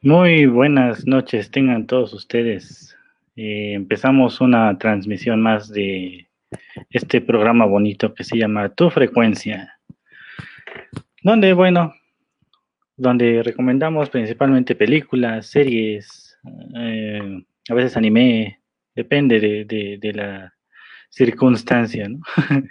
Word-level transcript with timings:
Muy 0.00 0.46
buenas 0.46 1.08
noches, 1.08 1.50
tengan 1.50 1.88
todos 1.88 2.14
ustedes. 2.14 2.96
Eh, 3.34 3.72
empezamos 3.74 4.40
una 4.40 4.78
transmisión 4.78 5.42
más 5.42 5.70
de 5.70 6.28
este 6.90 7.20
programa 7.20 7.66
bonito 7.66 8.14
que 8.14 8.22
se 8.22 8.38
llama 8.38 8.68
Tu 8.68 8.90
Frecuencia, 8.90 9.76
donde, 11.24 11.52
bueno, 11.52 11.94
donde 12.96 13.42
recomendamos 13.42 14.08
principalmente 14.08 14.76
películas, 14.76 15.46
series, 15.46 16.38
eh, 16.76 17.42
a 17.68 17.74
veces 17.74 17.96
anime, 17.96 18.60
depende 18.94 19.40
de, 19.40 20.12
la 20.14 20.54
circunstancia, 21.10 22.08
¿no? 22.08 22.20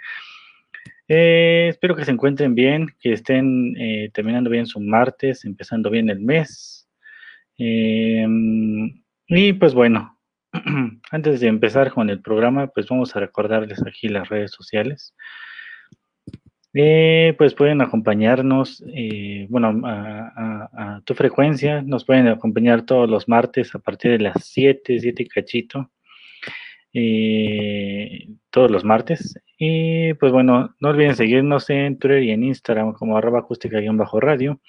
Eh, 1.10 1.68
espero 1.70 1.96
que 1.96 2.04
se 2.04 2.10
encuentren 2.10 2.54
bien, 2.54 2.88
que 3.00 3.14
estén 3.14 3.74
eh, 3.78 4.10
terminando 4.12 4.50
bien 4.50 4.66
su 4.66 4.78
martes, 4.78 5.46
empezando 5.46 5.88
bien 5.88 6.10
el 6.10 6.20
mes. 6.20 6.77
Eh, 7.58 8.26
y 9.28 9.52
pues 9.54 9.74
bueno, 9.74 10.18
antes 11.10 11.40
de 11.40 11.48
empezar 11.48 11.92
con 11.92 12.08
el 12.10 12.20
programa, 12.22 12.68
pues 12.68 12.88
vamos 12.88 13.14
a 13.14 13.20
recordarles 13.20 13.82
aquí 13.86 14.08
las 14.08 14.28
redes 14.28 14.52
sociales. 14.52 15.14
Eh, 16.74 17.34
pues 17.38 17.54
pueden 17.54 17.80
acompañarnos, 17.80 18.84
eh, 18.94 19.46
bueno, 19.48 19.80
a, 19.84 20.28
a- 20.36 20.96
a 20.96 21.00
tu 21.02 21.14
frecuencia, 21.14 21.82
nos 21.82 22.04
pueden 22.04 22.28
acompañar 22.28 22.82
todos 22.82 23.08
los 23.08 23.26
martes 23.28 23.74
a 23.74 23.78
partir 23.78 24.12
de 24.12 24.18
las 24.20 24.44
7, 24.44 25.00
7 25.00 25.22
y 25.24 25.26
cachito, 25.26 25.90
eh, 26.92 28.28
todos 28.50 28.70
los 28.70 28.84
martes. 28.84 29.34
Y 29.58 30.14
pues 30.14 30.30
bueno, 30.32 30.74
no 30.80 30.88
olviden 30.90 31.16
seguirnos 31.16 31.68
en 31.70 31.98
Twitter 31.98 32.22
y 32.22 32.30
en 32.30 32.44
Instagram 32.44 32.92
como 32.92 33.16
arroba 33.16 33.40
acústica-radio. 33.40 34.60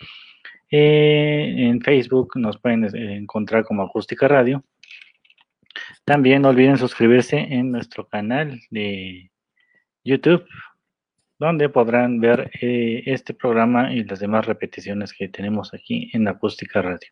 Eh, 0.71 1.55
en 1.57 1.81
Facebook 1.81 2.33
nos 2.35 2.59
pueden 2.59 2.85
eh, 2.85 3.17
encontrar 3.17 3.63
como 3.65 3.83
Acústica 3.83 4.27
Radio. 4.27 4.63
También 6.05 6.41
no 6.41 6.49
olviden 6.49 6.77
suscribirse 6.77 7.37
en 7.37 7.71
nuestro 7.71 8.07
canal 8.07 8.59
de 8.69 9.31
YouTube, 10.03 10.45
donde 11.39 11.69
podrán 11.69 12.19
ver 12.19 12.51
eh, 12.61 13.03
este 13.05 13.33
programa 13.33 13.93
y 13.93 14.03
las 14.03 14.19
demás 14.19 14.45
repeticiones 14.45 15.13
que 15.13 15.29
tenemos 15.29 15.73
aquí 15.73 16.09
en 16.13 16.27
Acústica 16.27 16.81
Radio. 16.81 17.09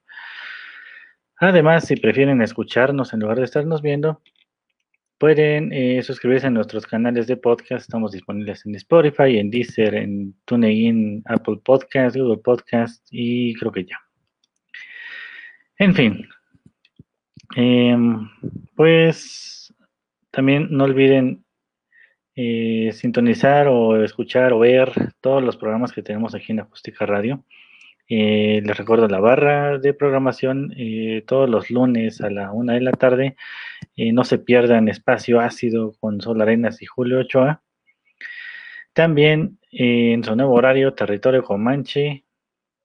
Además, 1.39 1.86
si 1.86 1.95
prefieren 1.95 2.42
escucharnos 2.42 3.14
en 3.14 3.19
lugar 3.19 3.38
de 3.38 3.45
estarnos 3.45 3.81
viendo, 3.81 4.21
pueden 5.18 5.73
eh, 5.73 6.02
suscribirse 6.04 6.48
a 6.48 6.52
nuestros 6.52 6.86
canales 6.86 7.28
de 7.28 7.38
podcast. 7.38 7.82
Estamos 7.82 8.12
disponibles 8.12 8.66
en 8.66 8.76
Spotify, 8.76 9.38
en 9.38 9.50
Deezer, 9.50 9.96
en 9.96 10.36
TuneIn, 10.46 11.23
Apple 11.26 11.58
Podcast, 11.64 12.16
Google 12.16 12.42
Podcast 12.44 13.06
y 13.12 13.54
creo 13.56 13.72
que 13.72 13.86
ya. 13.86 14.00
En 15.80 15.94
fin, 15.94 16.28
em, 17.56 18.30
pues 18.76 19.73
también 20.32 20.68
no 20.72 20.84
olviden 20.84 21.44
eh, 22.36 22.92
sintonizar 22.94 23.68
o 23.68 24.04
escuchar 24.04 24.54
o 24.54 24.60
ver 24.60 24.92
todos 25.22 25.44
los 25.44 25.58
programas 25.58 25.92
que 25.92 26.04
tenemos 26.04 26.36
aquí 26.36 26.52
en 26.52 26.60
Acústica 26.60 27.06
Radio. 27.06 27.44
Eh, 28.10 28.62
les 28.64 28.78
recuerdo 28.78 29.08
la 29.08 29.20
barra 29.20 29.80
de 29.80 29.94
programación 29.94 30.73
eh, 30.78 31.23
todos 31.28 31.50
los 31.50 31.70
lunes 31.70 32.22
a 32.22 32.30
la 32.30 32.52
una 32.54 32.73
de 32.73 32.82
la 32.82 32.92
tarde. 32.94 33.36
Eh, 33.95 34.14
no 34.14 34.23
se 34.23 34.38
pierdan 34.40 34.88
Espacio 34.88 35.40
Ácido 35.42 35.94
con 36.00 36.22
Sol 36.22 36.42
Arenas 36.42 36.82
y 36.82 36.86
Julio 36.86 37.20
Ochoa. 37.20 37.62
También 38.94 39.60
en 39.72 40.23
su 40.23 40.36
nuevo 40.36 40.54
horario, 40.54 40.94
Territorio 40.94 41.44
Comanche, 41.44 42.23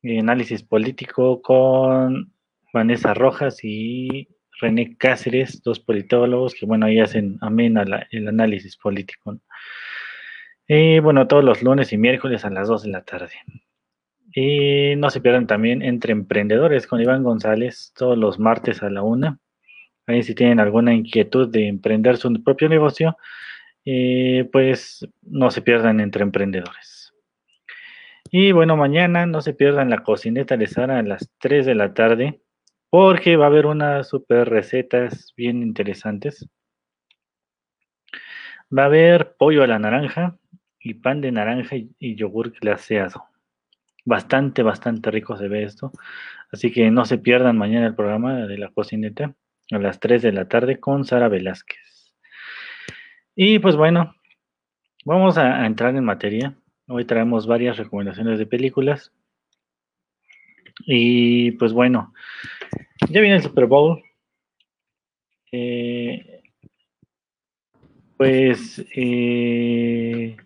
análisis 0.03 0.63
político 0.63 1.41
con 1.41 2.33
Vanessa 2.73 3.15
Rojas 3.15 3.61
y 3.63 4.29
René 4.61 4.97
Cáceres, 4.97 5.63
dos 5.63 5.81
politólogos 5.81 6.55
que, 6.55 6.67
bueno, 6.67 6.87
ahí 6.87 6.99
hacen 7.01 7.39
amena 7.41 7.85
la- 7.85 8.07
el 8.11 8.29
análisis 8.29 8.77
político. 8.77 9.33
¿no? 9.33 9.41
Bueno, 11.03 11.27
todos 11.29 11.45
los 11.45 11.63
lunes 11.63 11.93
y 11.93 11.99
miércoles 11.99 12.45
a 12.45 12.51
las 12.51 12.69
2 12.69 12.83
de 12.83 12.91
la 12.91 13.05
tarde. 13.05 13.33
Y 14.35 14.97
no 14.97 15.11
se 15.11 15.21
pierdan 15.21 15.47
también 15.47 15.83
Entre 15.83 16.13
Emprendedores 16.13 16.87
con 16.87 17.01
Iván 17.01 17.23
González, 17.23 17.93
todos 17.97 18.17
los 18.17 18.39
martes 18.39 18.83
a 18.83 18.91
la 18.91 19.03
una. 19.03 19.39
Ahí 20.07 20.23
si 20.23 20.35
tienen 20.35 20.61
alguna 20.61 20.95
inquietud 20.95 21.49
de 21.51 21.69
emprender 21.69 22.17
su 22.17 22.33
propio 22.43 22.69
negocio, 22.69 23.17
eh, 23.85 24.49
pues 24.51 25.07
no 25.23 25.51
se 25.51 25.63
pierdan 25.63 26.01
Entre 26.01 26.23
Emprendedores. 26.23 27.13
Y 28.31 28.53
bueno, 28.53 28.77
mañana 28.77 29.27
no 29.27 29.43
se 29.43 29.53
pierdan 29.53 29.91
la 29.91 30.03
cocineta 30.03 30.57
de 30.57 30.67
Sara 30.67 30.99
a 30.99 31.03
las 31.03 31.31
3 31.39 31.67
de 31.67 31.75
la 31.75 31.93
tarde, 31.93 32.41
porque 32.89 33.37
va 33.37 33.45
a 33.45 33.49
haber 33.49 33.67
unas 33.67 34.09
super 34.09 34.49
recetas 34.49 35.35
bien 35.37 35.63
interesantes. 35.63 36.49
Va 38.77 38.85
a 38.85 38.87
haber 38.87 39.35
pollo 39.37 39.63
a 39.63 39.67
la 39.67 39.79
naranja 39.79 40.39
y 40.81 40.95
pan 40.95 41.21
de 41.21 41.33
naranja 41.33 41.77
y, 41.77 41.91
y 41.99 42.15
yogur 42.17 42.53
glaseado. 42.53 43.32
Bastante, 44.05 44.63
bastante 44.63 45.11
rico 45.11 45.37
se 45.37 45.49
ve 45.49 45.63
esto. 45.65 45.93
Así 46.51 46.73
que 46.73 46.91
no 46.91 47.05
se 47.05 47.19
pierdan 47.19 47.57
mañana 47.57 47.87
el 47.87 47.95
programa 47.95 48.47
de 48.47 48.59
la 48.59 48.71
cocineta 48.71 49.35
a 49.71 49.79
las 49.79 50.01
3 50.01 50.23
de 50.23 50.33
la 50.33 50.49
tarde 50.49 50.81
con 50.81 51.05
Sara 51.05 51.29
Velázquez. 51.29 52.15
Y 53.35 53.59
pues 53.59 53.77
bueno, 53.77 54.15
vamos 55.05 55.39
a, 55.39 55.65
entrar 55.67 55.97
en 55.97 56.05
materia. 56.05 56.55
Hoy 56.89 57.05
traemos 57.05 57.47
varias 57.47 57.79
recomendaciones 57.79 58.39
de 58.39 58.47
películas. 58.47 59.13
Y 60.87 61.53
pues 61.53 61.73
bueno, 61.73 62.13
ya 63.09 63.21
viene 63.21 63.37
el 63.37 63.43
Super 63.43 63.67
Bowl. 63.67 64.03
Eh, 65.53 66.43
pues 68.17 68.85
eh, 68.95 70.37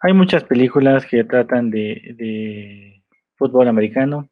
hay 0.00 0.12
muchas 0.12 0.44
películas 0.44 1.06
que 1.06 1.24
tratan 1.24 1.70
de, 1.70 2.94
fútbol 3.36 3.68
americano 3.68 4.28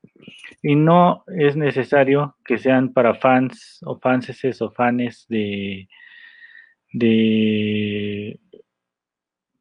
y 0.63 0.75
no 0.75 1.23
es 1.29 1.55
necesario 1.57 2.37
que 2.45 2.59
sean 2.59 2.93
para 2.93 3.15
fans 3.15 3.79
o 3.85 4.01
fanses 4.01 4.61
o 4.61 4.73
fanes 4.73 5.27
de, 5.29 5.89
de 6.93 8.41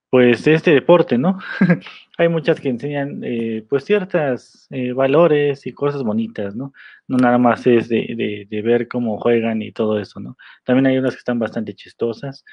pues 0.10 0.44
de 0.46 0.56
este 0.56 0.72
deporte, 0.72 1.20
¿no? 1.20 1.38
Hay 2.18 2.28
muchas 2.28 2.60
que 2.60 2.70
enseñan 2.70 3.22
eh, 3.24 3.64
pues 3.70 3.86
ciertas 3.86 4.66
eh, 4.72 4.94
valores 4.94 5.68
y 5.68 5.74
cosas 5.74 6.02
bonitas, 6.02 6.56
¿no? 6.56 6.74
No 7.08 7.18
nada 7.18 7.38
más 7.38 7.68
es 7.68 7.88
de, 7.88 8.16
de, 8.18 8.48
de 8.50 8.62
ver 8.64 8.88
cómo 8.88 9.20
juegan 9.20 9.62
y 9.62 9.74
todo 9.74 10.00
eso, 10.00 10.20
¿no? 10.20 10.38
También 10.64 10.88
hay 10.88 10.98
unas 10.98 11.14
que 11.14 11.20
están 11.20 11.38
bastante 11.38 11.76
chistosas 11.76 12.46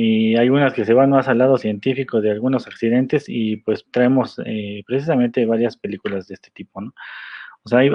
y 0.00 0.36
hay 0.36 0.48
unas 0.48 0.74
que 0.74 0.84
se 0.84 0.94
van 0.94 1.10
más 1.10 1.26
al 1.26 1.38
lado 1.38 1.58
científico 1.58 2.20
de 2.20 2.30
algunos 2.30 2.68
accidentes 2.68 3.24
y 3.26 3.56
pues 3.56 3.84
traemos 3.90 4.40
eh, 4.46 4.84
precisamente 4.86 5.44
varias 5.44 5.76
películas 5.76 6.28
de 6.28 6.34
este 6.34 6.52
tipo, 6.52 6.80
¿no? 6.80 6.94
O 7.64 7.68
sea, 7.68 7.80
hay, 7.80 7.90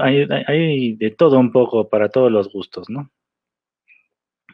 hay, 0.47 0.97
de 0.97 1.12
todo 1.12 1.40
un 1.40 1.53
poco 1.53 1.88
para 1.88 2.09
todos 2.09 2.30
los 2.30 2.52
gustos, 2.52 2.90
¿no? 2.90 3.09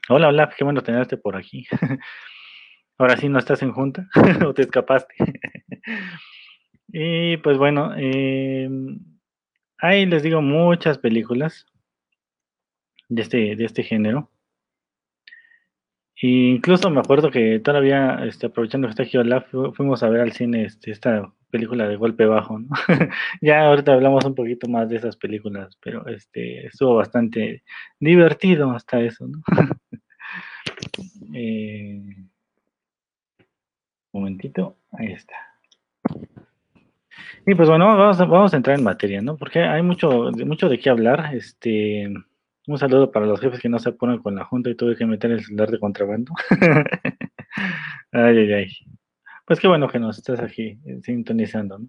Hola, 0.09 0.27
hola, 0.27 0.53
qué 0.55 0.63
bueno 0.63 0.83
tenerte 0.83 1.17
por 1.17 1.35
aquí. 1.35 1.65
Ahora 2.99 3.17
sí 3.17 3.27
no 3.29 3.39
estás 3.39 3.63
en 3.63 3.71
junta 3.71 4.07
o 4.45 4.53
te 4.53 4.61
escapaste. 4.61 5.15
y 6.89 7.37
pues 7.37 7.57
bueno, 7.57 7.95
eh, 7.97 8.69
ahí 9.79 10.05
les 10.05 10.21
digo 10.21 10.43
muchas 10.43 10.99
películas 10.99 11.65
de 13.07 13.23
este, 13.23 13.55
de 13.55 13.65
este 13.65 13.81
género. 13.81 14.29
E 16.21 16.27
incluso 16.27 16.89
me 16.89 16.99
acuerdo 16.99 17.31
que 17.31 17.59
todavía, 17.59 18.19
este, 18.25 18.47
aprovechando 18.47 18.87
que 18.87 19.03
está 19.03 19.19
Olaf, 19.19 19.49
fu- 19.49 19.73
fuimos 19.73 20.03
a 20.03 20.09
ver 20.09 20.21
al 20.21 20.33
cine 20.33 20.65
este, 20.65 20.91
esta 20.91 21.31
película 21.49 21.87
de 21.87 21.95
golpe 21.95 22.25
bajo, 22.25 22.59
¿no? 22.59 22.67
ya 23.41 23.65
ahorita 23.67 23.93
hablamos 23.93 24.25
un 24.25 24.35
poquito 24.35 24.67
más 24.67 24.89
de 24.89 24.97
esas 24.97 25.15
películas, 25.15 25.77
pero 25.81 26.05
este 26.07 26.67
estuvo 26.67 26.95
bastante 26.95 27.63
divertido 27.99 28.71
hasta 28.71 28.99
eso, 29.01 29.27
¿no? 29.27 29.41
Eh, 31.33 32.01
momentito, 34.11 34.77
ahí 34.91 35.11
está. 35.13 35.35
Y 37.45 37.55
pues 37.55 37.69
bueno, 37.69 37.85
vamos 37.97 38.19
a, 38.19 38.25
vamos 38.25 38.53
a 38.53 38.57
entrar 38.57 38.77
en 38.77 38.83
materia, 38.83 39.21
¿no? 39.21 39.37
Porque 39.37 39.59
hay 39.59 39.81
mucho, 39.81 40.31
mucho 40.45 40.69
de 40.69 40.79
qué 40.79 40.89
hablar. 40.89 41.33
Este, 41.33 42.13
Un 42.69 42.77
saludo 42.77 43.11
para 43.11 43.25
los 43.25 43.39
jefes 43.39 43.59
que 43.59 43.67
no 43.67 43.79
se 43.79 43.93
ponen 43.93 44.19
con 44.19 44.35
la 44.35 44.45
junta 44.45 44.69
y 44.69 44.75
tuve 44.75 44.95
que 44.95 45.07
meter 45.07 45.31
el 45.31 45.43
celular 45.43 45.71
de 45.71 45.79
contrabando. 45.79 46.33
ay, 48.11 48.37
ay, 48.37 48.53
ay. 48.53 48.67
Pues 49.43 49.59
qué 49.59 49.67
bueno 49.67 49.87
que 49.89 49.97
nos 49.97 50.19
estás 50.19 50.39
aquí 50.39 50.77
eh, 50.85 50.99
sintonizando. 51.01 51.79
¿no? 51.79 51.87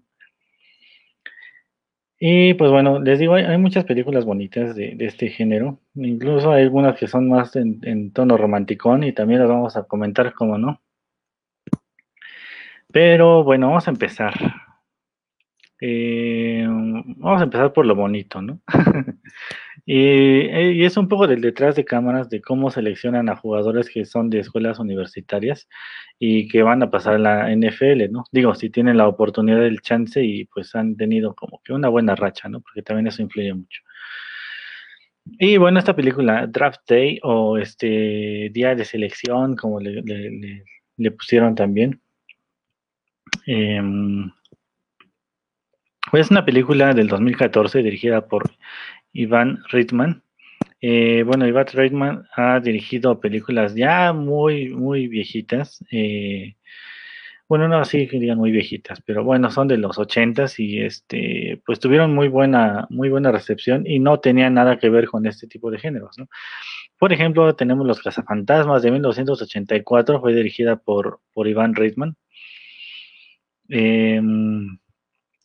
Y 2.19 2.55
pues 2.55 2.71
bueno, 2.71 2.99
les 2.99 3.19
digo, 3.19 3.35
hay, 3.35 3.59
muchas 3.59 3.85
películas 3.85 4.25
bonitas 4.25 4.75
de, 4.75 4.95
este 5.01 5.29
género. 5.29 5.79
Incluso 5.93 6.51
hay 6.51 6.63
algunas 6.63 6.97
que 6.97 7.05
son 7.07 7.29
más 7.29 7.55
en, 7.55 8.11
tono 8.11 8.35
romanticón 8.35 9.03
y 9.03 9.13
también 9.13 9.41
las 9.41 9.49
vamos 9.49 9.77
a 9.77 9.83
comentar, 9.83 10.33
como 10.33 10.57
no. 10.57 10.81
Pero 12.91 13.43
bueno, 13.43 13.67
vamos 13.67 13.87
a 13.87 13.91
empezar. 13.91 14.33
Eh, 15.79 16.65
vamos 16.65 17.39
a 17.39 17.43
empezar 17.43 17.71
por 17.71 17.85
lo 17.85 17.93
bonito, 17.93 18.41
¿no? 18.41 18.61
Eh, 19.87 20.73
y, 20.75 20.85
es 20.85 20.97
un 20.97 21.07
poco 21.07 21.27
del 21.27 21.41
detrás 21.41 21.75
de 21.75 21.85
cámaras 21.85 22.29
de 22.29 22.41
cómo 22.41 22.71
seleccionan 22.71 23.29
a 23.29 23.35
jugadores 23.35 23.89
que 23.89 24.05
son 24.05 24.29
de 24.29 24.39
escuelas 24.39 24.79
universitarias 24.79 25.67
y 26.19 26.47
que 26.47 26.63
van 26.63 26.83
a 26.83 26.91
pasar 26.91 27.15
a 27.15 27.19
la 27.19 27.55
NFL, 27.55 28.11
¿no? 28.11 28.25
Digo, 28.31 28.55
si 28.55 28.69
tienen 28.69 28.97
la 28.97 29.07
oportunidad 29.07 29.59
del 29.61 29.81
chance 29.81 30.23
y 30.23 30.45
pues 30.45 30.75
han 30.75 30.95
tenido 30.95 31.35
como 31.35 31.61
que 31.63 31.73
una 31.73 31.89
buena 31.89 32.15
racha, 32.15 32.49
¿no? 32.49 32.61
Porque 32.61 32.81
también 32.81 33.07
eso 33.07 33.21
influye 33.21 33.53
mucho. 33.53 33.81
Y 35.39 35.57
bueno, 35.57 35.79
esta 35.79 35.95
película, 35.95 36.47
Draft 36.47 36.81
Day 36.87 37.19
o 37.23 37.57
este 37.57 38.49
Día 38.51 38.75
de 38.75 38.85
Selección, 38.85 39.55
como 39.55 39.79
le, 39.79 40.03
pusieron 41.11 41.55
también. 41.55 42.01
Pues 46.11 46.25
es 46.25 46.31
una 46.31 46.43
película 46.43 46.93
del 46.93 47.07
2014 47.07 47.83
dirigida 47.83 48.27
por 48.27 48.49
Iván 49.13 49.59
Reitman. 49.69 50.23
Eh, 50.81 51.23
bueno, 51.23 51.47
Iván 51.47 51.67
Reitman 51.71 52.27
ha 52.35 52.59
dirigido 52.59 53.19
películas 53.19 53.75
ya 53.75 54.13
muy, 54.13 54.69
muy 54.69 55.07
viejitas. 55.07 55.83
Eh, 55.91 56.55
bueno, 57.51 57.67
no 57.67 57.79
así 57.79 58.07
que 58.07 58.17
digan 58.17 58.37
muy 58.37 58.49
viejitas, 58.51 59.01
pero 59.01 59.25
bueno, 59.25 59.51
son 59.51 59.67
de 59.67 59.77
los 59.77 59.97
ochentas 59.99 60.57
y 60.57 60.79
este, 60.79 61.61
pues 61.65 61.81
tuvieron 61.81 62.15
muy 62.15 62.29
buena, 62.29 62.87
muy 62.89 63.09
buena 63.09 63.29
recepción 63.29 63.85
y 63.85 63.99
no 63.99 64.21
tenían 64.21 64.53
nada 64.53 64.79
que 64.79 64.89
ver 64.89 65.07
con 65.07 65.25
este 65.25 65.47
tipo 65.47 65.69
de 65.69 65.77
géneros. 65.77 66.15
Por 66.97 67.11
ejemplo, 67.11 67.53
tenemos 67.55 67.85
Los 67.85 68.01
Cazafantasmas 68.01 68.83
de 68.83 68.91
1984, 68.91 70.21
fue 70.21 70.33
dirigida 70.33 70.77
por, 70.77 71.19
por 71.33 71.47
Iván 71.49 71.75
Reitman. 71.75 72.15
Em, 73.67 74.77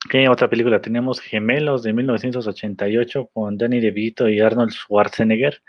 ¿Qué 0.08 0.28
otra 0.28 0.48
película? 0.48 0.80
Tenemos 0.80 1.20
Gemelos 1.20 1.82
de 1.82 1.92
1988 1.92 3.30
con 3.32 3.56
Danny 3.56 3.80
DeVito 3.80 4.28
y 4.28 4.40
Arnold 4.40 4.70
Schwarzenegger. 4.72 5.62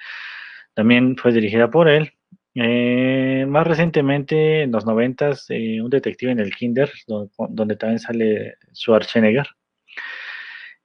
También 0.74 1.16
fue 1.16 1.31
dirigida 1.31 1.72
por 1.72 1.88
él. 1.88 2.13
Eh, 2.54 3.45
más 3.48 3.66
recientemente, 3.66 4.63
en 4.63 4.72
los 4.72 4.86
90, 4.86 5.31
eh, 5.50 5.81
Un 5.81 5.89
detective 5.89 6.31
en 6.31 6.39
el 6.39 6.54
Kinder, 6.56 6.92
donde, 7.07 7.75
también 7.75 8.00
sale 8.00 8.56
Schwarzenegger. 8.74 9.48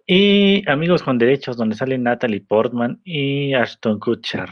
Y 0.06 0.68
Amigos 0.68 1.02
con 1.02 1.18
Derechos, 1.18 1.56
donde 1.56 1.76
sale 1.76 1.98
Natalie 1.98 2.40
Portman 2.40 3.00
y 3.04 3.54
Ashton 3.54 3.98
Kutcher. 3.98 4.48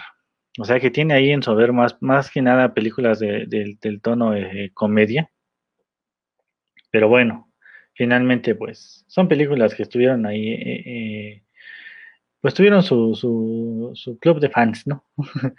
O 0.59 0.65
sea 0.65 0.81
que 0.81 0.91
tiene 0.91 1.15
ahí 1.15 1.31
en 1.31 1.43
su 1.43 1.51
haber 1.51 1.73
más, 1.73 1.97
más 2.01 2.31
que 2.31 2.43
nada 2.43 2.75
películas 2.75 3.21
del 3.21 4.01
tono 4.03 4.33
de 4.33 4.71
comedia. 4.75 5.31
Pero 6.91 7.09
bueno, 7.09 7.50
finalmente, 7.95 8.55
pues, 8.55 9.05
son 9.09 9.29
películas 9.29 9.75
que 9.75 9.83
estuvieron 9.83 10.27
ahí, 10.27 10.49
eh, 10.49 10.83
eh, 10.87 11.43
pues 12.41 12.55
tuvieron 12.55 12.83
su, 12.83 13.15
su, 13.15 13.91
su, 13.95 14.19
club 14.19 14.41
de 14.41 14.51
fans, 14.51 14.87
¿no? 14.87 15.05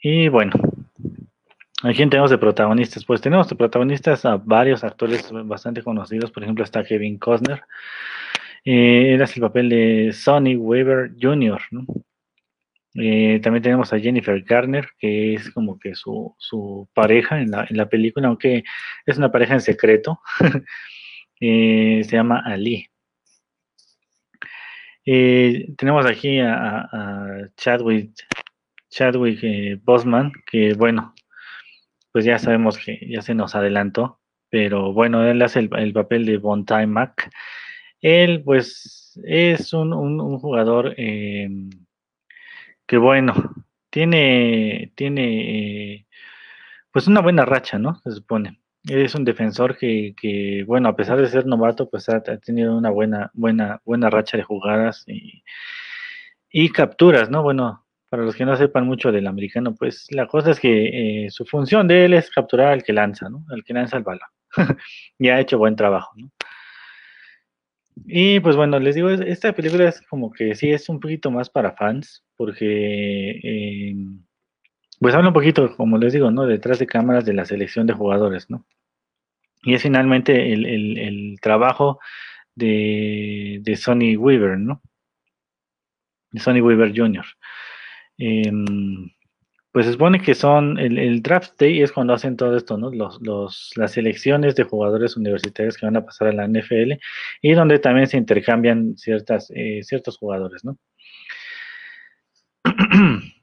y 0.00 0.28
bueno, 0.28 0.52
¿a 1.82 1.92
quién 1.92 2.10
tenemos 2.10 2.30
de 2.30 2.38
protagonistas? 2.38 3.04
Pues 3.04 3.20
tenemos 3.20 3.48
de 3.48 3.56
protagonistas 3.56 4.24
a 4.24 4.36
varios 4.36 4.82
actores 4.82 5.30
bastante 5.44 5.82
conocidos, 5.82 6.30
por 6.32 6.42
ejemplo 6.42 6.64
está 6.64 6.84
Kevin 6.84 7.18
Costner, 7.18 7.62
eh, 8.64 9.14
él 9.14 9.22
hace 9.22 9.34
el 9.36 9.42
papel 9.42 9.68
de 9.68 10.12
Sonny 10.12 10.56
Weaver 10.56 11.12
Jr., 11.20 11.60
¿no? 11.70 11.86
Eh, 12.96 13.40
también 13.42 13.62
tenemos 13.62 13.92
a 13.92 13.98
Jennifer 13.98 14.40
Garner, 14.42 14.88
que 14.98 15.34
es 15.34 15.50
como 15.50 15.78
que 15.78 15.94
su, 15.94 16.34
su 16.38 16.88
pareja 16.94 17.40
en 17.40 17.50
la, 17.50 17.66
en 17.68 17.76
la, 17.76 17.88
película, 17.88 18.28
aunque 18.28 18.62
es 19.04 19.18
una 19.18 19.32
pareja 19.32 19.54
en 19.54 19.60
secreto. 19.60 20.20
eh, 21.40 22.02
se 22.04 22.16
llama 22.16 22.42
Ali. 22.44 22.88
Eh, 25.06 25.74
tenemos 25.76 26.06
aquí 26.06 26.38
a, 26.40 27.48
Chadwick, 27.56 28.12
Chadwick 28.90 29.82
Bosman, 29.84 30.32
que 30.46 30.74
bueno, 30.74 31.14
pues 32.12 32.24
ya 32.24 32.38
sabemos 32.38 32.78
que 32.78 32.98
ya 33.08 33.22
se 33.22 33.34
nos 33.34 33.54
adelantó, 33.54 34.20
pero 34.50 34.92
bueno, 34.92 35.28
él 35.28 35.42
hace 35.42 35.58
el, 35.60 35.70
el 35.76 35.92
papel 35.92 36.24
de 36.26 36.38
Von 36.38 36.64
Mac. 36.88 37.30
Él, 38.00 38.42
pues, 38.44 39.18
es 39.24 39.72
un, 39.72 39.92
un, 39.92 40.38
jugador 40.38 40.94
que 42.86 42.98
bueno, 42.98 43.34
tiene, 43.90 44.92
tiene 44.96 46.06
pues 46.92 47.06
una 47.06 47.20
buena 47.20 47.44
racha, 47.44 47.78
¿no? 47.78 48.00
Se 48.04 48.12
supone. 48.12 48.60
Es 48.84 49.14
un 49.14 49.24
defensor 49.24 49.76
que, 49.76 50.14
que 50.20 50.64
bueno, 50.66 50.88
a 50.88 50.96
pesar 50.96 51.20
de 51.20 51.28
ser 51.28 51.46
novato, 51.46 51.88
pues 51.88 52.08
ha, 52.08 52.22
tenido 52.22 52.76
una 52.76 52.90
buena, 52.90 53.30
buena, 53.34 53.80
buena 53.84 54.10
racha 54.10 54.36
de 54.36 54.42
jugadas 54.42 55.04
y, 55.06 55.42
y, 56.50 56.68
capturas, 56.70 57.30
¿no? 57.30 57.42
Bueno, 57.42 57.86
para 58.10 58.24
los 58.24 58.36
que 58.36 58.44
no 58.44 58.56
sepan 58.56 58.86
mucho 58.86 59.10
del 59.10 59.26
americano, 59.26 59.74
pues 59.74 60.06
la 60.10 60.26
cosa 60.26 60.50
es 60.50 60.60
que 60.60 61.24
eh, 61.24 61.30
su 61.30 61.46
función 61.46 61.88
de 61.88 62.04
él 62.04 62.14
es 62.14 62.30
capturar 62.30 62.68
al 62.68 62.82
que 62.84 62.92
lanza, 62.92 63.28
¿no? 63.28 63.44
Al 63.50 63.64
que 63.64 63.74
lanza 63.74 63.96
el 63.96 64.04
balón. 64.04 64.28
y 65.18 65.28
ha 65.28 65.40
hecho 65.40 65.58
buen 65.58 65.76
trabajo, 65.76 66.12
¿no? 66.16 66.30
Y 67.96 68.40
pues 68.40 68.56
bueno, 68.56 68.78
les 68.78 68.94
digo, 68.94 69.08
esta 69.10 69.52
película 69.52 69.88
es 69.88 70.00
como 70.02 70.32
que 70.32 70.54
sí 70.54 70.70
es 70.70 70.88
un 70.88 71.00
poquito 71.00 71.30
más 71.30 71.48
para 71.48 71.76
fans, 71.76 72.24
porque 72.36 73.30
eh, 73.42 73.94
pues 75.00 75.14
habla 75.14 75.28
un 75.28 75.34
poquito, 75.34 75.76
como 75.76 75.98
les 75.98 76.12
digo, 76.12 76.30
¿no? 76.30 76.46
Detrás 76.46 76.78
de 76.78 76.86
cámaras 76.86 77.24
de 77.24 77.34
la 77.34 77.44
selección 77.44 77.86
de 77.86 77.94
jugadores, 77.94 78.50
¿no? 78.50 78.66
Y 79.62 79.74
es 79.74 79.82
finalmente 79.82 80.52
el, 80.52 81.38
trabajo 81.40 81.98
de, 82.54 83.60
de 83.62 83.76
Sonny 83.76 84.16
Weaver, 84.16 84.58
¿no? 84.58 84.82
De 86.32 86.40
Sonny 86.40 86.60
Weaver 86.60 86.92
Jr. 86.94 87.24
Pues 89.74 89.86
se 89.86 89.92
supone 89.92 90.20
que 90.20 90.36
son, 90.36 90.78
el, 90.78 91.20
draft 91.20 91.58
day 91.58 91.82
es 91.82 91.90
cuando 91.90 92.14
hacen 92.14 92.36
todo 92.36 92.56
esto, 92.56 92.78
¿no? 92.78 92.92
Los, 92.92 93.20
los, 93.20 93.72
las 93.74 93.90
selecciones 93.90 94.54
de 94.54 94.62
jugadores 94.62 95.16
universitarios 95.16 95.76
que 95.76 95.84
van 95.84 95.96
a 95.96 96.04
pasar 96.04 96.28
a 96.28 96.32
la 96.32 96.46
NFL 96.46 96.92
y 97.42 97.54
donde 97.54 97.80
también 97.80 98.06
se 98.06 98.16
intercambian 98.16 98.96
ciertas, 98.96 99.50
eh, 99.52 99.80
ciertos 99.82 100.16
jugadores, 100.16 100.64
¿no? 100.64 100.78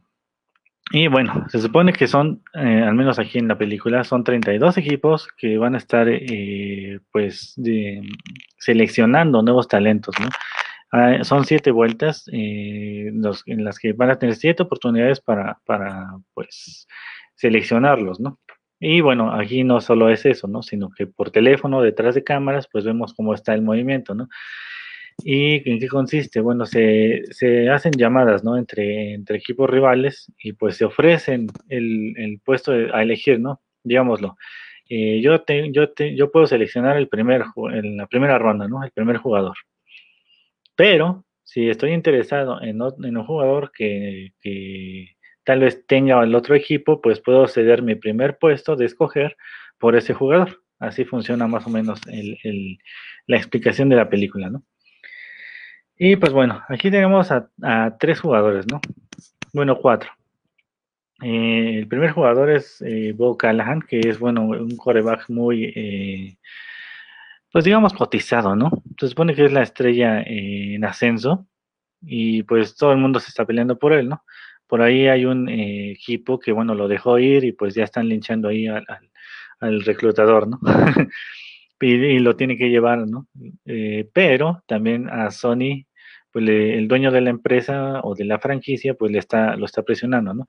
Y 0.93 1.07
bueno, 1.07 1.45
se 1.49 1.59
supone 1.59 1.93
que 1.93 2.07
son, 2.07 2.43
eh, 2.53 2.83
al 2.85 2.95
menos 2.95 3.17
aquí 3.17 3.37
en 3.37 3.47
la 3.47 3.57
película, 3.57 4.03
son 4.03 4.25
32 4.25 4.77
equipos 4.77 5.29
que 5.37 5.57
van 5.57 5.75
a 5.75 5.77
estar, 5.77 6.07
eh, 6.09 6.99
pues, 7.13 7.55
seleccionando 8.57 9.41
nuevos 9.41 9.69
talentos, 9.69 10.13
¿no? 10.19 10.27
Ah, 10.91 11.23
son 11.23 11.45
siete 11.45 11.71
vueltas 11.71 12.25
eh, 12.33 13.07
en 13.45 13.63
las 13.63 13.79
que 13.79 13.93
van 13.93 14.09
a 14.09 14.19
tener 14.19 14.35
siete 14.35 14.63
oportunidades 14.63 15.21
para, 15.21 15.57
para, 15.65 16.09
pues, 16.33 16.87
seleccionarlos, 17.35 18.19
¿no? 18.19 18.39
Y 18.79 19.01
bueno, 19.01 19.31
aquí 19.33 19.63
no 19.63 19.79
solo 19.79 20.09
es 20.09 20.25
eso, 20.25 20.47
¿no? 20.47 20.63
Sino 20.63 20.89
que 20.89 21.07
por 21.07 21.31
teléfono, 21.31 21.81
detrás 21.81 22.15
de 22.15 22.23
cámaras, 22.23 22.67
pues 22.71 22.83
vemos 22.83 23.13
cómo 23.13 23.33
está 23.33 23.53
el 23.53 23.61
movimiento, 23.61 24.15
¿no? 24.15 24.27
¿Y 25.23 25.69
en 25.69 25.79
qué 25.79 25.87
consiste? 25.87 26.41
Bueno, 26.41 26.65
se, 26.65 27.23
se 27.31 27.69
hacen 27.69 27.93
llamadas, 27.93 28.43
¿no? 28.43 28.57
Entre, 28.57 29.13
entre 29.13 29.37
equipos 29.37 29.69
rivales 29.69 30.31
y 30.39 30.53
pues 30.53 30.77
se 30.77 30.85
ofrecen 30.85 31.47
el, 31.69 32.15
el 32.17 32.39
puesto 32.43 32.71
a 32.71 33.03
elegir, 33.03 33.39
¿no? 33.39 33.61
Digámoslo. 33.83 34.35
Eh, 34.89 35.21
yo, 35.21 35.41
te, 35.43 35.71
yo, 35.71 35.91
te, 35.93 36.15
yo 36.15 36.31
puedo 36.31 36.47
seleccionar 36.47 36.97
el 36.97 37.07
primer, 37.07 37.43
en 37.73 37.97
la 37.97 38.07
primera 38.07 38.37
ronda, 38.39 38.67
¿no? 38.67 38.83
El 38.83 38.91
primer 38.91 39.17
jugador. 39.17 39.55
Pero 40.81 41.25
si 41.43 41.69
estoy 41.69 41.91
interesado 41.91 42.59
en, 42.59 42.81
un 42.81 43.23
jugador 43.23 43.71
que, 43.71 44.33
tal 45.43 45.59
vez 45.59 45.85
tenga 45.85 46.23
el 46.23 46.33
otro 46.33 46.55
equipo, 46.55 47.01
pues 47.01 47.19
puedo 47.19 47.47
ceder 47.47 47.83
mi 47.83 47.93
primer 47.93 48.39
puesto 48.39 48.75
de 48.75 48.85
escoger 48.85 49.37
por 49.77 49.95
ese 49.95 50.15
jugador. 50.15 50.63
Así 50.79 51.05
funciona 51.05 51.45
más 51.45 51.67
o 51.67 51.69
menos 51.69 52.01
la 53.27 53.37
explicación 53.37 53.89
de 53.89 53.95
la 53.95 54.09
película, 54.09 54.49
¿no? 54.49 54.63
Y 55.99 56.15
pues 56.15 56.33
bueno, 56.33 56.63
aquí 56.67 56.89
tenemos 56.89 57.29
a, 57.31 57.47
tres 57.99 58.19
jugadores, 58.19 58.65
¿no? 58.65 58.81
Bueno, 59.53 59.77
cuatro. 59.77 60.09
Eh, 61.21 61.77
el 61.77 61.87
primer 61.87 62.09
jugador 62.09 62.49
es 62.49 62.81
eh, 62.81 63.13
Bo 63.15 63.37
Callahan, 63.37 63.83
que 63.83 63.99
es, 63.99 64.17
bueno, 64.17 64.45
un 64.45 64.75
coreback 64.77 65.29
muy, 65.29 65.65
eh, 65.75 66.37
pues 67.51 67.65
digamos, 67.65 67.93
cotizado, 67.93 68.55
¿no? 68.55 68.71
Se 68.99 69.07
supone 69.07 69.35
que 69.35 69.45
es 69.45 69.51
la 69.51 69.63
estrella 69.63 70.21
en 70.25 70.83
ascenso 70.85 71.47
y 72.01 72.43
pues 72.43 72.75
todo 72.75 72.91
el 72.93 72.97
mundo 72.97 73.19
se 73.19 73.29
está 73.29 73.45
peleando 73.45 73.77
por 73.77 73.93
él, 73.93 74.09
¿no? 74.09 74.23
Por 74.67 74.81
ahí 74.81 75.07
hay 75.07 75.25
un 75.25 75.49
eh, 75.49 75.91
equipo 75.91 76.39
que, 76.39 76.53
bueno, 76.53 76.75
lo 76.75 76.87
dejó 76.87 77.19
ir 77.19 77.43
y 77.43 77.51
pues 77.51 77.75
ya 77.75 77.83
están 77.83 78.07
linchando 78.07 78.47
ahí 78.47 78.67
al, 78.67 79.81
reclutador, 79.83 80.47
¿no? 80.47 80.59
y, 81.81 82.19
lo 82.19 82.35
tiene 82.35 82.57
que 82.57 82.69
llevar, 82.69 83.07
¿no? 83.07 83.27
Eh, 83.65 84.09
pero 84.13 84.63
también 84.65 85.09
a 85.09 85.29
Sony, 85.29 85.85
pues 86.31 86.47
el 86.47 86.87
dueño 86.87 87.11
de 87.11 87.21
la 87.21 87.29
empresa 87.31 87.99
o 88.03 88.15
de 88.15 88.25
la 88.25 88.39
franquicia, 88.39 88.93
pues 88.93 89.11
le 89.11 89.19
está, 89.19 89.57
lo 89.57 89.65
está 89.65 89.83
presionando, 89.83 90.33
¿no? 90.33 90.47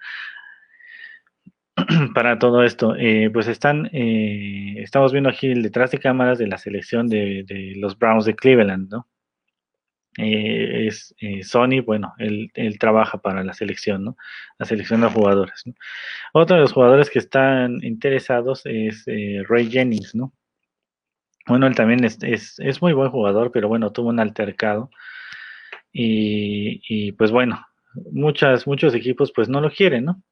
para 2.15 2.39
todo 2.39 2.63
esto, 2.63 2.95
eh, 2.97 3.31
pues 3.33 3.49
están, 3.49 3.89
eh, 3.93 4.75
estamos 4.79 5.13
viendo 5.13 5.31
aquí 5.31 5.49
el 5.49 5.63
detrás 5.63 5.91
de 5.91 5.99
cámaras 5.99 6.39
de 6.39 6.47
la 6.47 6.59
selección 6.59 7.09
de, 7.09 7.75
los 7.77 7.99
Browns 7.99 8.25
de 8.27 8.35
Cleveland, 8.35 8.91
¿no? 8.91 9.09
Eh, 10.19 10.89
es 10.89 11.15
Sony, 11.49 11.81
bueno, 11.85 12.13
él, 12.19 12.51
trabaja 12.79 13.23
para 13.23 13.43
la 13.43 13.55
selección, 13.55 14.05
¿no? 14.05 14.17
La 14.59 14.67
selección 14.67 15.01
de 15.01 15.09
jugadores. 15.09 15.63
¿no? 15.65 15.73
Otro 16.35 16.57
de 16.57 16.63
los 16.63 16.73
jugadores 16.73 17.09
que 17.09 17.19
están 17.19 17.83
interesados 17.83 18.63
es 18.67 19.07
Ray 19.49 19.71
Jennings, 19.71 20.15
¿no? 20.15 20.35
Bueno, 21.47 21.67
él 21.67 21.75
también 21.75 22.05
es, 22.05 22.19
es, 22.23 22.83
muy 22.83 22.93
buen 22.93 23.11
jugador, 23.11 23.51
pero 23.53 23.69
bueno, 23.69 23.91
tuvo 23.91 24.11
un 24.11 24.21
altercado. 24.21 24.91
Y, 25.93 26.83
y 26.89 27.13
pues 27.13 27.31
bueno, 27.31 27.67
muchas, 28.13 28.67
muchos 28.67 28.95
equipos 28.95 29.33
pues 29.33 29.49
no 29.49 29.61
lo 29.61 29.71
quieren, 29.71 30.05
¿no? 30.05 30.23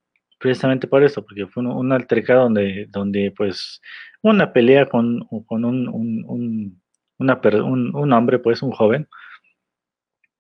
Precisamente 0.41 0.89
por 0.89 1.05
eso, 1.05 1.25
porque 1.25 1.47
fue 1.47 1.63
un, 1.63 1.93
altercado 1.93 2.45
donde, 2.45 2.87
donde 2.91 3.33
pues 3.37 3.81
una 4.23 4.53
pelea 4.53 4.87
con, 4.87 5.27
con 5.47 5.65
un, 5.65 5.87
un, 5.89 6.81
un, 7.19 8.13
hombre, 8.13 8.39
pues 8.39 8.63
un 8.63 8.73
joven, 8.73 9.07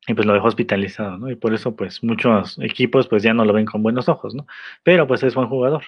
y 0.06 0.14
pues 0.14 0.26
lo 0.26 0.32
dejó 0.32 0.48
hospitalizado, 0.48 1.18
¿no? 1.18 1.30
Y 1.30 1.36
por 1.36 1.54
eso 1.54 1.76
pues 1.76 2.02
muchos 2.02 2.58
equipos 2.60 3.06
pues 3.08 3.22
ya 3.22 3.34
no 3.34 3.44
lo 3.44 3.52
ven 3.52 3.66
con 3.66 3.82
buenos 3.82 4.08
ojos, 4.08 4.34
¿no? 4.34 4.46
Pero 4.82 5.06
pues 5.06 5.22
es 5.22 5.34
buen 5.34 5.48
jugador. 5.48 5.84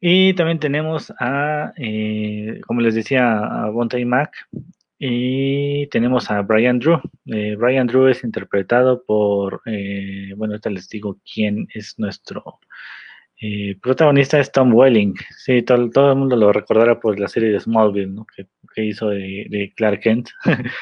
Y 0.00 0.34
también 0.34 0.58
tenemos 0.58 1.12
a, 1.20 1.72
eh, 1.76 2.60
como 2.66 2.80
les 2.80 2.94
decía, 2.94 3.38
a 3.38 3.70
Bonte 3.70 4.04
Mac, 4.04 4.32
y 5.06 5.86
tenemos 5.88 6.30
a 6.30 6.40
Brian 6.40 6.78
Drew. 6.78 6.98
Eh, 7.26 7.56
Brian 7.56 7.86
Drew 7.86 8.06
es 8.06 8.24
interpretado 8.24 9.04
por, 9.04 9.60
eh, 9.66 10.32
bueno, 10.34 10.54
ahorita 10.54 10.70
les 10.70 10.88
digo 10.88 11.18
quién 11.30 11.68
es 11.74 11.98
nuestro 11.98 12.58
eh, 13.38 13.76
protagonista, 13.82 14.40
es 14.40 14.50
Tom 14.50 14.72
Welling. 14.72 15.14
Sí, 15.36 15.60
todo, 15.60 15.90
todo, 15.90 16.12
el 16.12 16.16
mundo 16.16 16.36
lo 16.36 16.54
recordará 16.54 16.98
por 17.00 17.20
la 17.20 17.28
serie 17.28 17.50
de 17.50 17.60
Smallville, 17.60 18.14
¿no? 18.14 18.26
que, 18.34 18.46
hizo 18.82 19.10
de, 19.10 19.74
Clark 19.76 20.00
Kent. 20.00 20.30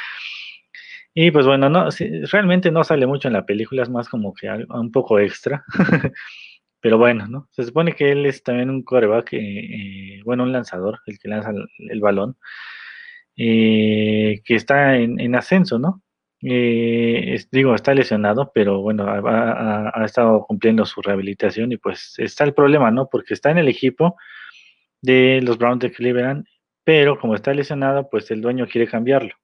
y 1.15 1.33
pues 1.33 1.45
bueno, 1.45 1.69
no, 1.69 1.89
realmente 2.31 2.71
no 2.71 2.85
sale 2.85 3.09
mucho 3.09 3.27
en 3.27 3.35
la 3.35 3.45
película, 3.45 3.83
es 3.83 3.91
más 3.91 4.09
como 4.09 4.33
que 4.35 4.49
un 4.69 4.93
poco 4.93 5.19
extra. 5.19 5.65
Pero 6.81 6.97
bueno, 6.97 7.27
¿no? 7.27 7.49
Se 7.51 7.65
supone 7.65 7.93
que 7.93 8.13
él 8.13 8.27
es 8.27 8.45
también 8.45 8.71
un 8.71 8.85
coreback, 8.85 9.33
bueno, 10.25 10.45
un 10.45 10.53
lanzador, 10.53 11.01
el 11.07 11.19
que 11.19 11.29
lanza 11.29 11.51
el 11.79 12.01
balón. 12.01 12.37
Eh, 13.37 14.43
que 14.45 14.55
está 14.55 14.97
en, 14.97 15.35
ascenso, 15.35 15.79
¿no? 15.79 16.03
Eh, 16.43 17.43
digo, 17.51 17.75
está 17.75 17.95
lesionado, 17.95 18.51
pero 18.55 18.81
bueno, 18.83 19.07
ha, 19.09 20.05
estado 20.05 20.45
cumpliendo 20.47 20.85
su 20.85 21.01
rehabilitación 21.01 21.73
y 21.73 21.77
pues 21.79 22.15
está 22.19 22.45
el 22.45 22.55
problema, 22.55 22.91
¿no? 22.91 23.09
Porque 23.11 23.35
está 23.35 23.51
en 23.51 23.59
el 23.59 23.69
equipo 23.69 24.17
de 25.03 25.41
los 25.43 25.59
Browns 25.59 25.81
de 25.81 25.93
Cleveland, 25.93 26.47
pero 26.85 27.19
como 27.19 27.35
está 27.35 27.55
lesionado, 27.55 28.09
pues 28.11 28.31
el 28.31 28.43
dueño 28.43 28.67
quiere 28.67 28.89
cambiarlo 28.89 29.35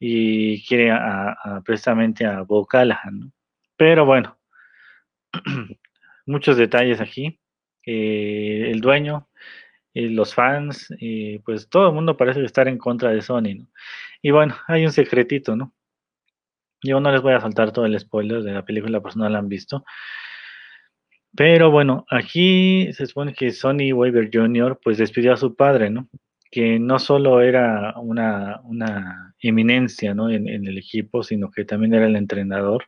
y 0.00 0.64
quiere 0.66 0.90
a, 0.92 1.62
precisamente 1.64 2.26
a 2.26 2.42
Bo 2.42 2.66
Callahan, 2.66 3.20
¿no? 3.20 3.32
Pero 3.76 4.04
bueno, 4.06 4.38
muchos 6.26 6.56
detalles 6.56 7.00
aquí. 7.00 7.40
Eh, 7.86 8.70
el 8.70 8.80
dueño 8.80 9.28
los 10.02 10.34
fans, 10.34 10.92
y 10.98 11.38
pues 11.40 11.68
todo 11.68 11.88
el 11.88 11.94
mundo 11.94 12.16
parece 12.16 12.44
estar 12.44 12.68
en 12.68 12.78
contra 12.78 13.10
de 13.10 13.22
Sony, 13.22 13.54
¿no? 13.58 13.66
Y 14.22 14.30
bueno, 14.30 14.56
hay 14.66 14.84
un 14.84 14.92
secretito, 14.92 15.56
¿no? 15.56 15.72
Yo 16.82 17.00
no 17.00 17.10
les 17.10 17.22
voy 17.22 17.34
a 17.34 17.40
faltar 17.40 17.72
todo 17.72 17.86
el 17.86 17.98
spoiler 17.98 18.42
de 18.42 18.52
la 18.52 18.64
película, 18.64 19.02
si 19.10 19.18
no 19.18 19.28
la 19.28 19.38
han 19.38 19.48
visto. 19.48 19.84
Pero 21.36 21.70
bueno, 21.70 22.06
aquí 22.10 22.92
se 22.92 23.06
supone 23.06 23.34
que 23.34 23.50
Sony 23.50 23.92
Weaver 23.92 24.30
Jr. 24.32 24.78
pues 24.82 24.98
despidió 24.98 25.32
a 25.32 25.36
su 25.36 25.54
padre, 25.54 25.90
¿no? 25.90 26.08
Que 26.50 26.78
no 26.78 26.98
solo 26.98 27.40
era 27.42 27.94
una, 27.98 28.60
una 28.64 29.34
eminencia, 29.40 30.14
¿no? 30.14 30.30
En, 30.30 30.48
el 30.48 30.78
equipo, 30.78 31.22
sino 31.22 31.50
que 31.50 31.64
también 31.64 31.94
era 31.94 32.06
el 32.06 32.16
entrenador 32.16 32.86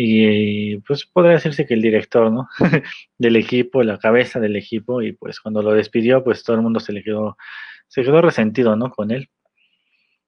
y 0.00 0.76
pues 0.82 1.06
podría 1.06 1.32
decirse 1.32 1.66
que 1.66 1.74
el 1.74 1.82
director, 1.82 2.30
¿no? 2.30 2.48
del 3.18 3.34
equipo, 3.34 3.82
la 3.82 3.98
cabeza 3.98 4.38
del 4.38 4.54
equipo, 4.54 5.02
y 5.02 5.10
pues 5.10 5.40
cuando 5.40 5.60
lo 5.60 5.72
despidió, 5.72 6.22
pues 6.22 6.44
todo 6.44 6.54
el 6.54 6.62
mundo 6.62 6.78
se 6.78 6.92
le 6.92 7.02
quedó, 7.02 7.36
se 7.88 8.04
quedó 8.04 8.22
resentido, 8.22 8.76
¿no? 8.76 8.92
Con 8.92 9.10
él. 9.10 9.28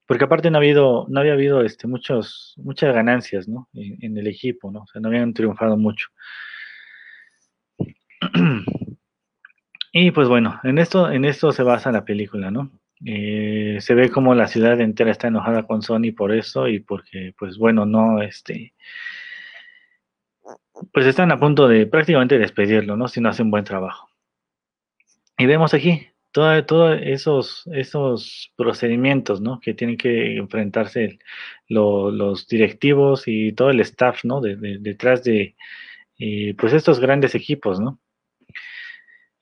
Porque 0.06 0.24
aparte 0.24 0.50
no, 0.50 0.58
ha 0.58 0.60
habido, 0.60 1.06
no 1.08 1.20
había 1.20 1.34
habido 1.34 1.62
este, 1.62 1.86
muchos, 1.86 2.54
muchas 2.56 2.92
ganancias, 2.92 3.46
¿no? 3.46 3.68
En, 3.72 4.18
el 4.18 4.26
equipo, 4.26 4.72
¿no? 4.72 4.80
O 4.80 4.86
sea, 4.88 5.00
no 5.00 5.06
habían 5.06 5.32
triunfado 5.34 5.76
mucho. 5.76 6.08
Y 9.92 10.12
pues 10.12 10.28
bueno, 10.28 10.60
en 10.62 10.78
esto, 10.78 11.10
en 11.10 11.24
esto 11.24 11.50
se 11.50 11.64
basa 11.64 11.90
la 11.90 12.04
película, 12.04 12.52
¿no? 12.52 12.70
Eh, 13.04 13.78
se 13.80 13.94
ve 13.94 14.08
como 14.08 14.36
la 14.36 14.46
ciudad 14.46 14.80
entera 14.80 15.10
está 15.10 15.26
enojada 15.26 15.66
con 15.66 15.82
Sony 15.82 16.12
por 16.16 16.32
eso 16.32 16.68
y 16.68 16.78
porque, 16.78 17.34
pues 17.36 17.58
bueno, 17.58 17.86
no, 17.86 18.22
este, 18.22 18.72
pues 20.92 21.06
están 21.06 21.32
a 21.32 21.38
punto 21.38 21.68
de 21.68 21.86
prácticamente 21.86 22.38
despedirlo, 22.38 22.96
¿no? 22.96 23.08
Si 23.08 23.20
no 23.20 23.28
hacen 23.28 23.50
buen 23.50 23.64
trabajo. 23.64 24.08
Y 25.38 25.46
vemos 25.46 25.74
aquí 25.74 26.06
todos 26.32 26.98
esos, 27.02 27.64
esos 27.72 28.52
procedimientos, 28.56 29.40
¿no? 29.40 29.60
Que 29.60 29.74
tienen 29.74 29.96
que 29.96 30.36
enfrentarse 30.36 31.18
los 31.68 32.46
directivos 32.46 33.24
y 33.26 33.52
todo 33.52 33.70
el 33.70 33.80
staff, 33.80 34.24
¿no? 34.24 34.40
detrás 34.40 35.24
de, 35.24 35.56
eh, 36.18 36.54
pues 36.58 36.72
estos 36.72 37.00
grandes 37.00 37.34
equipos, 37.34 37.80
¿no? 37.80 37.98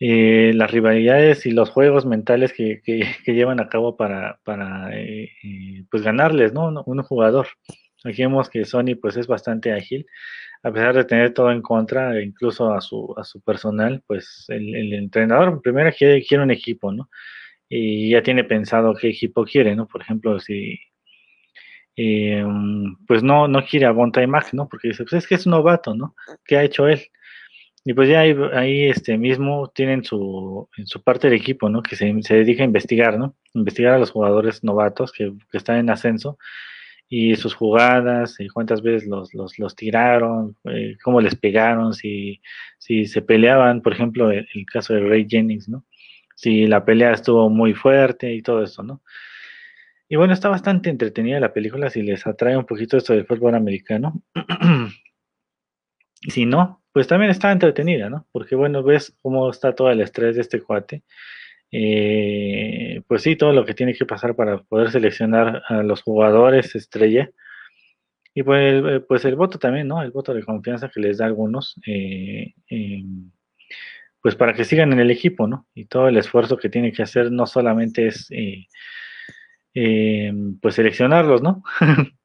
Eh, 0.00 0.52
las 0.54 0.70
rivalidades 0.70 1.44
y 1.44 1.50
los 1.50 1.70
juegos 1.70 2.06
mentales 2.06 2.52
que, 2.52 2.80
llevan 3.26 3.60
a 3.60 3.68
cabo 3.68 3.96
para, 3.96 4.38
para 4.44 4.90
eh, 4.92 5.30
pues 5.90 6.02
ganarles, 6.04 6.52
¿no? 6.52 6.68
Un 6.86 7.02
jugador. 7.02 7.48
Aquí 8.04 8.22
vemos 8.22 8.48
que 8.48 8.64
Sony 8.64 8.94
pues 9.00 9.16
es 9.16 9.26
bastante 9.26 9.72
ágil, 9.72 10.06
a 10.62 10.72
pesar 10.72 10.94
de 10.94 11.04
tener 11.04 11.32
todo 11.34 11.50
en 11.50 11.62
contra, 11.62 12.20
incluso 12.20 12.72
a 12.72 12.80
su, 12.80 13.14
a 13.16 13.24
su 13.24 13.40
personal, 13.40 14.02
pues 14.06 14.44
el, 14.48 14.92
entrenador 14.92 15.60
primero 15.62 15.90
quiere, 15.96 16.24
quiere, 16.24 16.44
un 16.44 16.50
equipo, 16.50 16.92
¿no? 16.92 17.08
Y 17.68 18.10
ya 18.10 18.22
tiene 18.22 18.44
pensado 18.44 18.94
qué 18.94 19.08
equipo 19.10 19.44
quiere, 19.44 19.76
¿no? 19.76 19.86
Por 19.86 20.02
ejemplo, 20.02 20.38
si 20.40 20.78
eh, 21.96 22.44
pues 23.06 23.22
no, 23.22 23.48
no 23.48 23.64
quiere 23.64 23.86
a 23.86 23.92
Bonta 23.92 24.26
Mac, 24.26 24.52
¿no? 24.52 24.68
Porque 24.68 24.88
dice, 24.88 25.04
pues 25.04 25.14
es 25.14 25.26
que 25.28 25.34
es 25.36 25.46
un 25.46 25.52
novato, 25.52 25.94
¿no? 25.94 26.14
¿Qué 26.44 26.56
ha 26.56 26.64
hecho 26.64 26.88
él? 26.88 27.00
Y 27.84 27.94
pues 27.94 28.08
ya 28.08 28.20
ahí, 28.20 28.36
ahí, 28.54 28.84
este 28.86 29.16
mismo 29.18 29.70
tienen 29.74 30.04
su, 30.04 30.68
en 30.76 30.86
su 30.86 31.02
parte 31.02 31.28
del 31.28 31.38
equipo, 31.40 31.68
¿no? 31.70 31.82
Que 31.82 31.96
se, 31.96 32.06
dedica 32.06 32.62
a 32.62 32.66
investigar, 32.66 33.18
¿no? 33.18 33.36
Investigar 33.54 33.94
a 33.94 33.98
los 33.98 34.10
jugadores 34.10 34.62
novatos 34.64 35.12
que 35.12 35.32
están 35.52 35.76
en 35.76 35.90
ascenso 35.90 36.38
y 37.08 37.36
sus 37.36 37.54
jugadas, 37.54 38.36
cuántas 38.52 38.82
veces 38.82 39.08
los, 39.08 39.32
los, 39.32 39.58
los 39.58 39.74
tiraron, 39.74 40.56
eh, 40.64 40.96
cómo 41.02 41.20
les 41.20 41.34
pegaron, 41.36 41.94
si, 41.94 42.42
si 42.78 43.06
se 43.06 43.22
peleaban, 43.22 43.80
por 43.80 43.94
ejemplo, 43.94 44.30
el, 44.30 44.46
caso 44.70 44.92
de 44.94 45.00
Ray 45.00 45.26
Jennings, 45.28 45.68
¿no? 45.68 45.86
Si 46.36 46.66
la 46.66 46.84
pelea 46.84 47.12
estuvo 47.12 47.48
muy 47.48 47.74
fuerte 47.74 48.34
y 48.34 48.42
todo 48.42 48.62
eso, 48.62 48.82
¿no? 48.82 49.02
Y 50.08 50.16
bueno, 50.16 50.34
está 50.34 50.48
bastante 50.48 50.90
entretenida 50.90 51.40
la 51.40 51.52
película 51.52 51.90
si 51.90 52.02
les 52.02 52.26
atrae 52.26 52.56
un 52.56 52.64
poquito 52.64 52.96
esto 52.96 53.14
del 53.14 53.26
fútbol 53.26 53.54
americano. 53.54 54.22
si 56.28 56.46
no, 56.46 56.82
pues 56.92 57.06
también 57.06 57.30
está 57.30 57.52
entretenida, 57.52 58.10
¿no? 58.10 58.26
Porque 58.32 58.54
bueno, 58.54 58.82
ves 58.82 59.16
cómo 59.22 59.50
está 59.50 59.74
todo 59.74 59.90
el 59.90 60.00
estrés 60.00 60.36
de 60.36 60.42
este 60.42 60.60
cuate 60.60 61.04
eh, 61.70 63.02
pues 63.06 63.22
sí, 63.22 63.36
todo 63.36 63.52
lo 63.52 63.64
que 63.64 63.74
tiene 63.74 63.94
que 63.94 64.06
pasar 64.06 64.34
para 64.34 64.62
poder 64.62 64.90
seleccionar 64.90 65.62
a 65.68 65.82
los 65.82 66.02
jugadores 66.02 66.74
estrella. 66.74 67.30
Y 68.34 68.42
pues, 68.42 68.82
eh, 68.84 69.00
pues 69.06 69.24
el 69.24 69.36
voto 69.36 69.58
también, 69.58 69.88
¿no? 69.88 70.02
El 70.02 70.10
voto 70.10 70.32
de 70.34 70.44
confianza 70.44 70.90
que 70.90 71.00
les 71.00 71.18
da 71.18 71.24
a 71.26 71.28
algunos, 71.28 71.74
eh, 71.86 72.54
pues 74.20 74.34
para 74.36 74.54
que 74.54 74.64
sigan 74.64 74.92
en 74.92 75.00
el 75.00 75.10
equipo, 75.10 75.46
¿no? 75.46 75.66
Y 75.74 75.86
todo 75.86 76.08
el 76.08 76.16
esfuerzo 76.16 76.56
que 76.56 76.68
tiene 76.68 76.92
que 76.92 77.02
hacer 77.02 77.30
no 77.32 77.46
solamente 77.46 78.08
es, 78.08 78.28
pues 80.60 80.74
seleccionarlos, 80.74 81.42
¿no? 81.42 81.62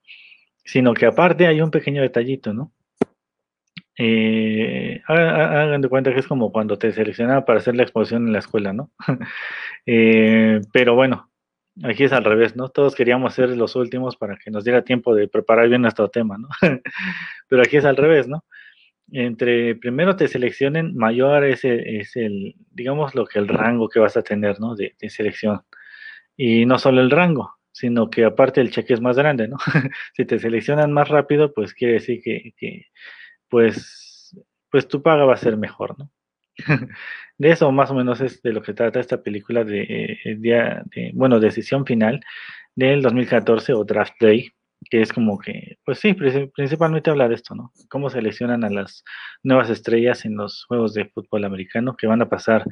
Sino 0.65 0.93
que 0.93 1.05
aparte 1.05 1.47
hay 1.47 1.61
un 1.61 1.71
pequeño 1.71 2.01
detallito, 2.01 2.53
¿no? 2.53 2.73
Eh, 3.97 5.01
hagan 5.07 5.81
de 5.81 5.89
cuenta 5.89 6.13
que 6.13 6.19
es 6.19 6.27
como 6.27 6.51
cuando 6.51 6.77
te 6.77 6.91
seleccionaban 6.91 7.45
para 7.45 7.59
hacer 7.59 7.75
la 7.75 7.83
exposición 7.83 8.27
en 8.27 8.33
la 8.33 8.39
escuela, 8.39 8.73
¿no? 8.73 8.91
Eh, 9.85 10.61
pero 10.71 10.95
bueno, 10.95 11.29
Aquí 11.81 12.03
es 12.03 12.13
al 12.13 12.23
revés, 12.23 12.55
¿no? 12.55 12.69
Todos 12.69 12.93
queríamos 12.93 13.33
ser 13.33 13.49
los 13.49 13.75
últimos 13.75 14.15
para 14.15 14.37
que 14.37 14.51
nos 14.51 14.63
diera 14.63 14.83
tiempo 14.83 15.15
de 15.15 15.27
preparar 15.27 15.69
bien 15.69 15.81
nuestro 15.81 16.07
tema, 16.09 16.37
¿no? 16.37 16.47
Pero 17.47 17.63
aquí 17.63 17.77
es 17.77 17.85
al 17.85 17.97
revés, 17.97 18.27
¿no? 18.27 18.45
Entre 19.11 19.75
primero 19.75 20.15
te 20.15 20.27
seleccionen, 20.27 20.95
mayor 20.95 21.43
es 21.45 21.65
el, 21.65 21.79
es 21.87 22.15
el 22.15 22.55
digamos, 22.71 23.15
lo 23.15 23.25
que 23.25 23.39
el 23.39 23.47
rango 23.47 23.89
que 23.89 23.99
vas 23.99 24.15
a 24.17 24.21
tener, 24.21 24.59
¿no? 24.59 24.75
De, 24.75 24.95
selección. 25.09 25.61
Y 26.37 26.65
no 26.67 26.77
solo 26.77 27.01
el 27.01 27.09
rango, 27.09 27.55
sino 27.71 28.09
que 28.09 28.25
aparte 28.25 28.61
el 28.61 28.71
cheque 28.71 28.93
es 28.93 29.01
más 29.01 29.17
grande, 29.17 29.47
¿no? 29.47 29.57
si 30.13 30.25
te 30.25 30.37
seleccionan 30.39 30.93
más 30.93 31.09
rápido, 31.09 31.53
pues 31.53 31.73
quiere 31.73 31.95
decir 31.95 32.21
que 32.23 32.53
pues, 33.53 34.35
pues 34.71 34.87
tu 34.87 35.03
paga 35.03 35.25
va 35.25 35.35
a 35.35 35.37
ser 35.37 35.57
mejor, 35.57 35.95
¿no? 35.99 36.09
de 37.37 37.51
eso 37.51 37.71
más 37.71 37.91
o 37.91 37.93
menos 37.93 38.19
es 38.19 38.41
de 38.41 38.51
lo 38.51 38.63
que 38.63 38.73
trata 38.73 38.99
esta 38.99 39.21
película 39.21 39.63
de, 39.63 39.83
eh, 40.25 40.35
de, 40.39 41.11
bueno, 41.13 41.39
decisión 41.39 41.85
final 41.85 42.19
del 42.73 43.03
2014 43.03 43.73
o 43.73 43.83
Draft 43.83 44.15
Day, 44.19 44.49
que 44.89 45.03
es 45.03 45.13
como 45.13 45.37
que, 45.37 45.77
pues 45.85 45.99
sí, 45.99 46.15
principalmente 46.15 47.11
habla 47.11 47.27
de 47.27 47.35
esto, 47.35 47.53
¿no? 47.53 47.71
Cómo 47.89 48.09
seleccionan 48.09 48.63
a 48.63 48.71
las 48.71 49.03
nuevas 49.43 49.69
estrellas 49.69 50.25
en 50.25 50.35
los 50.35 50.65
juegos 50.65 50.95
de 50.95 51.05
fútbol 51.05 51.45
americano 51.45 51.95
que 51.95 52.07
van 52.07 52.23
a 52.23 52.29
pasar 52.29 52.65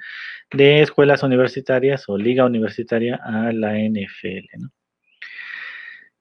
de 0.51 0.81
escuelas 0.81 1.21
universitarias 1.21 2.05
o 2.07 2.17
liga 2.17 2.43
universitaria 2.43 3.19
a 3.23 3.53
la 3.53 3.77
NFL, 3.77 4.47
¿no? 4.57 4.69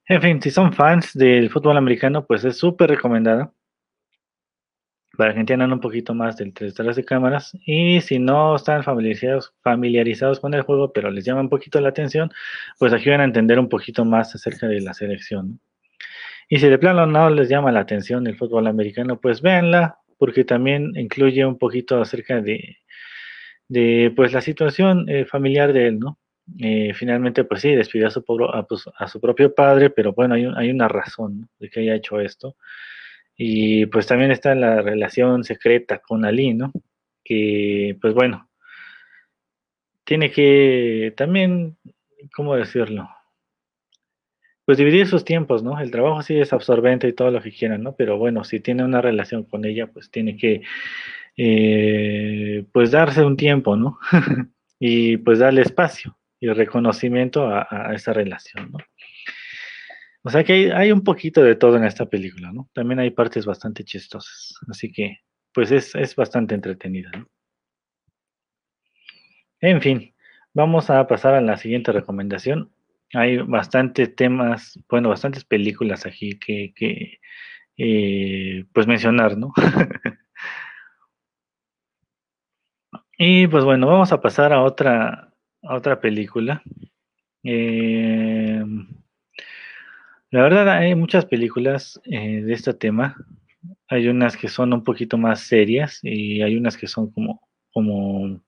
En 0.04 0.20
fin, 0.20 0.42
si 0.42 0.50
son 0.50 0.74
fans 0.74 1.14
del 1.14 1.48
fútbol 1.48 1.78
americano, 1.78 2.26
pues 2.26 2.44
es 2.44 2.58
súper 2.58 2.90
recomendada 2.90 3.54
para 5.16 5.34
que 5.34 5.40
entiendan 5.40 5.72
un 5.72 5.80
poquito 5.80 6.14
más 6.14 6.36
del 6.36 6.52
detrás 6.52 6.96
de 6.96 7.04
cámaras. 7.04 7.56
Y 7.66 8.00
si 8.00 8.18
no 8.18 8.56
están 8.56 8.82
familiarizados, 8.82 9.52
familiarizados 9.62 10.40
con 10.40 10.54
el 10.54 10.62
juego, 10.62 10.92
pero 10.92 11.10
les 11.10 11.24
llama 11.24 11.40
un 11.40 11.48
poquito 11.48 11.80
la 11.80 11.90
atención, 11.90 12.30
pues 12.78 12.92
aquí 12.92 13.10
van 13.10 13.20
a 13.20 13.24
entender 13.24 13.58
un 13.58 13.68
poquito 13.68 14.04
más 14.04 14.34
acerca 14.34 14.66
de 14.68 14.80
la 14.80 14.94
selección. 14.94 15.60
Y 16.48 16.58
si 16.58 16.68
de 16.68 16.78
plano 16.78 17.06
no 17.06 17.30
les 17.30 17.48
llama 17.48 17.72
la 17.72 17.80
atención 17.80 18.26
el 18.26 18.36
fútbol 18.36 18.66
americano, 18.66 19.20
pues 19.20 19.40
véanla, 19.40 19.98
porque 20.18 20.44
también 20.44 20.92
incluye 20.96 21.44
un 21.46 21.58
poquito 21.58 22.00
acerca 22.00 22.40
de, 22.40 22.78
de 23.68 24.12
pues 24.14 24.32
la 24.32 24.40
situación 24.40 25.08
eh, 25.08 25.24
familiar 25.24 25.72
de 25.72 25.86
él, 25.88 25.98
¿no? 26.00 26.18
Eh, 26.58 26.92
finalmente, 26.94 27.44
pues 27.44 27.60
sí, 27.60 27.74
despidió 27.74 28.08
a 28.08 28.10
su, 28.10 28.24
pues, 28.24 28.84
a, 28.98 29.06
su 29.06 29.20
propio 29.20 29.54
padre, 29.54 29.90
pero 29.90 30.12
bueno, 30.12 30.34
hay, 30.34 30.50
hay 30.56 30.70
una 30.70 30.88
razón 30.88 31.48
de 31.58 31.70
que 31.70 31.80
haya 31.80 31.94
hecho 31.94 32.20
esto. 32.20 32.56
Y 33.42 33.86
pues 33.86 34.06
también 34.06 34.32
está 34.32 34.54
la 34.54 34.82
relación 34.82 35.44
secreta 35.44 35.98
con 35.98 36.26
Ali, 36.26 36.52
¿no? 36.52 36.74
Que 37.24 37.96
pues 37.98 38.12
bueno, 38.12 38.50
tiene 40.04 40.30
que 40.30 41.14
también, 41.16 41.78
¿cómo 42.36 42.54
decirlo? 42.54 43.08
Pues 44.66 44.76
dividir 44.76 45.06
sus 45.06 45.24
tiempos, 45.24 45.62
¿no? 45.62 45.80
El 45.80 45.90
trabajo 45.90 46.20
sí 46.20 46.38
es 46.38 46.52
absorbente 46.52 47.08
y 47.08 47.14
todo 47.14 47.30
lo 47.30 47.40
que 47.40 47.50
quieran, 47.50 47.82
¿no? 47.82 47.96
Pero 47.96 48.18
bueno, 48.18 48.44
si 48.44 48.60
tiene 48.60 48.84
una 48.84 49.00
relación 49.00 49.44
con 49.44 49.64
ella, 49.64 49.86
pues 49.86 50.10
tiene 50.10 50.36
que, 50.36 50.60
eh, 51.38 52.66
pues 52.72 52.90
darse 52.90 53.24
un 53.24 53.38
tiempo, 53.38 53.74
¿no? 53.74 53.98
y 54.78 55.16
pues 55.16 55.38
darle 55.38 55.62
espacio 55.62 56.18
y 56.40 56.48
reconocimiento 56.48 57.46
a, 57.46 57.66
a 57.70 57.94
esa 57.94 58.12
relación, 58.12 58.70
¿no? 58.70 58.78
O 60.22 60.30
sea 60.30 60.44
que 60.44 60.72
hay, 60.72 60.92
un 60.92 61.02
poquito 61.02 61.42
de 61.42 61.56
todo 61.56 61.76
en 61.76 61.84
esta 61.84 62.06
película, 62.06 62.52
¿no? 62.52 62.68
También 62.74 63.00
hay 63.00 63.10
partes 63.10 63.46
bastante 63.46 63.84
chistosas. 63.84 64.54
Así 64.68 64.92
que, 64.92 65.18
pues 65.54 65.70
es, 65.70 65.94
es 65.94 66.14
bastante 66.14 66.54
entretenida, 66.54 67.10
¿no? 67.16 67.26
En 69.60 69.80
fin, 69.82 70.14
vamos 70.54 70.90
a 70.90 71.06
pasar 71.06 71.34
a 71.34 71.40
la 71.40 71.56
siguiente 71.56 71.92
recomendación. 71.92 72.72
Hay 73.14 73.38
bastantes 73.38 74.14
temas, 74.14 74.78
bueno, 74.88 75.08
bastantes 75.08 75.44
películas 75.44 76.06
aquí 76.06 76.38
que, 76.38 76.72
que 76.74 77.18
eh, 77.76 78.64
pues 78.72 78.86
mencionar, 78.86 79.36
¿no? 79.36 79.52
y 83.18 83.46
pues 83.48 83.64
bueno, 83.64 83.86
vamos 83.86 84.12
a 84.12 84.20
pasar 84.20 84.52
a 84.52 84.62
otra, 84.62 85.32
a 85.62 85.74
otra 85.74 86.00
película. 86.00 86.62
Eh, 87.42 88.62
la 90.30 90.42
verdad, 90.42 90.68
hay 90.68 90.94
muchas 90.94 91.26
películas 91.26 92.00
eh, 92.04 92.42
de 92.42 92.52
este 92.52 92.72
tema. 92.74 93.16
Hay 93.88 94.08
unas 94.08 94.36
que 94.36 94.48
son 94.48 94.72
un 94.72 94.84
poquito 94.84 95.18
más 95.18 95.40
serias 95.40 95.98
y 96.02 96.42
hay 96.42 96.56
unas 96.56 96.76
que 96.76 96.86
son 96.86 97.10
como, 97.10 97.40
como, 97.72 98.40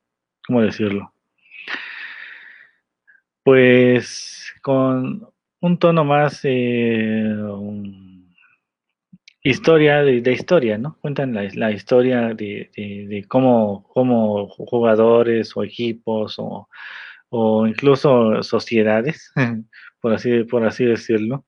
¿cómo 0.46 0.62
decirlo? 0.62 1.12
Pues 3.42 4.52
con 4.62 5.28
un 5.60 5.78
tono 5.78 6.04
más 6.04 6.40
eh, 6.44 7.34
historia 9.42 10.02
de, 10.02 10.32
historia, 10.32 10.78
¿no? 10.78 10.98
Cuentan 11.00 11.34
la, 11.34 11.72
historia 11.72 12.34
de, 12.34 13.24
cómo, 13.28 13.88
cómo, 13.92 14.48
jugadores 14.48 15.56
o 15.56 15.64
equipos 15.64 16.36
o, 16.38 16.68
o 17.30 17.66
incluso 17.66 18.42
sociedades, 18.44 19.32
por 20.00 20.14
así, 20.14 20.44
por 20.44 20.64
así 20.64 20.84
decirlo, 20.84 21.44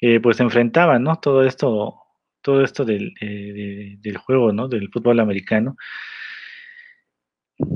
eh, 0.00 0.20
pues 0.20 0.40
enfrentaban, 0.40 1.02
¿no? 1.02 1.16
Todo 1.16 1.44
esto, 1.44 1.96
todo 2.40 2.62
esto 2.62 2.84
del, 2.84 3.14
eh, 3.20 3.96
del 3.98 4.16
juego, 4.16 4.52
¿no? 4.52 4.68
Del 4.68 4.88
fútbol 4.90 5.20
americano. 5.20 5.76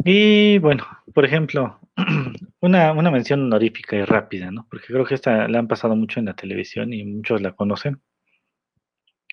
Y 0.05 0.59
bueno, 0.59 0.87
por 1.13 1.25
ejemplo, 1.25 1.81
una, 2.61 2.93
una 2.93 3.11
mención 3.11 3.43
honorífica 3.43 3.97
y 3.97 4.05
rápida, 4.05 4.51
¿no? 4.53 4.67
Porque 4.71 4.87
creo 4.87 5.05
que 5.05 5.15
esta 5.15 5.49
la 5.49 5.59
han 5.59 5.69
pasado 5.69 5.97
mucho 5.97 6.21
en 6.21 6.27
la 6.27 6.35
televisión 6.35 6.93
y 6.93 7.05
muchos 7.05 7.43
la 7.43 7.53
conocen. 7.53 8.01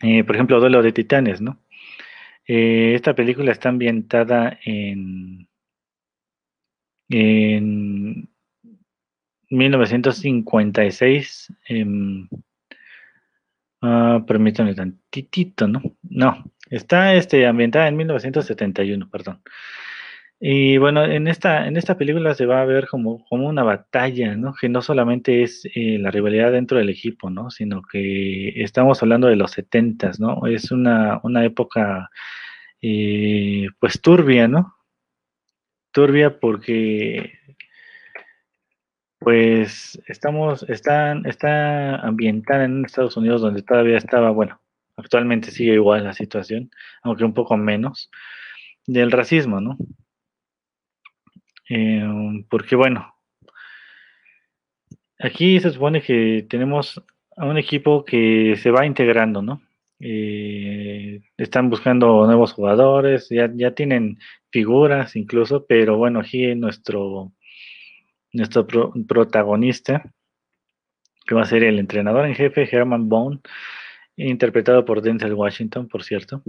Eh, 0.01 0.23
por 0.23 0.35
ejemplo, 0.35 0.59
Duelo 0.59 0.81
de 0.81 0.91
Titanes, 0.91 1.41
¿no? 1.41 1.61
esta 2.51 3.13
película 3.13 3.51
está 3.51 3.69
ambientada 3.69 4.57
en, 4.65 5.47
en 7.09 8.27
1956. 9.51 11.53
En, 11.67 12.27
Ah, 13.81 14.23
permítame 14.27 14.75
tantitito, 14.75 15.67
¿no? 15.67 15.81
No, 16.03 16.43
está 16.69 17.13
este, 17.15 17.47
ambientada 17.47 17.87
en 17.87 17.95
1971, 17.97 19.09
perdón. 19.09 19.41
Y 20.41 20.77
bueno, 20.77 21.03
en 21.03 21.27
esta, 21.27 21.67
en 21.67 21.75
esta 21.75 21.97
película 21.97 22.33
se 22.33 22.45
va 22.45 22.61
a 22.61 22.65
ver 22.65 22.87
como, 22.87 23.25
como 23.27 23.47
una 23.47 23.63
batalla, 23.63 24.35
¿no? 24.35 24.53
Que 24.59 24.69
no 24.69 24.81
solamente 24.81 25.43
es 25.43 25.65
eh, 25.75 25.97
la 25.99 26.11
rivalidad 26.11 26.51
dentro 26.53 26.77
del 26.77 26.89
equipo, 26.89 27.29
¿no? 27.29 27.51
Sino 27.51 27.81
que 27.81 28.61
estamos 28.63 29.01
hablando 29.03 29.27
de 29.27 29.35
los 29.35 29.51
setentas, 29.51 30.19
¿no? 30.19 30.45
Es 30.47 30.71
una, 30.71 31.19
una 31.23 31.43
época, 31.45 32.09
eh, 32.81 33.67
pues 33.79 34.01
turbia, 34.01 34.47
¿no? 34.47 34.75
Turbia 35.91 36.39
porque 36.39 37.33
pues 39.19 40.01
estamos, 40.07 40.63
están, 40.69 41.25
está 41.25 41.97
ambientada 41.97 42.63
en 42.63 42.85
Estados 42.85 43.17
Unidos 43.17 43.41
donde 43.41 43.61
todavía 43.61 43.97
estaba, 43.97 44.31
bueno, 44.31 44.61
actualmente 44.95 45.51
sigue 45.51 45.73
igual 45.73 46.05
la 46.05 46.13
situación, 46.13 46.71
aunque 47.03 47.25
un 47.25 47.33
poco 47.33 47.57
menos, 47.57 48.09
del 48.87 49.11
racismo, 49.11 49.61
¿no? 49.61 49.77
Eh, 51.69 52.03
porque 52.49 52.75
bueno, 52.75 53.13
aquí 55.19 55.59
se 55.59 55.71
supone 55.71 56.01
que 56.01 56.47
tenemos 56.49 57.01
a 57.37 57.45
un 57.45 57.57
equipo 57.57 58.03
que 58.05 58.55
se 58.57 58.71
va 58.71 58.85
integrando, 58.85 59.41
¿no? 59.41 59.61
Eh, 59.99 61.21
están 61.37 61.69
buscando 61.69 62.25
nuevos 62.25 62.53
jugadores, 62.53 63.27
ya, 63.29 63.51
ya 63.53 63.71
tienen 63.75 64.17
figuras 64.49 65.15
incluso, 65.15 65.65
pero 65.67 65.97
bueno, 65.97 66.19
aquí 66.21 66.55
nuestro 66.55 67.33
nuestro 68.33 68.67
protagonista, 69.07 70.03
que 71.25 71.35
va 71.35 71.41
a 71.41 71.45
ser 71.45 71.63
el 71.63 71.79
entrenador 71.79 72.25
en 72.25 72.35
jefe, 72.35 72.67
Herman 72.71 73.09
Bone, 73.09 73.39
interpretado 74.17 74.85
por 74.85 75.01
Denzel 75.01 75.33
Washington, 75.33 75.87
por 75.87 76.03
cierto. 76.03 76.41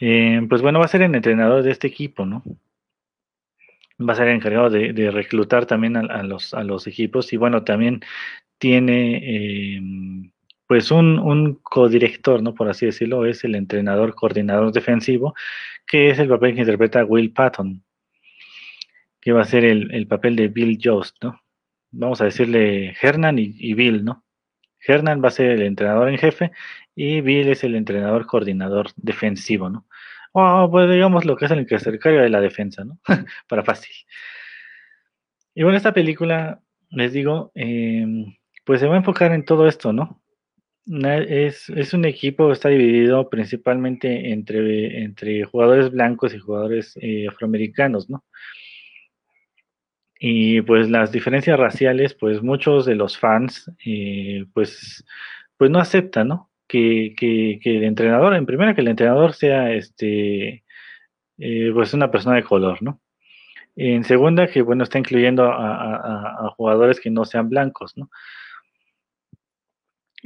Eh, 0.00 0.40
pues 0.48 0.62
bueno, 0.62 0.78
va 0.78 0.84
a 0.86 0.88
ser 0.88 1.02
el 1.02 1.14
entrenador 1.14 1.62
de 1.62 1.70
este 1.70 1.86
equipo, 1.88 2.26
¿no? 2.26 2.42
Va 3.98 4.12
a 4.12 4.16
ser 4.16 4.28
el 4.28 4.36
encargado 4.36 4.68
de, 4.68 5.10
reclutar 5.10 5.64
también 5.66 5.96
a, 5.96 6.22
los, 6.22 6.52
a 6.52 6.62
los 6.64 6.86
equipos 6.86 7.32
y 7.32 7.38
bueno, 7.38 7.64
también 7.64 8.00
tiene 8.58 9.76
em, 9.76 10.32
pues 10.66 10.90
un, 10.90 11.18
un 11.18 11.54
codirector, 11.62 12.42
¿no? 12.42 12.54
Por 12.54 12.68
así 12.68 12.86
decirlo, 12.86 13.24
es 13.24 13.44
el 13.44 13.54
entrenador 13.54 14.14
coordinador 14.14 14.72
defensivo, 14.72 15.34
que 15.86 16.10
es 16.10 16.18
el 16.18 16.28
papel 16.28 16.54
que 16.54 16.60
interpreta 16.60 17.04
Will 17.04 17.32
Patton 17.32 17.85
que 19.26 19.32
va 19.32 19.42
a 19.42 19.44
ser 19.44 19.64
el, 19.64 20.06
papel 20.06 20.36
de 20.36 20.46
Bill 20.46 20.78
Jost, 20.80 21.16
¿no? 21.20 21.40
Vamos 21.90 22.20
a 22.20 22.26
decirle 22.26 22.94
Hernan 23.02 23.40
y, 23.40 23.74
Bill, 23.74 24.04
¿no? 24.04 24.24
Hernan 24.78 25.20
va 25.20 25.30
a 25.30 25.32
ser 25.32 25.50
el 25.50 25.62
entrenador 25.62 26.08
en 26.10 26.16
jefe 26.16 26.52
y 26.94 27.22
Bill 27.22 27.48
es 27.48 27.64
el 27.64 27.74
entrenador 27.74 28.26
coordinador 28.26 28.90
defensivo, 28.94 29.68
¿no? 29.68 29.88
O 30.30 30.70
pues 30.70 30.88
digamos 30.88 31.24
lo 31.24 31.36
que 31.36 31.46
es 31.46 31.50
el 31.50 31.66
que 31.66 31.80
se 31.80 31.90
encarga 31.90 32.22
de 32.22 32.28
la 32.28 32.40
defensa, 32.40 32.84
¿no? 32.84 33.00
Para 33.48 33.64
fácil. 33.64 33.96
Y 35.56 35.64
bueno, 35.64 35.76
esta 35.76 35.92
película, 35.92 36.62
les 36.90 37.12
digo, 37.12 37.50
em, 37.56 38.36
pues 38.64 38.78
se 38.78 38.86
va 38.86 38.94
a 38.94 38.98
enfocar 38.98 39.32
en 39.32 39.44
todo 39.44 39.66
esto, 39.66 39.92
¿no? 39.92 40.22
Es, 40.86 41.68
es, 41.70 41.94
un 41.94 42.04
equipo, 42.04 42.52
está 42.52 42.68
dividido 42.68 43.28
principalmente 43.28 44.30
entre, 44.30 45.02
entre 45.02 45.42
jugadores 45.42 45.90
blancos 45.90 46.32
y 46.32 46.38
jugadores 46.38 46.96
eh, 47.02 47.26
afroamericanos, 47.26 48.08
¿no? 48.08 48.24
Y 50.18 50.62
pues 50.62 50.88
las 50.90 51.12
diferencias 51.12 51.58
raciales, 51.58 52.14
pues 52.14 52.42
muchos 52.42 52.86
de 52.86 52.94
los 52.94 53.18
fans, 53.18 53.70
eh, 53.84 54.46
pues, 54.54 55.04
pues 55.56 55.70
no 55.70 55.78
aceptan, 55.78 56.28
¿no? 56.28 56.50
Que, 56.66 57.14
que, 57.16 57.60
el 57.64 57.84
entrenador, 57.84 58.34
en 58.34 58.46
primera, 58.46 58.74
que 58.74 58.80
el 58.80 58.88
entrenador 58.88 59.34
sea 59.34 59.72
este, 59.72 60.64
eh, 61.38 61.70
pues 61.72 61.94
una 61.94 62.10
persona 62.10 62.36
de 62.36 62.44
color, 62.44 62.82
¿no? 62.82 63.00
En 63.76 64.04
segunda, 64.04 64.46
que 64.48 64.62
bueno, 64.62 64.84
está 64.84 64.98
incluyendo 64.98 65.44
a, 65.44 66.46
a 66.46 66.50
jugadores 66.56 66.98
que 67.00 67.10
no 67.10 67.24
sean 67.26 67.50
blancos, 67.50 67.96
¿no? 67.96 68.10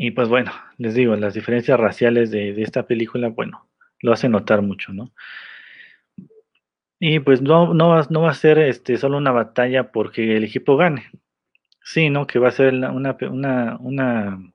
Y 0.02 0.12
pues 0.12 0.28
bueno, 0.28 0.50
les 0.78 0.94
digo, 0.94 1.14
las 1.14 1.34
diferencias 1.34 1.78
raciales 1.78 2.30
de, 2.30 2.62
esta 2.62 2.86
película, 2.86 3.28
bueno, 3.28 3.68
lo 4.00 4.14
hace 4.14 4.30
notar 4.30 4.62
mucho, 4.62 4.94
¿no? 4.94 5.12
Y 7.00 7.20
pues 7.20 7.42
no, 7.42 7.74
no, 7.74 7.88
va, 7.88 8.06
no 8.10 8.22
va 8.22 8.30
a 8.30 8.34
ser 8.34 8.58
este, 8.58 8.96
solo 8.98 9.18
una 9.18 9.32
batalla 9.32 9.90
porque 9.90 10.36
el 10.36 10.44
equipo 10.44 10.76
gane. 10.76 11.10
Sí, 11.82 12.10
¿no? 12.10 12.26
Que 12.26 12.38
va 12.38 12.48
a 12.48 12.52
ser 12.52 12.74
una, 12.74 12.92
una, 12.92 13.76
una 13.80 14.52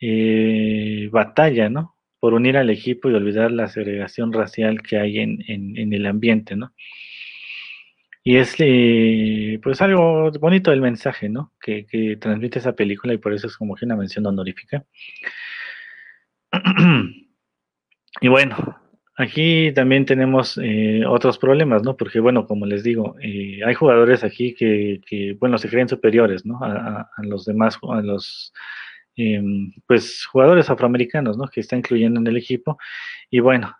eh, 0.00 1.08
batalla, 1.12 1.68
¿no? 1.68 1.96
Por 2.18 2.34
unir 2.34 2.56
al 2.56 2.70
equipo 2.70 3.10
y 3.10 3.14
olvidar 3.14 3.52
la 3.52 3.68
segregación 3.68 4.32
racial 4.32 4.82
que 4.82 4.98
hay 4.98 5.18
en, 5.18 5.42
en 5.46 5.92
el 5.92 6.06
ambiente, 6.06 6.56
¿no? 6.56 6.72
Y 8.26 8.38
es 8.38 8.54
eh, 8.58 9.60
pues 9.62 9.82
algo 9.82 10.30
bonito 10.40 10.72
el 10.72 10.80
mensaje, 10.80 11.28
¿no? 11.28 11.52
Que, 11.60 12.16
transmite 12.18 12.58
esa 12.58 12.74
película 12.74 13.12
y 13.12 13.18
por 13.18 13.34
eso 13.34 13.48
es 13.48 13.56
como 13.58 13.74
que 13.74 13.84
una 13.84 13.96
mención 13.96 14.24
honorífica. 14.24 14.86
y 18.22 18.28
bueno, 18.28 18.80
aquí 19.16 19.72
también 19.72 20.06
tenemos 20.06 20.58
eh, 20.62 21.04
otros 21.06 21.38
problemas, 21.38 21.82
¿no? 21.82 21.96
Porque 21.96 22.20
bueno, 22.20 22.46
como 22.46 22.66
les 22.66 22.82
digo, 22.82 23.16
eh, 23.20 23.60
hay 23.64 23.74
jugadores 23.74 24.24
aquí 24.24 24.54
que, 24.54 25.00
que, 25.06 25.36
bueno, 25.38 25.58
se 25.58 25.68
creen 25.68 25.88
superiores, 25.88 26.44
¿no? 26.46 26.58
A, 26.62 27.08
los 27.22 27.44
demás, 27.44 27.78
a 27.88 28.00
los, 28.02 28.52
em, 29.16 29.72
pues, 29.86 30.24
jugadores 30.26 30.70
afroamericanos, 30.70 31.36
¿no? 31.38 31.48
Que 31.48 31.60
está 31.60 31.76
incluyendo 31.76 32.20
en 32.20 32.26
el 32.26 32.36
equipo. 32.36 32.78
Y 33.30 33.40
bueno, 33.40 33.76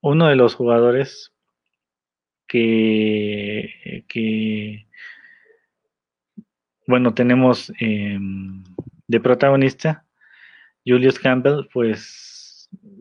uno 0.00 0.28
de 0.28 0.36
los 0.36 0.54
jugadores 0.54 1.32
que, 2.46 4.04
que 4.08 4.86
bueno, 6.86 7.14
tenemos 7.14 7.72
em, 7.78 8.64
de 9.06 9.20
protagonista 9.20 10.04
Julius 10.84 11.18
Campbell, 11.18 11.68
pues 11.72 12.29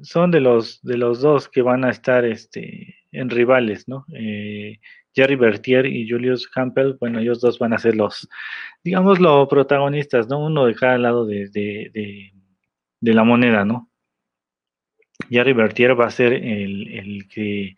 son 0.01 0.32
de 0.32 0.39
los 0.39 0.82
de 0.82 0.97
los 0.97 1.21
dos 1.21 1.49
que 1.49 1.62
van 1.62 1.84
a 1.84 1.89
estar 1.89 2.25
este, 2.25 2.95
en 3.12 3.29
rivales, 3.29 3.88
¿no? 3.88 4.05
Eh, 4.13 4.79
Jerry 5.13 5.36
Bertier 5.36 5.86
y 5.86 6.10
Julius 6.10 6.47
Campbell, 6.47 6.95
bueno, 6.99 7.19
ellos 7.19 7.41
dos 7.41 7.60
van 7.60 7.73
a 7.73 7.79
ser 7.79 7.95
los, 7.95 8.29
digamos, 8.84 9.19
los 9.19 9.47
protagonistas, 9.47 10.27
¿no? 10.27 10.39
Uno 10.39 10.65
de 10.65 10.75
cada 10.75 10.97
lado 10.97 11.25
de, 11.25 11.49
de, 11.49 12.32
de, 13.01 13.13
la 13.13 13.23
moneda, 13.23 13.65
¿no? 13.65 13.89
Jerry 15.29 15.53
Bertier 15.53 15.99
va 15.99 16.05
a 16.05 16.12
ser 16.12 16.34
el, 16.34 16.88
el 16.93 17.27
que 17.27 17.75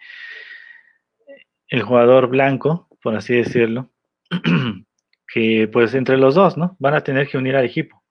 el 1.69 1.81
jugador 1.81 2.27
blanco, 2.27 2.87
por 3.01 3.15
así 3.15 3.33
decirlo, 3.33 3.89
que 5.33 5.69
pues 5.71 5.93
entre 5.95 6.17
los 6.17 6.35
dos, 6.35 6.57
¿no? 6.57 6.75
Van 6.79 6.93
a 6.93 7.01
tener 7.01 7.27
que 7.27 7.37
unir 7.37 7.55
al 7.55 7.65
equipo. 7.65 8.03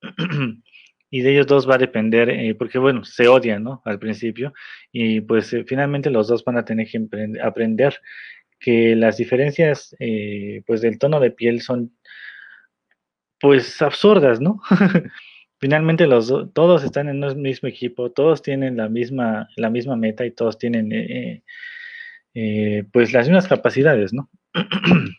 y 1.10 1.22
de 1.22 1.32
ellos 1.32 1.46
dos 1.46 1.68
va 1.68 1.76
a 1.76 1.78
depender, 1.78 2.28
eh, 2.30 2.54
porque 2.54 2.78
bueno, 2.78 3.04
se 3.04 3.28
odian, 3.28 3.64
¿no? 3.64 3.82
Al 3.84 3.98
principio, 3.98 4.52
y 4.92 5.20
pues 5.20 5.52
eh, 5.52 5.64
finalmente 5.66 6.10
los 6.10 6.28
dos 6.28 6.44
van 6.44 6.58
a 6.58 6.64
tener 6.64 6.86
que 6.88 7.06
aprender 7.42 7.98
que 8.60 8.96
las 8.96 9.16
diferencias, 9.16 9.94
eh, 10.00 10.62
pues 10.66 10.80
del 10.80 10.98
tono 10.98 11.20
de 11.20 11.30
piel 11.30 11.62
son, 11.62 11.96
pues 13.40 13.80
absurdas, 13.82 14.40
¿no? 14.40 14.60
finalmente 15.60 16.06
los 16.06 16.32
todos 16.54 16.84
están 16.84 17.08
en 17.08 17.22
el 17.24 17.36
mismo 17.36 17.68
equipo, 17.68 18.12
todos 18.12 18.42
tienen 18.42 18.76
la 18.76 18.88
misma, 18.88 19.48
la 19.56 19.70
misma 19.70 19.96
meta 19.96 20.24
y 20.26 20.30
todos 20.30 20.58
tienen 20.58 20.92
eh, 22.40 22.84
pues 22.92 23.12
las 23.12 23.26
mismas 23.26 23.48
capacidades, 23.48 24.12
¿no? 24.12 24.30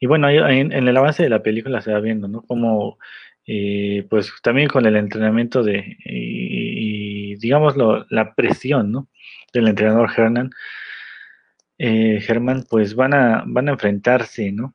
y 0.00 0.06
bueno, 0.06 0.28
en, 0.28 0.72
el 0.72 0.96
avance 0.96 1.22
de 1.22 1.28
la 1.28 1.42
película 1.44 1.80
se 1.80 1.92
va 1.92 2.00
viendo, 2.00 2.26
¿no? 2.26 2.42
Como, 2.42 2.98
eh, 3.46 4.06
pues 4.08 4.32
también 4.42 4.68
con 4.68 4.86
el 4.86 4.96
entrenamiento 4.96 5.62
de, 5.62 5.96
y, 6.04 7.36
digamos, 7.36 7.74
la 8.10 8.34
presión, 8.34 8.92
¿no? 8.92 9.08
Del 9.52 9.68
entrenador 9.68 10.10
Hernan, 10.16 10.50
eh, 11.78 12.24
pues 12.70 12.94
van 12.94 13.14
a, 13.14 13.44
van 13.46 13.68
a 13.68 13.72
enfrentarse, 13.72 14.52
¿no? 14.52 14.74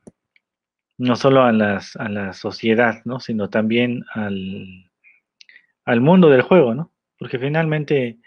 No 0.98 1.16
solo 1.16 1.44
a, 1.44 1.52
las, 1.52 1.96
a 1.96 2.08
la 2.08 2.32
sociedad, 2.32 3.02
¿no? 3.04 3.20
Sino 3.20 3.48
también 3.48 4.04
al, 4.14 4.90
al 5.84 6.00
mundo 6.00 6.28
del 6.28 6.42
juego, 6.42 6.74
¿no? 6.74 6.92
Porque 7.18 7.38
finalmente 7.38 8.18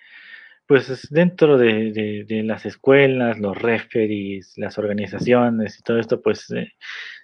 pues 0.71 1.10
dentro 1.10 1.58
de, 1.58 2.25
las 2.45 2.65
escuelas, 2.65 3.38
los 3.38 3.62
referees, 3.62 4.54
las 4.56 4.77
organizaciones 4.77 5.77
y 5.77 5.84
todo 5.84 5.99
esto, 5.99 6.21
pues 6.21 6.49
eh, 6.51 6.71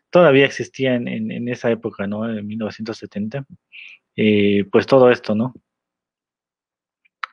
todavía 0.09 0.45
existía 0.45 0.95
en, 0.95 1.47
esa 1.49 1.71
época, 1.71 2.07
¿no? 2.07 2.29
En 2.29 2.45
1970, 2.45 3.45
eh, 4.15 4.65
pues 4.71 4.85
todo 4.87 5.11
esto, 5.11 5.35
¿no? 5.35 5.53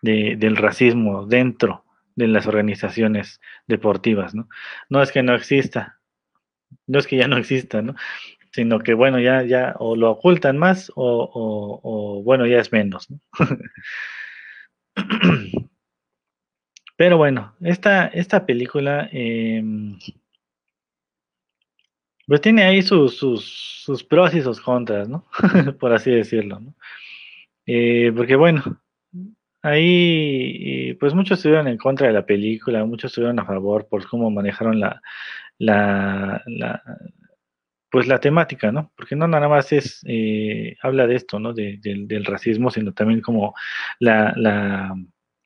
del 0.04 0.56
racismo 0.56 1.24
dentro 1.26 1.84
de 2.14 2.28
las 2.28 2.46
organizaciones 2.46 3.40
deportivas, 3.66 4.34
¿no? 4.34 4.48
No 4.88 5.02
es 5.02 5.10
que 5.10 5.22
no 5.22 5.34
exista, 5.34 5.98
no 6.86 6.98
es 6.98 7.06
que 7.06 7.16
ya 7.16 7.28
no 7.28 7.38
exista, 7.38 7.82
¿no? 7.82 7.94
Sino 8.52 8.80
que, 8.80 8.94
bueno, 8.94 9.18
ya, 9.18 9.42
ya, 9.42 9.74
o 9.78 9.96
lo 9.96 10.10
ocultan 10.10 10.58
más 10.58 10.92
o, 10.94 12.22
bueno, 12.24 12.46
ya 12.46 12.58
es 12.60 12.70
menos, 12.72 13.10
¿no? 13.10 13.20
Pero 16.96 17.16
bueno, 17.16 17.56
esta, 17.60 18.06
esta 18.06 18.46
película 18.46 19.08
em, 19.10 19.98
pues 22.26 22.40
tiene 22.40 22.64
ahí 22.64 22.82
sus, 22.82 23.16
sus, 23.16 24.04
pros 24.04 24.34
y 24.34 24.42
sus 24.42 24.60
contras, 24.60 25.08
¿no? 25.08 25.26
Por 25.78 25.92
así 25.92 26.10
decirlo, 26.10 26.60
¿no? 26.60 26.74
Eh, 27.66 28.12
porque 28.14 28.36
bueno, 28.36 28.62
ahí 29.62 30.94
pues 31.00 31.14
muchos 31.14 31.38
estuvieron 31.38 31.68
en 31.68 31.78
contra 31.78 32.06
de 32.06 32.12
la 32.12 32.26
película, 32.26 32.84
muchos 32.84 33.10
estuvieron 33.10 33.40
a 33.40 33.46
favor 33.46 33.88
por 33.88 34.06
cómo 34.06 34.30
manejaron 34.30 34.78
la, 34.78 35.00
la, 35.58 36.42
la 36.46 36.82
pues 37.94 38.08
la 38.08 38.18
temática, 38.18 38.72
¿no? 38.72 38.92
Porque 38.96 39.14
no 39.14 39.28
nada 39.28 39.48
más 39.48 39.72
es, 39.72 40.02
eh, 40.08 40.76
habla 40.82 41.06
de 41.06 41.14
esto, 41.14 41.38
¿no? 41.38 41.52
del 41.54 42.24
racismo, 42.24 42.68
sino 42.68 42.92
también 42.92 43.20
como 43.20 43.54
la, 44.00 44.34
la 44.36 44.96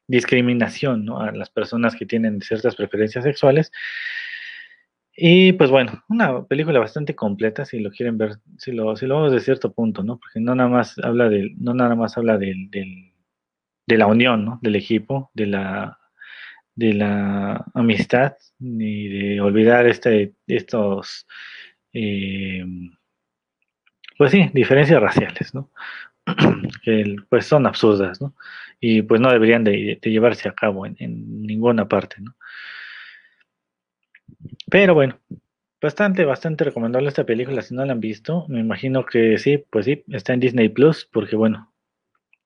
discriminación 0.06 1.04
¿no? 1.04 1.20
a 1.20 1.30
las 1.30 1.50
personas 1.50 1.94
que 1.94 2.06
tienen 2.06 2.40
ciertas 2.40 2.74
preferencias 2.74 3.24
sexuales. 3.24 3.70
Y 5.20 5.52
pues 5.54 5.68
bueno, 5.68 6.04
una 6.08 6.44
película 6.44 6.78
bastante 6.78 7.16
completa 7.16 7.64
si 7.64 7.80
lo 7.80 7.90
quieren 7.90 8.18
ver, 8.18 8.36
si 8.56 8.70
lo, 8.70 8.94
si 8.94 9.04
lo 9.06 9.16
vemos 9.16 9.32
de 9.32 9.40
cierto 9.40 9.72
punto, 9.72 10.04
¿no? 10.04 10.16
Porque 10.18 10.38
no 10.38 10.54
nada 10.54 10.68
más 10.68 10.96
habla 11.00 11.28
del, 11.28 11.56
no 11.58 11.74
nada 11.74 11.96
más 11.96 12.16
habla 12.16 12.38
del, 12.38 12.70
del, 12.70 13.14
de 13.86 13.98
la 13.98 14.06
unión, 14.06 14.44
¿no? 14.44 14.60
Del 14.62 14.76
equipo, 14.76 15.32
de 15.34 15.46
la, 15.46 15.98
de 16.76 16.94
la 16.94 17.64
amistad, 17.74 18.36
ni 18.60 19.08
de 19.08 19.40
olvidar 19.40 19.88
este, 19.88 20.34
estos, 20.46 21.26
eh, 21.92 22.64
pues 24.16 24.30
sí, 24.30 24.48
diferencias 24.54 25.02
raciales, 25.02 25.52
¿no? 25.52 25.72
que 26.84 27.16
pues 27.28 27.44
son 27.44 27.66
absurdas, 27.66 28.20
¿no? 28.20 28.36
Y 28.78 29.02
pues 29.02 29.20
no 29.20 29.32
deberían 29.32 29.64
de, 29.64 29.98
llevarse 30.00 30.48
a 30.48 30.54
cabo 30.54 30.86
en, 30.86 30.96
ninguna 31.42 31.88
parte, 31.88 32.20
¿no? 32.20 32.36
Pero 34.70 34.94
bueno, 34.94 35.18
bastante, 35.80 36.24
bastante 36.24 36.64
recomendable 36.64 37.08
esta 37.08 37.24
película 37.24 37.62
si 37.62 37.74
no 37.74 37.84
la 37.84 37.92
han 37.92 38.00
visto. 38.00 38.46
Me 38.48 38.60
imagino 38.60 39.04
que 39.04 39.38
sí, 39.38 39.64
pues 39.70 39.86
sí, 39.86 40.04
está 40.08 40.34
en 40.34 40.40
Disney 40.40 40.68
Plus, 40.68 41.08
porque 41.12 41.36
bueno, 41.36 41.72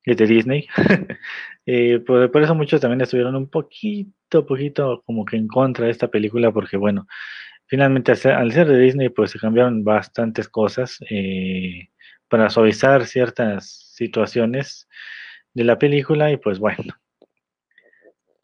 es 0.04 0.16
de 0.16 0.26
Disney. 0.26 0.66
eh, 1.66 2.00
por, 2.00 2.42
eso 2.42 2.54
muchos 2.54 2.80
también 2.80 3.00
estuvieron 3.00 3.36
un 3.36 3.48
poquito, 3.48 4.46
poquito 4.46 5.02
como 5.06 5.24
que 5.24 5.36
en 5.36 5.48
contra 5.48 5.86
de 5.86 5.92
esta 5.92 6.08
película, 6.08 6.52
porque 6.52 6.76
bueno, 6.76 7.06
finalmente 7.66 8.12
al 8.12 8.52
ser 8.52 8.68
de 8.68 8.78
Disney, 8.78 9.08
pues 9.08 9.30
se 9.32 9.38
cambiaron 9.38 9.84
bastantes 9.84 10.48
cosas. 10.48 10.98
Eh, 11.10 11.88
para 12.32 12.48
suavizar 12.48 13.06
ciertas 13.06 13.92
situaciones 13.94 14.88
de 15.52 15.64
la 15.64 15.78
película 15.78 16.32
y 16.32 16.38
pues 16.38 16.58
bueno, 16.58 16.94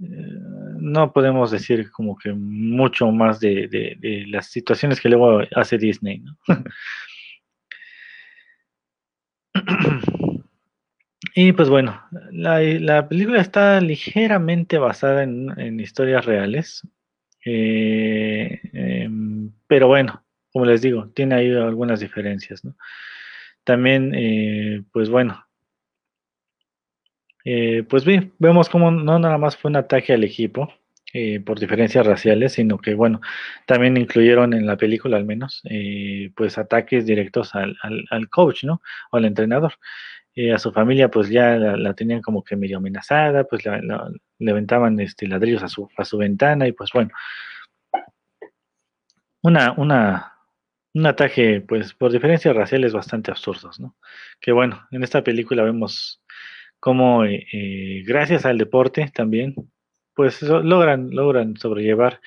eh, 0.01 0.58
no 0.89 1.13
podemos 1.13 1.51
decir 1.51 1.91
como 1.91 2.17
que 2.17 2.33
mucho 2.33 3.11
más 3.13 3.41
de, 3.41 3.69
de 3.69 4.25
las 4.29 4.47
situaciones 4.51 5.01
que 5.01 5.09
luego 5.09 5.43
hace 5.55 5.79
Disney, 5.79 6.21
¿no? 6.21 6.37
Y 11.35 11.53
pues 11.53 11.69
bueno, 11.69 12.03
la, 12.33 13.09
película 13.09 13.41
está 13.41 13.81
ligeramente 13.81 14.79
basada 14.79 15.23
en, 15.23 15.79
historias 15.79 16.25
reales, 16.25 16.83
eh, 17.45 18.61
em, 18.73 19.53
pero 19.69 19.87
bueno, 19.87 20.25
como 20.53 20.65
les 20.65 20.83
digo, 20.83 21.11
tiene 21.15 21.37
ahí 21.37 21.55
algunas 21.55 22.01
diferencias, 22.01 22.65
¿no? 22.65 22.77
También, 23.63 24.13
eh, 24.17 24.83
pues 24.93 25.11
bueno, 25.11 25.47
eh, 27.45 27.85
pues 27.89 28.05
bien, 28.05 28.33
vemos 28.39 28.69
como 28.69 28.91
no 28.91 29.19
nada 29.19 29.39
más 29.39 29.57
fue 29.57 29.71
un 29.71 29.77
ataque 29.77 30.13
al 30.13 30.25
equipo 30.25 30.73
por 31.47 31.59
diferencias 31.59 32.07
raciales, 32.07 32.53
sino 32.53 32.77
que 32.77 32.93
bueno, 32.93 33.23
también 33.67 33.97
incluyeron 33.97 34.53
en 34.53 34.67
la 34.67 34.77
película 34.77 35.17
al 35.17 35.25
menos, 35.25 35.63
pues 36.37 36.59
ataques 36.59 37.07
directos 37.07 37.55
al, 37.55 37.77
al, 38.11 38.29
coach, 38.29 38.65
¿no? 38.65 38.83
O 39.11 39.17
al 39.17 39.25
entrenador. 39.25 39.73
Eh, 40.41 40.53
a 40.53 40.59
su 40.61 40.71
familia 40.71 41.11
pues 41.11 41.29
ya 41.31 41.57
la, 41.57 41.95
tenían 41.95 42.23
como 42.23 42.45
que 42.45 42.55
medio 42.55 42.77
amenazada, 42.79 43.43
pues 43.43 43.65
la, 43.67 43.81
le 44.39 44.51
aventaban 44.53 45.01
este, 45.01 45.27
ladrillos 45.27 45.65
a 45.65 45.69
su, 45.69 45.89
a 45.97 46.05
su 46.05 46.17
ventana 46.17 46.69
y 46.69 46.71
pues 46.73 46.91
bueno, 46.95 47.11
una, 49.43 49.73
una, 49.73 50.35
un 50.95 51.07
ataque 51.07 51.61
pues 51.67 51.93
por 51.93 52.13
diferencias 52.13 52.55
raciales 52.55 52.93
bastante 52.93 53.33
absurdos, 53.33 53.81
¿no? 53.81 53.97
Que 54.41 54.53
bueno, 54.53 54.87
en 54.93 55.03
esta 55.03 55.25
película 55.25 55.65
vemos 55.65 56.23
cómo 56.81 57.25
eh, 57.25 57.47
eh, 57.53 58.03
gracias 58.07 58.47
al 58.47 58.59
deporte 58.59 59.11
también 59.15 59.55
pues 60.15 60.43
logran, 60.43 61.11
logran 61.11 61.57
sobrellevar 61.57 62.21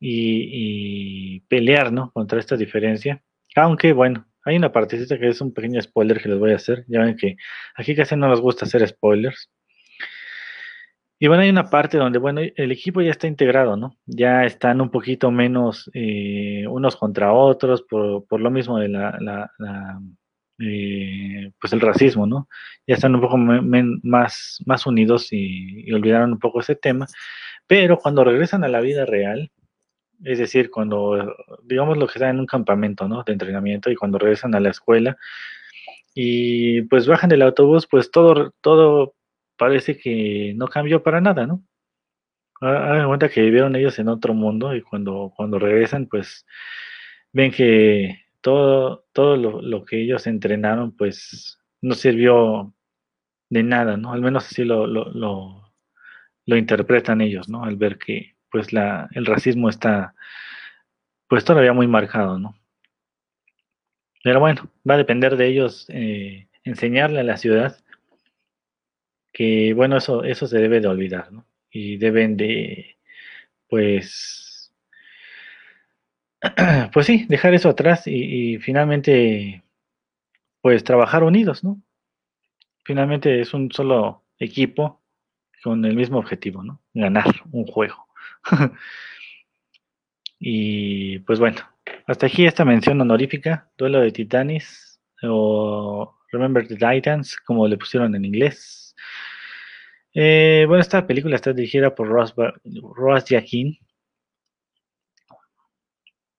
y, 0.00 1.40
pelear, 1.40 1.92
¿no? 1.92 2.10
Contra 2.12 2.40
esta 2.40 2.56
diferencia. 2.56 3.22
Aunque 3.54 3.92
bueno, 3.92 4.26
hay 4.44 4.56
una 4.56 4.72
partecita 4.72 5.18
que 5.18 5.28
es 5.28 5.40
un 5.42 5.52
pequeño 5.52 5.80
spoiler 5.82 6.22
que 6.22 6.30
les 6.30 6.38
voy 6.38 6.52
a 6.52 6.56
hacer. 6.56 6.84
Ya 6.88 7.00
ven 7.00 7.16
que 7.16 7.36
aquí 7.74 7.94
casi 7.94 8.16
no 8.16 8.28
nos 8.28 8.40
gusta 8.40 8.64
hacer 8.64 8.86
spoilers. 8.88 9.50
Y 11.18 11.28
bueno, 11.28 11.42
hay 11.42 11.50
una 11.50 11.70
parte 11.70 11.96
donde, 11.96 12.18
bueno, 12.18 12.40
el 12.42 12.72
equipo 12.72 13.00
ya 13.00 13.10
está 13.10 13.26
integrado, 13.26 13.76
¿no? 13.76 13.96
Ya 14.06 14.44
están 14.44 14.80
un 14.80 14.90
poquito 14.90 15.30
menos 15.30 15.90
eh, 15.94 16.66
unos 16.68 16.96
contra 16.96 17.32
otros 17.32 17.82
por, 17.82 18.40
lo 18.40 18.50
mismo 18.50 18.78
de 18.78 18.88
la, 18.88 19.50
eh, 20.58 21.52
pues 21.60 21.72
el 21.72 21.80
racismo, 21.80 22.26
¿no? 22.26 22.48
Ya 22.86 22.94
están 22.94 23.14
un 23.14 23.20
poco 23.20 23.36
más, 23.36 24.58
más 24.66 24.86
unidos 24.86 25.28
y, 25.32 25.92
olvidaron 25.92 26.32
un 26.32 26.38
poco 26.38 26.60
ese 26.60 26.76
tema. 26.76 27.06
Pero 27.66 27.98
cuando 27.98 28.24
regresan 28.24 28.64
a 28.64 28.68
la 28.68 28.80
vida 28.80 29.04
real, 29.06 29.50
es 30.24 30.38
decir, 30.38 30.70
cuando, 30.70 31.34
digamos, 31.64 31.98
lo 31.98 32.06
que 32.06 32.14
están 32.14 32.30
en 32.30 32.40
un 32.40 32.46
campamento, 32.46 33.08
¿no? 33.08 33.22
De 33.24 33.32
entrenamiento 33.32 33.90
y 33.90 33.96
cuando 33.96 34.18
regresan 34.18 34.54
a 34.54 34.60
la 34.60 34.70
escuela 34.70 35.16
y 36.14 36.82
pues 36.82 37.06
bajan 37.06 37.30
del 37.30 37.42
autobús, 37.42 37.86
pues 37.90 38.10
todo, 38.10 38.52
todo 38.60 39.14
parece 39.56 39.98
que 39.98 40.54
no 40.56 40.68
cambió 40.68 41.02
para 41.02 41.20
nada, 41.20 41.46
¿no? 41.46 41.64
Hagan 42.60 43.08
cuenta 43.08 43.28
que 43.28 43.42
vivieron 43.42 43.76
ellos 43.76 43.98
en 43.98 44.08
otro 44.08 44.34
mundo 44.34 44.74
y 44.74 44.82
cuando, 44.82 45.32
cuando 45.36 45.58
regresan, 45.58 46.06
pues 46.06 46.46
ven 47.32 47.50
que 47.50 48.23
todo, 48.44 49.06
todo 49.14 49.38
lo, 49.38 49.84
que 49.86 50.02
ellos 50.02 50.26
entrenaron, 50.26 50.94
pues 50.94 51.58
no 51.80 51.94
sirvió 51.94 52.74
de 53.48 53.62
nada, 53.62 53.96
¿no? 53.96 54.12
Al 54.12 54.20
menos 54.20 54.44
así 54.44 54.64
lo, 54.64 54.86
lo, 54.86 55.72
lo 56.44 56.56
interpretan 56.56 57.22
ellos, 57.22 57.48
¿no? 57.48 57.64
Al 57.64 57.76
ver 57.76 57.96
que, 57.96 58.36
pues 58.50 58.74
la, 58.74 59.08
el 59.12 59.24
racismo 59.24 59.70
está 59.70 60.14
pues 61.26 61.42
todavía 61.42 61.72
muy 61.72 61.86
marcado, 61.86 62.38
¿no? 62.38 62.54
Pero 64.22 64.40
bueno, 64.40 64.70
va 64.88 64.94
a 64.94 64.98
depender 64.98 65.36
de 65.38 65.46
ellos 65.46 65.86
eh, 65.88 66.48
enseñarle 66.64 67.20
a 67.20 67.24
la 67.24 67.38
ciudad 67.38 67.78
que, 69.32 69.72
bueno, 69.72 69.96
eso, 69.96 70.22
eso 70.22 70.46
se 70.46 70.58
debe 70.58 70.80
de 70.80 70.88
olvidar, 70.88 71.32
¿no? 71.32 71.46
Y 71.70 71.96
deben 71.96 72.36
de, 72.36 72.98
pues, 73.68 74.43
pues 76.92 77.06
sí, 77.06 77.26
dejar 77.28 77.54
eso 77.54 77.70
atrás 77.70 78.02
y, 78.06 78.58
finalmente, 78.58 79.64
pues, 80.60 80.84
trabajar 80.84 81.24
unidos, 81.24 81.64
¿no? 81.64 81.80
Finalmente 82.84 83.40
es 83.40 83.54
un 83.54 83.72
solo 83.72 84.24
equipo 84.38 85.02
con 85.62 85.84
el 85.84 85.96
mismo 85.96 86.18
objetivo, 86.18 86.62
¿no? 86.62 86.82
Ganar 86.92 87.26
un 87.50 87.66
juego. 87.66 88.06
y 90.38 91.20
pues 91.20 91.38
bueno, 91.38 91.58
hasta 92.06 92.26
aquí 92.26 92.44
esta 92.44 92.66
mención 92.66 93.00
honorífica, 93.00 93.70
Duelo 93.78 94.00
de 94.00 94.10
Titanes 94.10 95.00
o 95.22 96.14
Remember 96.30 96.66
the 96.68 96.76
Titans, 96.76 97.36
como 97.38 97.66
le 97.66 97.78
pusieron 97.78 98.14
en 98.14 98.26
inglés. 98.26 98.94
Eh, 100.12 100.64
bueno, 100.68 100.82
esta 100.82 101.06
película 101.06 101.36
está 101.36 101.52
dirigida 101.52 101.94
por 101.94 102.08
Ross, 102.08 102.34
Ross. 102.96 103.24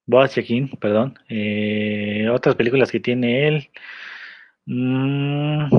Jaquin, 0.08 0.70
perdón. 0.80 1.18
Eh, 1.30 2.28
otras 2.32 2.56
películas 2.56 2.92
que 2.92 3.00
tiene 3.00 3.48
él. 3.48 3.70
Mm, 4.66 5.70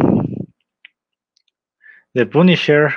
The 2.12 2.26
Punisher, 2.26 2.94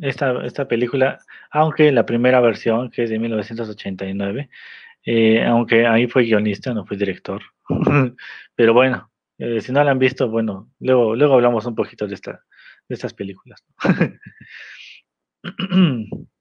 esta, 0.00 0.44
esta 0.44 0.68
película, 0.68 1.18
aunque 1.50 1.90
la 1.92 2.06
primera 2.06 2.40
versión, 2.40 2.90
que 2.90 3.02
es 3.04 3.10
de 3.10 3.18
1989, 3.18 4.48
eh, 5.04 5.44
aunque 5.44 5.86
ahí 5.86 6.06
fue 6.06 6.24
guionista, 6.24 6.72
no 6.72 6.86
fue 6.86 6.96
director. 6.96 7.42
Pero 8.54 8.74
bueno, 8.74 9.10
eh, 9.38 9.60
si 9.60 9.72
no 9.72 9.82
la 9.82 9.90
han 9.90 9.98
visto, 9.98 10.28
bueno, 10.28 10.70
luego, 10.78 11.16
luego 11.16 11.34
hablamos 11.34 11.66
un 11.66 11.74
poquito 11.74 12.06
de, 12.06 12.14
esta, 12.14 12.44
de 12.88 12.94
estas 12.94 13.14
películas. 13.14 13.64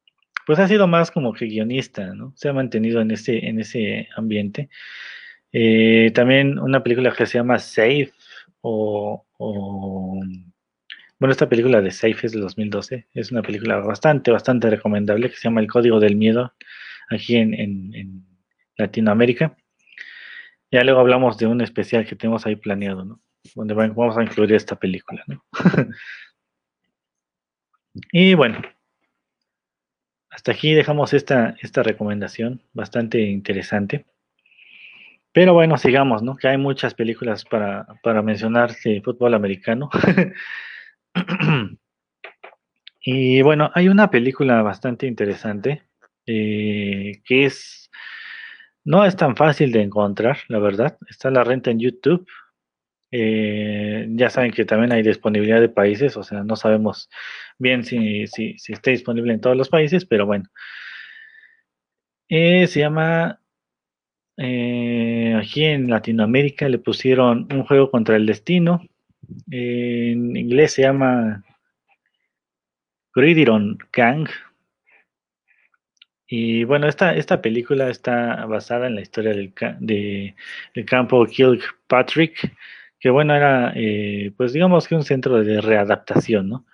pues 0.50 0.58
ha 0.58 0.68
sido 0.68 0.88
más 0.88 1.12
como 1.12 1.32
que 1.32 1.46
guionista, 1.46 2.16
¿no? 2.16 2.34
Se 2.36 2.50
ha 2.50 2.54
mantenido 2.54 3.02
en 3.02 3.12
ese, 3.12 3.46
en 3.46 3.60
ese 3.60 4.10
ambiente. 4.16 4.68
Eh, 5.52 6.10
también 6.16 6.58
una 6.58 6.82
película 6.82 7.14
que 7.16 7.28
se 7.28 7.38
llama 7.38 7.60
Safe 7.60 8.12
o 8.62 9.24
bueno, 11.20 11.32
esta 11.32 11.48
película 11.48 11.82
de 11.82 11.92
Safe 11.92 12.26
es 12.26 12.32
de 12.32 12.40
2012. 12.40 13.06
Es 13.14 13.32
una 13.32 13.44
película 13.44 13.78
bastante, 13.78 14.32
bastante 14.32 14.72
recomendable 14.72 15.30
que 15.30 15.36
se 15.36 15.44
llama 15.44 15.62
El 15.62 15.68
Código 15.68 16.00
del 16.00 16.16
Miedo 16.16 16.52
aquí 17.12 17.36
en, 17.36 18.26
Latinoamérica. 18.76 19.56
Ya 20.72 20.84
luego 20.84 21.00
hablamos 21.00 21.38
de 21.38 21.46
un 21.46 21.62
especial 21.62 22.08
que 22.08 22.16
tenemos 22.16 22.48
ahí 22.48 22.56
planeado, 22.56 23.06
¿no? 23.06 23.22
Donde 23.54 23.76
vamos 23.76 24.18
a 24.18 24.24
incluir 24.24 24.54
esta 24.54 24.78
película, 24.78 25.24
¿no? 25.28 25.46
y 28.12 28.34
bueno, 28.34 28.60
hasta 30.30 30.52
aquí 30.52 30.74
dejamos 30.74 31.14
esta, 31.14 31.56
esta 31.62 31.84
recomendación 31.84 32.62
bastante 32.74 33.20
interesante. 33.22 34.06
Pero 35.32 35.54
bueno, 35.54 35.78
sigamos, 35.78 36.24
¿no? 36.24 36.36
Que 36.36 36.48
hay 36.48 36.58
muchas 36.58 36.94
películas 36.94 37.46
para, 37.46 37.88
para 38.04 38.22
mencionar 38.22 38.76
de 38.84 39.02
fútbol 39.02 39.34
americano. 39.34 39.90
y 43.02 43.42
bueno, 43.42 43.72
hay 43.74 43.90
una 43.90 44.10
película 44.10 44.62
bastante 44.62 45.08
interesante 45.08 45.84
eh, 46.26 47.22
que 47.26 47.46
es 47.46 47.90
no 48.86 49.06
es 49.06 49.16
tan 49.16 49.36
fácil 49.36 49.72
de 49.72 49.82
encontrar, 49.82 50.38
la 50.48 50.60
verdad. 50.60 50.98
Está 51.10 51.30
la 51.30 51.44
renta 51.44 51.70
en 51.70 51.80
YouTube. 51.80 52.26
Eh, 53.12 54.08
ya 54.12 54.30
saben 54.30 54.52
que 54.52 54.66
también 54.66 54.92
hay 54.92 55.02
disponibilidad 55.04 55.62
de 55.62 55.70
países, 55.70 56.16
o 56.18 56.24
sea, 56.24 56.44
no 56.44 56.56
sabemos 56.56 57.10
bien 57.58 57.84
si, 57.84 58.28
si, 58.28 58.56
está 58.68 58.92
disponible 58.92 59.34
en 59.34 59.42
todos 59.42 59.58
los 59.58 59.70
países, 59.70 60.06
pero 60.06 60.26
bueno. 60.26 60.46
Eh, 62.30 62.68
se 62.68 62.80
llama, 62.82 63.42
aquí 64.38 65.66
en 65.66 65.90
Latinoamérica 65.90 66.70
le 66.70 66.78
pusieron 66.78 67.48
un 67.52 67.64
juego 67.64 67.90
contra 67.92 68.16
el 68.16 68.26
destino 68.26 68.82
en 69.52 70.36
inglés 70.36 70.74
se 70.74 70.84
llama 70.84 71.44
Gridiron 73.14 73.78
Gang. 73.92 74.28
Y 76.28 76.64
bueno, 76.64 76.88
esta, 76.88 77.16
esta 77.16 77.42
película 77.42 77.90
está 77.90 78.46
basada 78.46 78.88
en 78.88 78.96
la 78.96 79.02
historia 79.02 79.32
del, 79.32 79.52
de, 79.80 80.36
del 80.76 80.86
campo 80.86 81.26
Kilpatrick, 81.26 82.56
que 83.00 83.10
bueno, 83.10 83.36
era 83.36 83.72
eh, 83.76 84.32
pues 84.36 84.54
digamos 84.54 84.88
que 84.88 84.96
un 84.96 85.04
centro 85.04 85.44
de 85.44 85.62
readaptación, 85.62 86.50
¿no? 86.50 86.66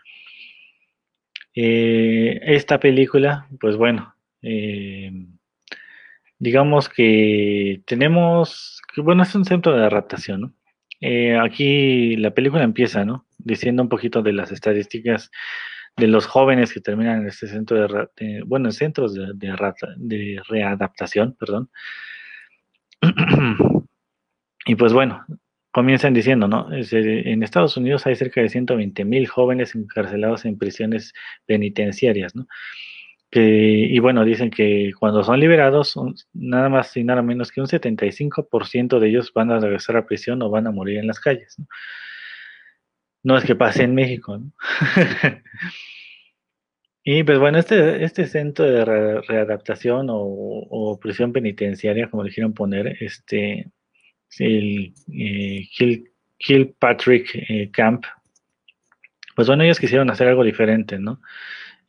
Eh, 1.54 2.40
esta 2.44 2.80
película, 2.80 3.48
pues 3.60 3.78
bueno, 3.78 4.16
eh, 4.42 5.12
digamos 6.40 6.90
que 6.90 7.82
tenemos, 7.86 8.82
que 8.94 9.02
bueno, 9.02 9.24
es 9.24 9.34
un 9.36 9.46
centro 9.46 9.74
de 9.74 9.86
adaptación, 9.86 10.42
¿no? 10.42 10.54
Aquí 11.44 12.16
la 12.16 12.32
película 12.32 12.64
empieza, 12.64 13.06
¿no? 13.06 13.28
Diciendo 13.38 13.84
un 13.84 13.90
poquito 13.90 14.24
de 14.24 14.34
las 14.34 14.52
estadísticas 14.52 15.30
de 15.98 16.08
los 16.08 16.26
jóvenes 16.26 16.74
que 16.74 16.82
terminan 16.82 17.22
en 17.22 17.28
este 17.28 17.48
centro 17.48 18.10
de, 18.18 18.42
bueno, 18.46 18.70
en 18.70 18.74
centros 18.74 19.14
de, 19.14 19.32
de, 19.36 20.42
readaptación, 20.48 21.36
perdón. 21.40 21.70
y 24.66 24.76
pues 24.76 24.94
bueno, 24.94 25.24
comienzan 25.76 26.14
diciendo, 26.14 26.48
¿no? 26.48 26.70
En 26.72 27.44
Estados 27.44 27.76
Unidos 27.76 28.08
hay 28.08 28.16
cerca 28.16 28.40
de 28.40 28.48
120 28.48 29.04
mil 29.04 29.28
jóvenes 29.28 29.76
encarcelados 29.76 30.46
en 30.46 30.58
prisiones 30.58 31.12
penitenciarias, 31.46 32.34
¿no? 32.34 32.48
y 33.38 34.00
bueno, 34.00 34.24
dicen 34.24 34.50
que 34.50 34.94
cuando 34.98 35.22
son 35.22 35.42
liberados, 35.42 36.00
nada 36.32 36.70
más 36.70 36.96
y 36.96 37.04
nada 37.04 37.22
menos 37.22 37.52
que 37.52 37.60
un 37.60 37.68
75% 37.68 39.00
de 39.00 39.10
ellos 39.10 39.34
van 39.34 39.52
a 39.52 39.60
regresar 39.60 39.98
a 39.98 40.06
prisión 40.06 40.42
o 40.42 40.50
van 40.50 40.68
a 40.68 40.72
morir 40.72 41.00
en 41.00 41.08
las 41.08 41.20
calles, 41.20 41.60
¿no? 41.60 41.68
No 43.24 43.38
es 43.38 43.44
que 43.44 43.56
pase 43.58 43.84
en 43.84 43.94
México, 43.94 44.38
¿no? 44.38 44.54
y 47.04 47.24
pues 47.24 47.38
bueno, 47.38 47.58
este, 47.58 48.06
este 48.06 48.28
centro 48.28 48.64
de 48.64 48.86
readaptación 48.86 50.08
o, 50.10 50.98
prisión 51.02 51.34
penitenciaria, 51.34 52.10
como 52.10 52.24
le 52.24 52.30
dijeron 52.30 52.54
poner, 52.54 52.96
este, 53.02 53.70
el 54.40 54.94
eh, 55.14 55.68
eh, 56.40 57.70
Camp, 57.72 58.06
pues 59.36 59.48
bueno, 59.48 59.64
ellos 59.64 59.80
quisieron 59.80 60.10
hacer 60.10 60.28
algo 60.28 60.44
diferente, 60.44 60.98
¿no? 60.98 61.22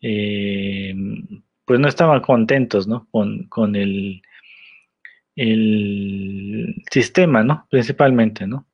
Eh, 0.01 0.95
pues 1.65 1.81
no 1.81 1.89
estaban 1.89 2.21
contentos, 2.21 2.87
¿no? 2.87 3.09
Con, 3.11 3.45
con 3.49 3.77
el, 3.77 4.23
el 5.37 6.75
sistema, 6.91 7.45
¿no? 7.45 7.67
Principalmente, 7.71 8.47
¿no? 8.47 8.67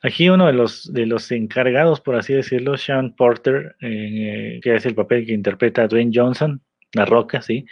Aquí 0.00 0.28
uno 0.28 0.46
de 0.46 0.52
los, 0.52 0.92
de 0.92 1.06
los 1.06 1.30
encargados, 1.32 2.00
por 2.00 2.14
así 2.14 2.32
decirlo, 2.32 2.76
Sean 2.76 3.16
Porter, 3.16 3.74
eh, 3.80 4.60
que 4.62 4.76
es 4.76 4.86
el 4.86 4.94
papel 4.94 5.26
que 5.26 5.32
interpreta 5.32 5.82
a 5.82 5.88
Dwayne 5.88 6.12
Johnson, 6.14 6.62
La 6.92 7.04
Roca, 7.04 7.42
sí. 7.42 7.66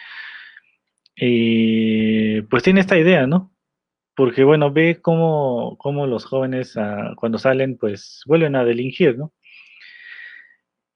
Pues 2.51 2.63
tiene 2.65 2.81
esta 2.81 2.99
idea, 2.99 3.27
¿no? 3.29 3.56
Porque 4.17 4.43
bueno, 4.43 4.73
ve 4.73 5.01
cómo, 5.01 5.77
cómo 5.79 6.07
los 6.07 6.25
jóvenes 6.25 6.77
ah, 6.77 7.15
cuando 7.17 7.39
salen, 7.39 7.77
pues 7.77 8.23
vuelven 8.27 8.57
a 8.57 8.65
delinquir, 8.65 9.17
¿no? 9.17 9.33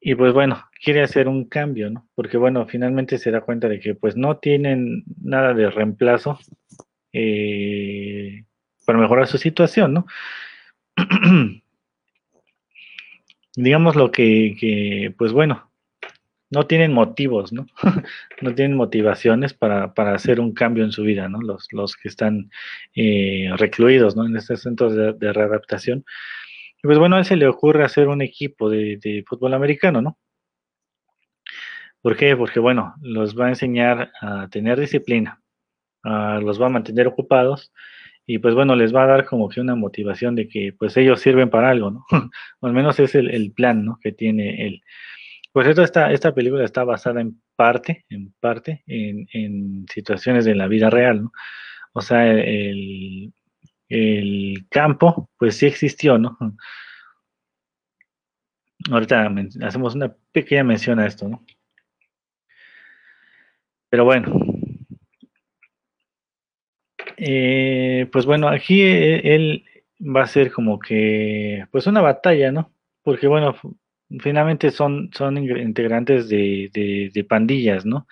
Y 0.01 0.15
pues 0.15 0.33
bueno, 0.33 0.65
quiere 0.83 1.03
hacer 1.03 1.29
un 1.29 1.45
cambio, 1.45 1.91
¿no? 1.91 2.09
Porque 2.15 2.39
bueno, 2.39 2.67
finalmente 2.67 3.19
se 3.19 3.31
da 3.31 3.43
cuenta 3.43 3.69
de 3.69 3.79
que 3.79 3.95
pues 3.95 4.17
no 4.17 4.39
tienen 4.39 5.05
nada 5.23 5.55
de 5.55 5.71
reemplazo 5.71 6.39
eh, 7.13 8.45
para 8.87 8.99
mejorar 8.99 9.27
su 9.27 9.39
situación, 9.39 9.93
¿no? 9.95 10.07
digamos 13.57 13.97
lo 13.97 14.11
que, 14.11 15.15
pues 15.19 15.33
bueno, 15.33 15.70
no 16.51 16.67
tienen 16.67 16.93
motivos, 16.93 17.53
¿no? 17.53 17.67
no 18.43 18.55
tienen 18.55 18.77
motivaciones 18.77 19.55
para, 19.55 19.93
hacer 20.13 20.41
un 20.41 20.53
cambio 20.53 20.85
en 20.85 20.93
su 20.93 21.03
vida, 21.03 21.29
¿no? 21.29 21.41
Los, 21.41 21.69
los 21.73 21.97
que 21.97 22.09
están 22.09 22.51
eh, 22.95 23.51
recluidos, 23.57 24.17
¿no? 24.17 24.27
En 24.27 24.37
estos 24.37 24.63
centros 24.63 24.95
de, 24.95 25.33
readaptación. 25.33 26.05
Y 26.83 26.87
pues 26.87 26.99
bueno, 26.99 27.17
a 27.17 27.21
él 27.21 27.25
se 27.25 27.37
le 27.37 27.47
ocurre 27.47 27.85
hacer 27.85 28.09
un 28.09 28.23
equipo 28.23 28.69
de, 28.71 29.25
fútbol 29.27 29.55
americano, 29.55 30.03
¿no? 30.03 30.19
¿Por 32.03 32.17
qué? 32.17 32.37
Porque 32.37 32.61
bueno, 32.61 32.95
los 33.03 33.39
va 33.39 33.47
a 33.47 33.51
enseñar 33.51 34.11
a 34.23 34.49
tener 34.49 34.81
disciplina, 34.81 35.43
los 36.03 36.61
va 36.61 36.67
a 36.67 36.71
mantener 36.71 37.07
ocupados 37.07 37.73
y 38.33 38.39
pues 38.39 38.55
bueno, 38.55 38.77
les 38.77 38.95
va 38.95 39.03
a 39.03 39.07
dar 39.07 39.27
como 39.27 39.49
que 39.49 39.61
una 39.61 39.75
motivación 39.75 40.37
de 40.37 40.49
que 40.49 40.73
pues 40.79 40.97
ellos 40.97 41.21
sirven 41.21 41.51
para 41.51 41.69
algo, 41.71 41.91
¿no? 41.91 42.07
o 42.61 42.67
al 42.67 42.73
menos 42.73 42.99
es 43.01 43.15
el, 43.17 43.53
plan, 43.53 43.85
¿no? 43.85 43.99
Que 44.01 44.13
tiene 44.13 44.67
él. 44.67 44.83
Pues 45.53 45.67
esto 45.67 45.83
esta, 45.83 46.13
esta 46.13 46.33
película 46.33 46.65
está 46.65 46.85
basada 46.85 47.21
en 47.21 47.41
parte, 47.57 48.05
en 48.09 48.33
parte, 48.41 48.85
en, 48.87 49.87
situaciones 49.93 50.45
de 50.45 50.55
la 50.55 50.69
vida 50.69 50.91
real, 50.91 51.25
¿no? 51.25 51.33
O 51.93 52.01
sea, 52.01 52.31
el, 52.33 53.33
el 53.89 54.67
campo, 54.71 55.29
pues 55.37 55.57
sí 55.57 55.67
existió, 55.67 56.19
¿no? 56.19 56.39
Ahorita 58.91 59.29
hacemos 59.63 59.95
una 59.95 60.15
pequeña 60.33 60.65
mención 60.65 61.01
a 61.01 61.07
esto, 61.07 61.29
¿no? 61.29 61.45
Pero 63.91 64.05
bueno, 64.05 64.33
eh, 67.17 68.09
pues 68.13 68.25
bueno, 68.25 68.49
aquí 68.49 68.83
eh, 68.83 69.35
él 69.35 69.65
va 70.01 70.23
a 70.23 70.27
ser 70.27 70.53
como 70.53 70.79
que, 70.79 71.67
pues 71.71 71.87
una 71.87 72.01
batalla, 72.01 72.53
¿no? 72.53 72.73
Porque 73.03 73.27
bueno, 73.27 73.55
finalmente 74.19 74.71
son, 74.71 75.11
son 75.15 75.39
integrantes 75.39 76.29
de, 76.29 76.71
de, 76.73 77.25
pandillas, 77.25 77.87
¿no? 77.87 78.07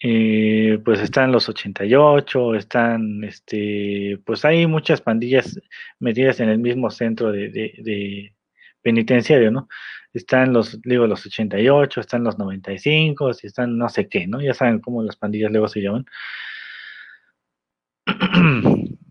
Eh, 0.00 0.78
pues 0.84 1.00
están 1.00 1.32
los 1.32 1.48
88, 1.48 2.54
están, 2.54 3.24
este, 3.24 4.20
pues 4.24 4.44
hay 4.44 4.66
muchas 4.68 5.00
pandillas 5.00 5.60
metidas 5.98 6.38
en 6.38 6.50
el 6.50 6.58
mismo 6.58 6.90
centro 6.90 7.32
de, 7.32 7.48
de 7.50 8.34
penitenciario, 8.82 9.50
¿no? 9.50 9.68
Están 10.14 10.52
los, 10.52 10.80
digo, 10.82 11.06
los 11.06 11.26
88, 11.26 12.00
están 12.00 12.24
los 12.24 12.38
95, 12.38 13.30
y 13.42 13.46
están 13.46 13.76
no 13.76 13.88
sé 13.88 14.08
qué, 14.08 14.26
¿no? 14.26 14.40
Ya 14.40 14.54
saben 14.54 14.80
cómo 14.80 15.02
las 15.02 15.16
pandillas 15.16 15.50
luego 15.50 15.68
se 15.68 15.80
llaman. 15.80 16.06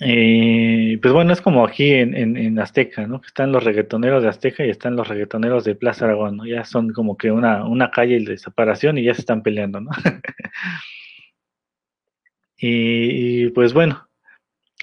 Eh, 0.00 0.98
pues 1.02 1.12
bueno, 1.12 1.32
es 1.32 1.40
como 1.40 1.66
aquí 1.66 1.92
en, 1.92 2.58
Azteca, 2.58 3.06
¿no? 3.06 3.20
Están 3.24 3.52
los 3.52 3.64
reggaetoneros 3.64 4.22
de 4.22 4.28
Azteca 4.28 4.64
y 4.64 4.70
están 4.70 4.96
los 4.96 5.08
reggaetoneros 5.08 5.64
de 5.64 5.74
Plaza 5.74 6.06
Aragón, 6.06 6.38
¿no? 6.38 6.46
Ya 6.46 6.64
son 6.64 6.92
como 6.92 7.16
que 7.16 7.30
una, 7.30 7.64
una 7.64 7.90
calle 7.90 8.20
de 8.20 8.38
separación 8.38 8.98
y 8.98 9.04
ya 9.04 9.14
se 9.14 9.20
están 9.20 9.42
peleando, 9.42 9.80
¿no? 9.80 9.90
y, 12.56 13.50
pues 13.50 13.72
bueno, 13.74 14.08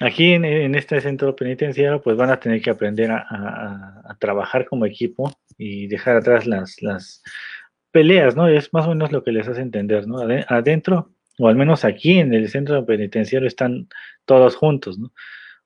aquí 0.00 0.32
en, 0.32 0.74
este 0.74 1.00
centro 1.00 1.34
penitenciario 1.34 2.00
pues 2.02 2.16
van 2.16 2.30
a 2.30 2.40
tener 2.40 2.62
que 2.62 2.70
aprender 2.70 3.10
a, 3.10 4.16
trabajar 4.18 4.66
como 4.66 4.86
equipo 4.86 5.32
y 5.56 5.86
dejar 5.86 6.16
atrás 6.16 6.46
las, 6.46 6.82
las 6.82 7.22
peleas, 7.90 8.36
¿no? 8.36 8.48
Es 8.48 8.72
más 8.72 8.86
o 8.86 8.90
menos 8.90 9.12
lo 9.12 9.24
que 9.24 9.32
les 9.32 9.48
hace 9.48 9.62
entender, 9.62 10.06
¿no? 10.06 10.18
Adentro 10.48 11.10
o 11.40 11.48
al 11.48 11.56
menos 11.56 11.84
aquí 11.84 12.18
en 12.18 12.34
el 12.34 12.48
centro 12.50 12.84
penitenciario 12.84 13.48
están 13.48 13.88
todos 14.26 14.56
juntos, 14.56 14.98
¿no? 14.98 15.12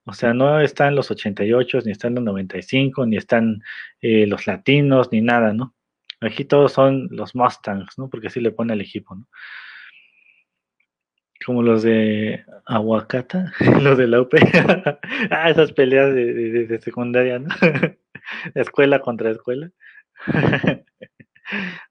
O 0.06 0.12
sea, 0.12 0.34
no 0.34 0.60
están 0.60 0.94
los 0.94 1.10
88, 1.10 1.80
ni 1.84 1.92
están 1.92 2.14
los 2.14 2.24
95, 2.24 3.06
ni 3.06 3.16
están 3.16 3.62
eh, 4.00 4.26
los 4.26 4.46
latinos, 4.46 5.10
ni 5.10 5.20
nada, 5.20 5.52
¿no? 5.52 5.74
Aquí 6.20 6.44
todos 6.44 6.72
son 6.72 7.08
los 7.10 7.34
Mustangs, 7.34 7.98
¿no? 7.98 8.08
Porque 8.08 8.28
así 8.28 8.40
le 8.40 8.52
pone 8.52 8.74
al 8.74 8.80
equipo, 8.82 9.14
¿no? 9.16 9.26
Como 11.44 11.62
los 11.62 11.82
de 11.82 12.44
Aguacata, 12.66 13.52
los 13.82 13.98
de 13.98 14.06
la 14.06 14.20
UP. 14.20 14.32
ah, 15.30 15.50
esas 15.50 15.72
peleas 15.72 16.14
de, 16.14 16.78
secundaria, 16.82 17.38
¿no? 17.38 17.48
escuela 18.54 19.00
contra 19.00 19.30
escuela. 19.30 19.70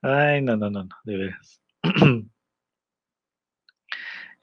Ay, 0.02 0.42
no, 0.42 0.56
no, 0.56 0.70
no, 0.70 0.84
no, 0.86 0.96
de 1.04 1.18
veras. 1.18 1.62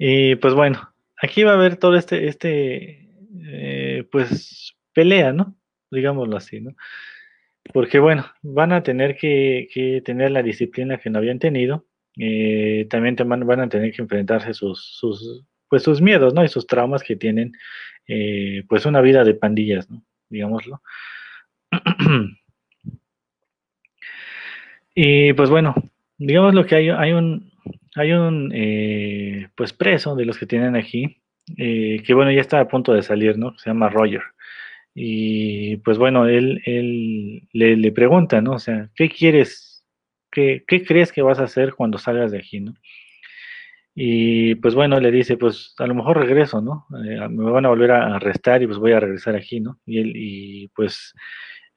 Y 0.03 0.37
pues 0.37 0.55
bueno, 0.55 0.95
aquí 1.21 1.43
va 1.43 1.51
a 1.51 1.55
haber 1.57 1.77
todo 1.77 1.95
este, 1.95 2.27
este 2.27 3.07
eh, 3.45 4.09
pues 4.11 4.75
pelea, 4.95 5.35
¿no? 5.35 5.55
Digámoslo 5.91 6.39
así, 6.39 6.59
¿no? 6.59 6.75
Porque 7.75 7.99
bueno, 7.99 8.25
van 8.41 8.73
a 8.73 8.83
tener 8.83 9.19
que, 9.19 10.01
tener 10.03 10.31
la 10.31 10.43
disciplina 10.43 10.97
que 10.97 11.11
no 11.11 11.19
habían 11.19 11.39
tenido. 11.39 11.85
Eh, 12.17 12.87
también 12.89 13.15
van, 13.27 13.61
a 13.61 13.69
tener 13.69 13.93
que 13.93 14.01
enfrentarse 14.01 14.55
sus, 14.55 14.83
sus, 14.83 15.45
pues 15.69 15.83
sus 15.83 16.01
miedos, 16.01 16.33
¿no? 16.33 16.43
Y 16.43 16.49
sus 16.49 16.67
traumas 16.67 17.03
que 17.03 17.17
tienen, 17.17 17.53
eh, 18.09 18.65
pues 18.71 18.87
una 18.87 19.03
vida 19.03 19.23
de 19.23 19.35
pandillas, 19.35 19.91
¿no? 19.91 20.03
Digámoslo. 20.31 20.81
y 24.95 25.35
pues 25.35 25.51
bueno, 25.51 25.75
digamos 26.17 26.55
lo 26.55 26.65
que 26.65 26.77
hay, 26.77 26.89
hay 26.89 27.13
un, 27.13 27.50
hay 27.97 28.13
un 28.13 28.53
eh, 28.55 29.49
pues 29.57 29.73
preso 29.73 30.15
de 30.15 30.25
los 30.25 30.39
que 30.39 30.47
tienen 30.47 30.77
aquí, 30.77 31.23
eh, 31.57 32.03
que 32.05 32.15
bueno, 32.15 32.31
ya 32.31 32.41
está 32.41 32.61
a 32.61 32.69
punto 32.69 32.93
de 32.93 33.03
salir, 33.03 33.39
¿no? 33.39 33.57
Se 33.59 33.71
llama 33.71 33.89
Roger. 33.89 34.23
Y 34.95 35.77
pues 35.79 35.99
bueno, 35.99 36.27
él, 36.27 36.63
él 36.65 37.49
le, 37.53 37.93
pregunta, 37.93 38.41
¿no? 38.41 38.53
O 38.53 38.59
sea, 38.59 38.91
¿qué 38.95 39.09
quieres? 39.09 39.85
¿Qué, 40.31 40.65
¿Qué 40.67 40.85
crees 40.85 41.13
que 41.13 41.23
vas 41.23 41.39
a 41.41 41.45
hacer 41.45 41.75
cuando 41.75 41.99
salgas 41.99 42.33
de 42.33 42.39
aquí, 42.39 42.61
¿no? 42.61 42.75
Y 43.95 44.55
pues 44.57 44.75
bueno, 44.75 45.01
le 45.01 45.11
dice, 45.11 45.37
pues 45.37 45.75
a 45.79 45.87
lo 45.87 45.95
mejor 45.95 46.19
regreso, 46.19 46.61
¿no? 46.61 46.87
Eh, 47.05 47.29
me 47.29 47.51
van 47.51 47.67
a 47.67 47.71
volver 47.71 47.91
a 47.93 48.17
arrestar 48.17 48.63
y 48.63 48.67
pues 48.67 48.79
voy 48.79 48.93
a 48.93 49.01
regresar 49.01 49.35
aquí, 49.37 49.61
¿no? 49.61 49.79
Y, 49.85 49.99
él, 49.99 50.13
y 50.15 50.69
pues 50.69 51.13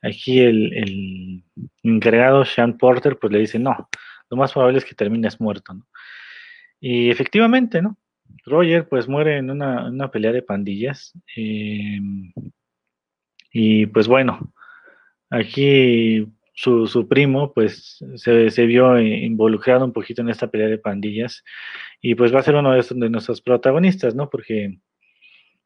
aquí 0.01 0.39
el, 0.39 0.74
el 0.74 1.43
encargado, 1.84 2.45
Sean 2.45 2.78
Porter, 2.78 3.18
pues 3.20 3.34
le 3.34 3.39
dice, 3.39 3.59
no, 3.59 3.89
lo 4.30 4.38
más 4.38 4.53
probable 4.53 4.78
es 4.78 4.86
que 4.86 4.95
termines 4.95 5.39
muerto, 5.39 5.74
¿no? 5.74 5.88
Y 6.80 7.09
efectivamente, 7.09 7.82
¿no? 7.82 7.97
Roger 8.45 8.88
pues 8.89 9.07
muere 9.07 9.38
en 9.38 9.49
una, 9.49 10.11
pelea 10.11 10.32
de 10.32 10.41
pandillas. 10.41 11.13
Em, 11.36 12.34
y 13.51 13.86
pues 13.86 14.07
bueno, 14.07 14.53
aquí 15.30 16.28
su, 16.53 16.88
su 16.88 17.07
primo 17.07 17.53
pues 17.53 18.03
se, 18.15 18.51
se, 18.51 18.65
vio 18.65 18.99
involucrado 18.99 19.86
un 19.86 19.93
poquito 19.93 20.21
en 20.21 20.30
esta 20.30 20.47
pelea 20.49 20.67
de 20.67 20.78
pandillas 20.78 21.43
y 22.01 22.15
pues 22.15 22.34
va 22.34 22.39
a 22.39 22.43
ser 22.43 22.55
uno 22.55 22.74
de, 22.74 22.80
estos, 22.80 22.99
de 22.99 23.09
nuestros 23.09 23.41
protagonistas, 23.41 24.15
¿no? 24.15 24.30
Porque, 24.30 24.78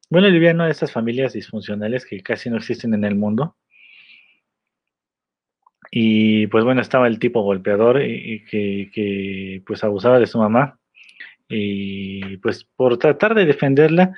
bueno, 0.10 0.28
él 0.28 0.34
vivía 0.34 0.52
en 0.52 0.58
una 0.58 0.66
de 0.66 0.72
estas 0.72 0.92
familias 0.92 1.34
disfuncionales 1.34 2.06
que 2.06 2.22
casi 2.22 2.50
no 2.50 2.58
existen 2.58 2.94
en 2.94 3.04
el 3.04 3.16
mundo. 3.16 3.58
Y 5.92 6.48
pues 6.48 6.64
bueno, 6.64 6.82
estaba 6.82 7.08
el 7.08 7.20
tipo 7.20 7.42
golpeador 7.42 8.02
y, 8.02 8.44
que, 8.46 8.90
que, 8.94 9.62
pues 9.66 9.84
abusaba 9.84 10.20
de 10.20 10.28
su 10.28 10.38
mamá. 10.40 10.80
Y 11.50 12.38
pues 12.38 12.66
por 12.76 12.98
tratar 12.98 13.36
de 13.36 13.46
defenderla, 13.46 14.14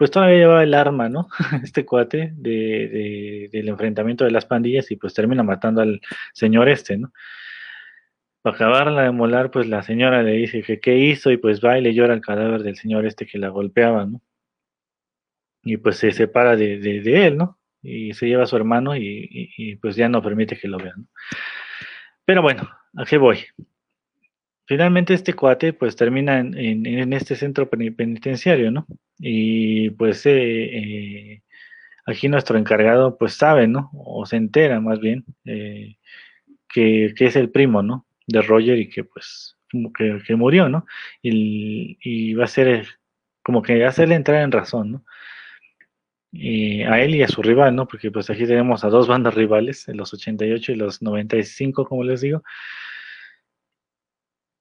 pues 0.00 0.10
todavía 0.10 0.38
llevaba 0.38 0.62
el 0.62 0.72
arma, 0.72 1.10
¿no? 1.10 1.28
Este 1.62 1.84
cuate 1.84 2.32
de, 2.34 3.50
del 3.52 3.68
enfrentamiento 3.68 4.24
de 4.24 4.30
las 4.30 4.46
pandillas 4.46 4.90
y 4.90 4.96
pues 4.96 5.12
termina 5.12 5.42
matando 5.42 5.82
al 5.82 6.00
señor 6.32 6.70
este, 6.70 6.96
¿no? 6.96 7.12
Para 8.40 8.56
acabarla 8.56 9.02
de 9.02 9.10
molar, 9.10 9.50
pues 9.50 9.66
la 9.68 9.82
señora 9.82 10.22
le 10.22 10.32
dice 10.32 10.62
que 10.62 10.80
qué 10.80 10.96
hizo 10.96 11.30
y 11.30 11.36
pues 11.36 11.62
va 11.62 11.78
y 11.78 11.82
le 11.82 11.92
llora 11.92 12.14
el 12.14 12.22
cadáver 12.22 12.62
del 12.62 12.76
señor 12.76 13.04
este 13.04 13.26
que 13.26 13.36
la 13.38 13.48
golpeaba, 13.50 14.06
¿no? 14.06 14.22
Y 15.62 15.76
pues 15.76 15.98
se 15.98 16.12
separa 16.12 16.56
de, 16.56 16.78
de, 16.78 17.26
él, 17.26 17.36
¿no? 17.36 17.58
Y 17.82 18.12
se 18.12 18.26
lleva 18.26 18.44
a 18.44 18.46
su 18.46 18.56
hermano 18.56 18.96
y, 18.96 19.76
pues 19.80 19.96
ya 19.96 20.08
no 20.08 20.22
permite 20.22 20.58
que 20.58 20.68
lo 20.68 20.78
vean. 20.78 20.94
¿no? 20.98 21.06
Pero 22.24 22.42
bueno, 22.42 22.70
¿a 22.96 23.04
qué 23.04 23.18
voy? 23.18 23.38
Finalmente 24.66 25.14
este 25.14 25.34
cuate 25.34 25.72
pues 25.72 25.96
termina 25.96 26.38
en, 26.38 26.54
en, 26.86 27.12
este 27.12 27.34
centro 27.34 27.68
penitenciario, 27.68 28.70
¿no? 28.70 28.86
Y 29.18 29.90
pues 29.90 30.24
eh, 30.26 30.32
eh, 30.32 31.42
aquí 32.06 32.28
nuestro 32.28 32.56
encargado 32.56 33.18
pues 33.18 33.34
sabe, 33.34 33.66
¿no? 33.66 33.90
O 33.94 34.24
se 34.26 34.36
entera 34.36 34.80
más 34.80 35.00
bien 35.00 35.24
eh, 35.44 35.96
que, 36.68 37.12
que, 37.16 37.26
es 37.26 37.34
el 37.34 37.50
primo, 37.50 37.82
¿no? 37.82 38.06
De 38.28 38.42
Roger 38.42 38.78
y 38.78 38.88
que 38.88 39.02
pues 39.02 39.56
que, 39.96 40.18
que 40.24 40.36
murió, 40.36 40.68
¿no? 40.68 40.86
Y, 41.20 41.98
y, 42.00 42.34
va 42.34 42.44
a 42.44 42.46
ser 42.46 42.86
como 43.42 43.62
que 43.62 43.84
hacerle 43.84 44.14
entrar 44.14 44.42
en 44.42 44.52
razón, 44.52 44.92
¿no? 44.92 45.04
Y 46.32 46.82
a 46.82 47.02
él 47.02 47.14
y 47.16 47.22
a 47.22 47.28
su 47.28 47.42
rival, 47.42 47.74
¿no? 47.74 47.88
Porque 47.88 48.10
pues 48.10 48.30
aquí 48.30 48.46
tenemos 48.46 48.84
a 48.84 48.88
dos 48.88 49.08
bandas 49.08 49.34
rivales, 49.34 49.86
los 49.88 50.14
88 50.14 50.72
y 50.72 50.76
los 50.76 51.02
95, 51.02 51.86
como 51.86 52.04
les 52.04 52.20
digo. 52.20 52.42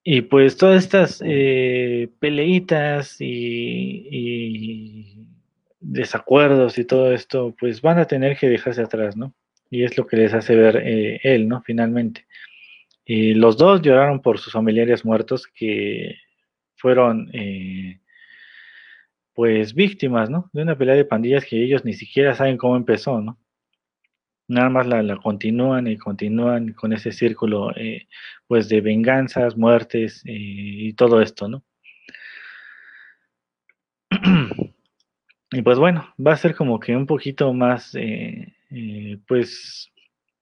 Y 0.04 0.22
pues 0.22 0.58
todas 0.58 0.84
estas 0.84 1.22
eh, 1.24 2.10
peleitas 2.20 3.18
y, 3.20 4.08
y, 4.10 5.28
desacuerdos 5.80 6.78
y 6.78 6.86
todo 6.86 7.14
esto, 7.14 7.56
pues 7.60 7.82
van 7.82 8.00
a 8.00 8.06
tener 8.06 8.38
que 8.38 8.50
dejarse 8.50 8.82
atrás, 8.82 9.16
¿no? 9.16 9.34
Y 9.70 9.84
es 9.84 9.98
lo 9.98 10.08
que 10.08 10.18
les 10.18 10.34
hace 10.34 10.56
ver 10.56 10.78
eh, 10.78 11.20
él, 11.24 11.48
¿no? 11.48 11.62
Finalmente. 11.62 12.26
Y 13.06 13.34
los 13.34 13.58
dos 13.58 13.82
lloraron 13.82 14.22
por 14.22 14.40
sus 14.40 14.54
familiares 14.54 15.06
muertos 15.06 15.48
que 15.48 16.16
fueron, 16.76 17.30
eh, 17.34 18.00
pues, 19.40 19.74
víctimas, 19.74 20.30
¿no? 20.30 20.50
De 20.52 20.62
una 20.64 20.78
pelea 20.78 20.96
de 20.96 21.06
pandillas 21.06 21.46
que 21.46 21.64
ellos 21.64 21.86
ni 21.86 21.94
siquiera 21.94 22.36
saben 22.36 22.58
cómo 22.58 22.76
empezó, 22.76 23.22
¿no? 23.22 23.40
nada 24.50 24.70
más 24.70 24.86
la, 24.86 25.16
continúan 25.16 25.88
y 25.88 25.96
continúan 25.98 26.74
con 26.74 26.92
ese 26.92 27.14
círculo 27.14 27.72
eh, 27.78 28.08
pues 28.48 28.68
de 28.68 28.82
venganzas, 28.82 29.56
muertes 29.56 30.24
eh, 30.26 30.34
y 30.36 30.94
todo 30.94 31.22
esto, 31.22 31.48
¿no? 31.48 31.64
y 35.52 35.62
pues 35.62 35.80
bueno, 35.80 36.14
va 36.20 36.34
a 36.34 36.38
ser 36.38 36.54
como 36.54 36.78
que 36.78 36.94
un 36.96 37.06
poquito 37.06 37.54
más, 37.54 37.96
eh, 37.96 38.54
pues, 39.26 39.90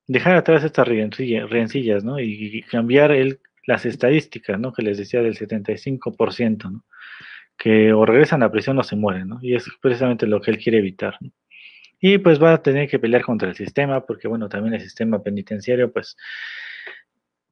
dejar 0.08 0.38
atrás 0.38 0.64
estas 0.64 0.88
rencillas, 0.88 2.04
¿no? 2.04 2.20
Y, 2.20 2.64
cambiar 2.64 3.14
las 3.68 3.86
estadísticas, 3.86 4.60
¿no? 4.60 4.74
Que 4.74 4.82
les 4.82 4.98
decía 4.98 5.22
del 5.22 5.38
75%, 5.38 6.72
¿no? 6.72 6.84
Que 7.58 7.92
o 7.94 8.06
regresan 8.06 8.44
a 8.44 8.52
prisión 8.52 8.78
o 8.80 8.84
se 8.84 8.96
mueren, 8.96 9.30
¿no? 9.30 9.40
Y 9.42 9.56
es 9.56 9.66
precisamente 9.82 10.28
lo 10.28 10.42
que 10.42 10.52
él 10.52 10.58
quiere 10.58 10.78
evitar, 10.80 11.18
¿no? 11.20 11.32
Y 12.00 12.20
pues 12.20 12.42
va 12.42 12.54
a 12.54 12.62
tener 12.62 12.88
que 12.88 13.00
pelear 13.00 13.24
contra 13.24 13.50
el 13.50 13.56
sistema, 13.56 14.06
porque 14.06 14.28
bueno, 14.28 14.50
también 14.50 14.76
el 14.76 14.82
sistema 14.82 15.24
penitenciario, 15.24 15.92
pues 15.92 16.16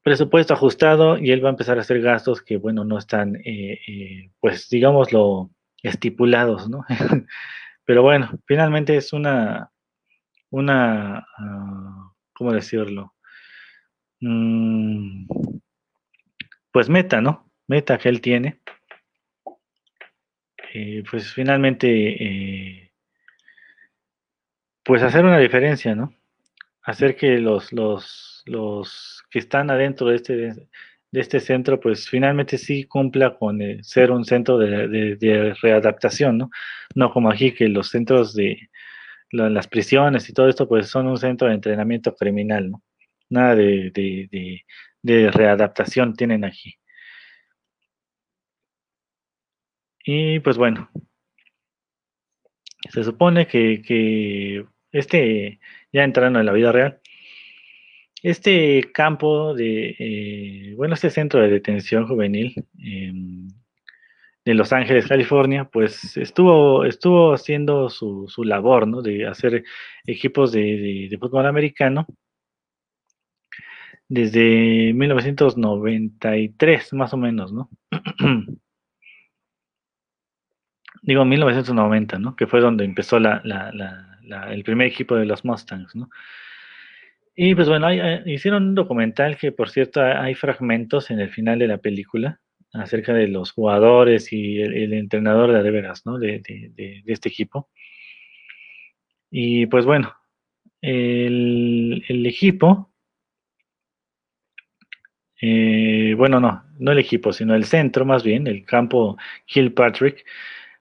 presupuesto 0.06 0.54
ajustado 0.54 1.18
y 1.18 1.32
él 1.32 1.44
va 1.44 1.48
a 1.48 1.50
empezar 1.50 1.78
a 1.78 1.80
hacer 1.80 2.00
gastos 2.00 2.40
que 2.40 2.58
bueno, 2.58 2.84
no 2.84 2.96
están, 2.96 3.34
eh, 3.44 3.80
eh, 3.88 4.30
pues 4.38 4.68
digámoslo, 4.68 5.50
estipulados, 5.82 6.68
¿no? 6.70 6.84
Pero 7.84 8.02
bueno, 8.02 8.30
finalmente 8.46 8.96
es 8.96 9.12
una, 9.12 9.72
una, 10.50 11.26
uh, 11.38 12.12
¿cómo 12.32 12.52
decirlo? 12.52 13.14
Mm, 14.20 15.26
pues 16.70 16.88
meta, 16.88 17.20
¿no? 17.20 17.50
Meta 17.66 17.98
que 17.98 18.08
él 18.08 18.20
tiene. 18.20 18.60
Eh, 20.78 21.02
pues 21.10 21.32
finalmente 21.32 22.92
pues 24.84 25.02
hacer 25.02 25.24
una 25.24 25.38
diferencia, 25.38 25.94
¿no? 25.94 26.12
Hacer 26.82 27.16
que 27.16 27.38
los, 27.38 27.72
los, 27.72 28.42
los 28.44 29.24
que 29.30 29.38
están 29.38 29.70
adentro 29.70 30.08
de 30.08 30.16
este, 30.16 30.34
de 30.34 31.20
este 31.20 31.40
centro, 31.40 31.80
pues 31.80 32.08
finalmente 32.10 32.58
sí 32.58 32.84
cumpla 32.84 33.38
con 33.38 33.62
eh, 33.62 33.78
ser 33.82 34.10
un 34.10 34.26
centro 34.26 34.58
de, 34.58 35.56
readaptación, 35.62 36.36
¿no? 36.36 36.50
No 36.94 37.10
como 37.10 37.30
aquí 37.30 37.52
que 37.52 37.68
los 37.68 37.88
centros 37.88 38.34
de 38.34 38.68
las 39.30 39.68
prisiones 39.68 40.28
y 40.28 40.34
todo 40.34 40.48
esto, 40.48 40.68
pues 40.68 40.88
son 40.88 41.06
un 41.06 41.16
centro 41.16 41.48
de 41.48 41.54
entrenamiento 41.54 42.14
criminal, 42.14 42.70
¿no? 42.70 42.82
Nada 43.30 43.54
de, 43.56 43.90
de 45.02 45.30
readaptación 45.30 46.14
tienen 46.14 46.44
aquí. 46.44 46.78
Y 50.06 50.40
pues 50.40 50.56
bueno, 50.56 50.88
se 52.90 53.02
supone 53.04 53.46
que, 53.48 54.64
este, 54.92 55.60
ya 55.92 56.04
entrando 56.04 56.40
en 56.40 56.46
la 56.46 56.52
vida 56.52 56.70
real, 56.72 57.00
este 58.22 58.90
campo 58.92 59.54
de, 59.54 59.96
eh, 59.98 60.74
bueno, 60.76 60.94
este 60.94 61.10
centro 61.10 61.40
de 61.40 61.48
detención 61.48 62.06
juvenil 62.06 62.54
em, 62.78 63.48
de 64.44 64.54
Los 64.54 64.72
Ángeles, 64.72 65.08
California, 65.08 65.64
pues 65.64 66.16
estuvo, 66.16 66.84
estuvo 66.84 67.34
haciendo 67.34 67.88
su, 67.90 68.26
su 68.28 68.44
labor, 68.44 68.86
¿no? 68.86 69.02
De 69.02 69.26
hacer 69.26 69.64
equipos 70.06 70.52
de, 70.52 71.08
de, 71.10 71.18
fútbol 71.18 71.46
americano 71.46 72.06
desde 74.08 74.92
1993, 74.94 76.92
más 76.94 77.12
o 77.12 77.16
menos, 77.16 77.52
¿no? 77.52 77.70
Digo 81.06 81.24
1990, 81.24 82.18
¿no? 82.18 82.34
Que 82.34 82.48
fue 82.48 82.60
donde 82.60 82.84
empezó 82.84 83.18
el 83.18 84.64
primer 84.64 84.88
equipo 84.88 85.14
de 85.14 85.24
los 85.24 85.44
Mustangs, 85.44 85.94
¿no? 85.94 86.10
Y 87.36 87.54
pues 87.54 87.68
bueno, 87.68 87.86
hicieron 88.24 88.68
un 88.68 88.74
documental 88.74 89.36
que 89.36 89.52
por 89.52 89.70
cierto 89.70 90.02
hay 90.02 90.34
fragmentos 90.34 91.10
en 91.10 91.20
el 91.20 91.30
final 91.30 91.60
de 91.60 91.68
la 91.68 91.78
película 91.78 92.40
acerca 92.72 93.12
de 93.14 93.28
los 93.28 93.52
jugadores 93.52 94.32
y 94.32 94.60
el, 94.60 94.92
entrenador 94.94 95.52
de 95.62 95.70
veras, 95.70 96.04
¿no? 96.06 96.18
De, 96.18 96.42
este 97.06 97.28
equipo. 97.28 97.70
Y 99.30 99.66
pues 99.66 99.84
bueno, 99.84 100.12
el, 100.80 102.02
equipo, 102.26 102.90
eh, 105.40 106.14
bueno, 106.16 106.40
no, 106.40 106.64
no 106.80 106.90
el 106.90 106.98
equipo, 106.98 107.32
sino 107.32 107.54
el 107.54 107.64
centro 107.64 108.04
más 108.04 108.24
bien, 108.24 108.48
el 108.48 108.64
campo 108.64 109.16
Kilpatrick, 109.46 110.24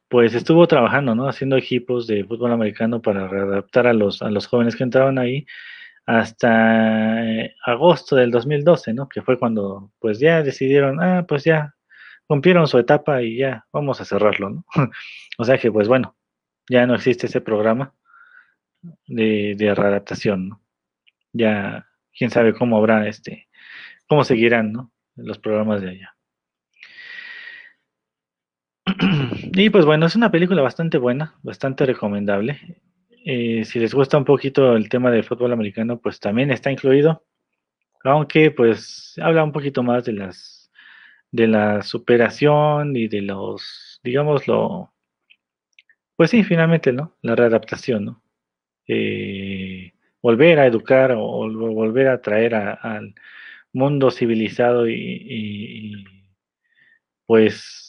pues 0.08 0.34
estuvo 0.36 0.68
trabajando, 0.68 1.16
¿no? 1.16 1.28
Haciendo 1.28 1.58
equipos 1.58 2.08
de 2.08 2.24
fútbol 2.26 2.52
americano 2.52 3.02
para 3.02 3.28
readaptar 3.28 3.88
a 3.88 3.94
los, 3.94 4.22
a 4.22 4.30
los 4.30 4.48
jóvenes 4.48 4.76
que 4.76 4.84
entraban 4.84 5.18
ahí 5.18 5.46
hasta 6.06 7.26
eh, 7.26 7.56
agosto 7.66 8.16
del 8.16 8.32
2012, 8.32 8.94
¿no? 8.94 9.10
Que 9.10 9.22
fue 9.22 9.40
cuando 9.40 9.92
pues 10.00 10.20
ya 10.20 10.44
decidieron, 10.44 11.02
ah, 11.02 11.26
pues 11.28 11.44
ya 11.44 11.76
cumplieron 12.28 12.68
su 12.68 12.78
etapa 12.78 13.22
y 13.22 13.38
ya 13.38 13.66
vamos 13.72 14.02
a 14.02 14.06
cerrarlo, 14.06 14.50
¿no? 14.50 14.66
o 15.38 15.46
sea 15.46 15.58
que 15.58 15.72
pues 15.72 15.88
bueno, 15.88 16.16
ya 16.70 16.86
no 16.88 16.96
existe 16.96 17.28
ese 17.28 17.42
programa 17.42 17.94
de, 19.08 19.56
de 19.58 19.76
readaptación, 19.76 20.50
¿no? 20.50 20.62
Ya 21.34 21.88
quién 22.18 22.30
sabe 22.32 22.54
cómo 22.54 22.78
habrá 22.78 23.08
este, 23.08 23.50
cómo 24.08 24.24
seguirán, 24.24 24.72
¿no? 24.72 24.92
Los 25.16 25.40
programas 25.40 25.82
de 25.82 25.90
allá. 25.90 26.15
Y 29.54 29.70
pues 29.70 29.86
bueno, 29.86 30.06
es 30.06 30.16
una 30.16 30.32
película 30.32 30.62
bastante 30.62 30.98
buena, 30.98 31.36
bastante 31.44 31.86
recomendable. 31.86 32.60
Eh, 33.26 33.66
si 33.66 33.80
les 33.80 33.94
gusta 33.94 34.18
un 34.18 34.26
poquito 34.26 34.76
el 34.76 34.90
tema 34.90 35.12
de 35.12 35.24
fútbol 35.24 35.54
americano, 35.54 36.00
pues 36.00 36.20
también 36.20 36.52
está 36.52 36.72
incluido. 36.72 37.24
Aunque 38.04 38.52
pues 38.52 39.16
habla 39.22 39.44
un 39.44 39.52
poquito 39.52 39.84
más 39.84 40.06
de 40.06 40.14
las 40.14 40.72
de 41.32 41.48
la 41.48 41.82
superación 41.84 42.96
y 42.96 43.08
de 43.10 43.22
los, 43.22 44.00
digámoslo, 44.04 44.94
pues 46.16 46.32
sí, 46.32 46.44
finalmente, 46.44 46.94
¿no? 46.94 47.18
La 47.22 47.36
readaptación, 47.36 48.06
¿no? 48.06 48.24
Eh, 48.88 49.94
volver 50.22 50.60
a 50.60 50.68
educar 50.68 51.12
o, 51.12 51.50
volver 51.74 52.08
a 52.08 52.22
traer 52.22 52.56
al 52.56 53.16
mundo 53.74 54.12
civilizado 54.12 54.88
y, 54.90 56.06
pues 57.26 57.85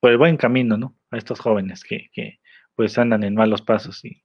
por 0.00 0.10
el 0.10 0.18
buen 0.18 0.36
camino, 0.36 0.76
¿no? 0.76 0.96
A 1.10 1.16
estos 1.16 1.40
jóvenes 1.40 1.84
que, 1.84 2.10
que 2.12 2.40
pues 2.74 2.98
andan 2.98 3.24
en 3.24 3.34
malos 3.34 3.62
pasos 3.62 4.04
y, 4.04 4.24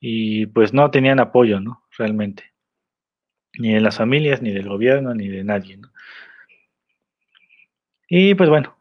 y 0.00 0.46
pues 0.46 0.72
no 0.72 0.90
tenían 0.90 1.20
apoyo, 1.20 1.60
¿no? 1.60 1.84
Realmente. 1.96 2.52
Ni 3.58 3.74
de 3.74 3.80
las 3.80 3.98
familias, 3.98 4.42
ni 4.42 4.52
del 4.52 4.68
gobierno, 4.68 5.14
ni 5.14 5.28
de 5.28 5.44
nadie, 5.44 5.76
¿no? 5.76 5.92
Y 8.08 8.34
pues 8.34 8.50
bueno, 8.50 8.76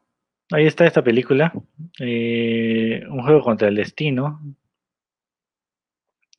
ahí 0.51 0.65
está 0.65 0.86
esta 0.86 1.03
película. 1.03 1.53
Eh, 1.99 3.03
un 3.09 3.22
juego 3.22 3.41
contra 3.41 3.67
el 3.67 3.76
destino. 3.76 4.41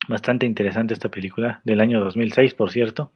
Bastante 0.08 0.46
interesante 0.46 0.94
esta 0.94 1.08
película, 1.08 1.60
del 1.64 1.80
año 1.80 2.00
2006, 2.00 2.54
por 2.54 2.70
cierto. 2.70 3.12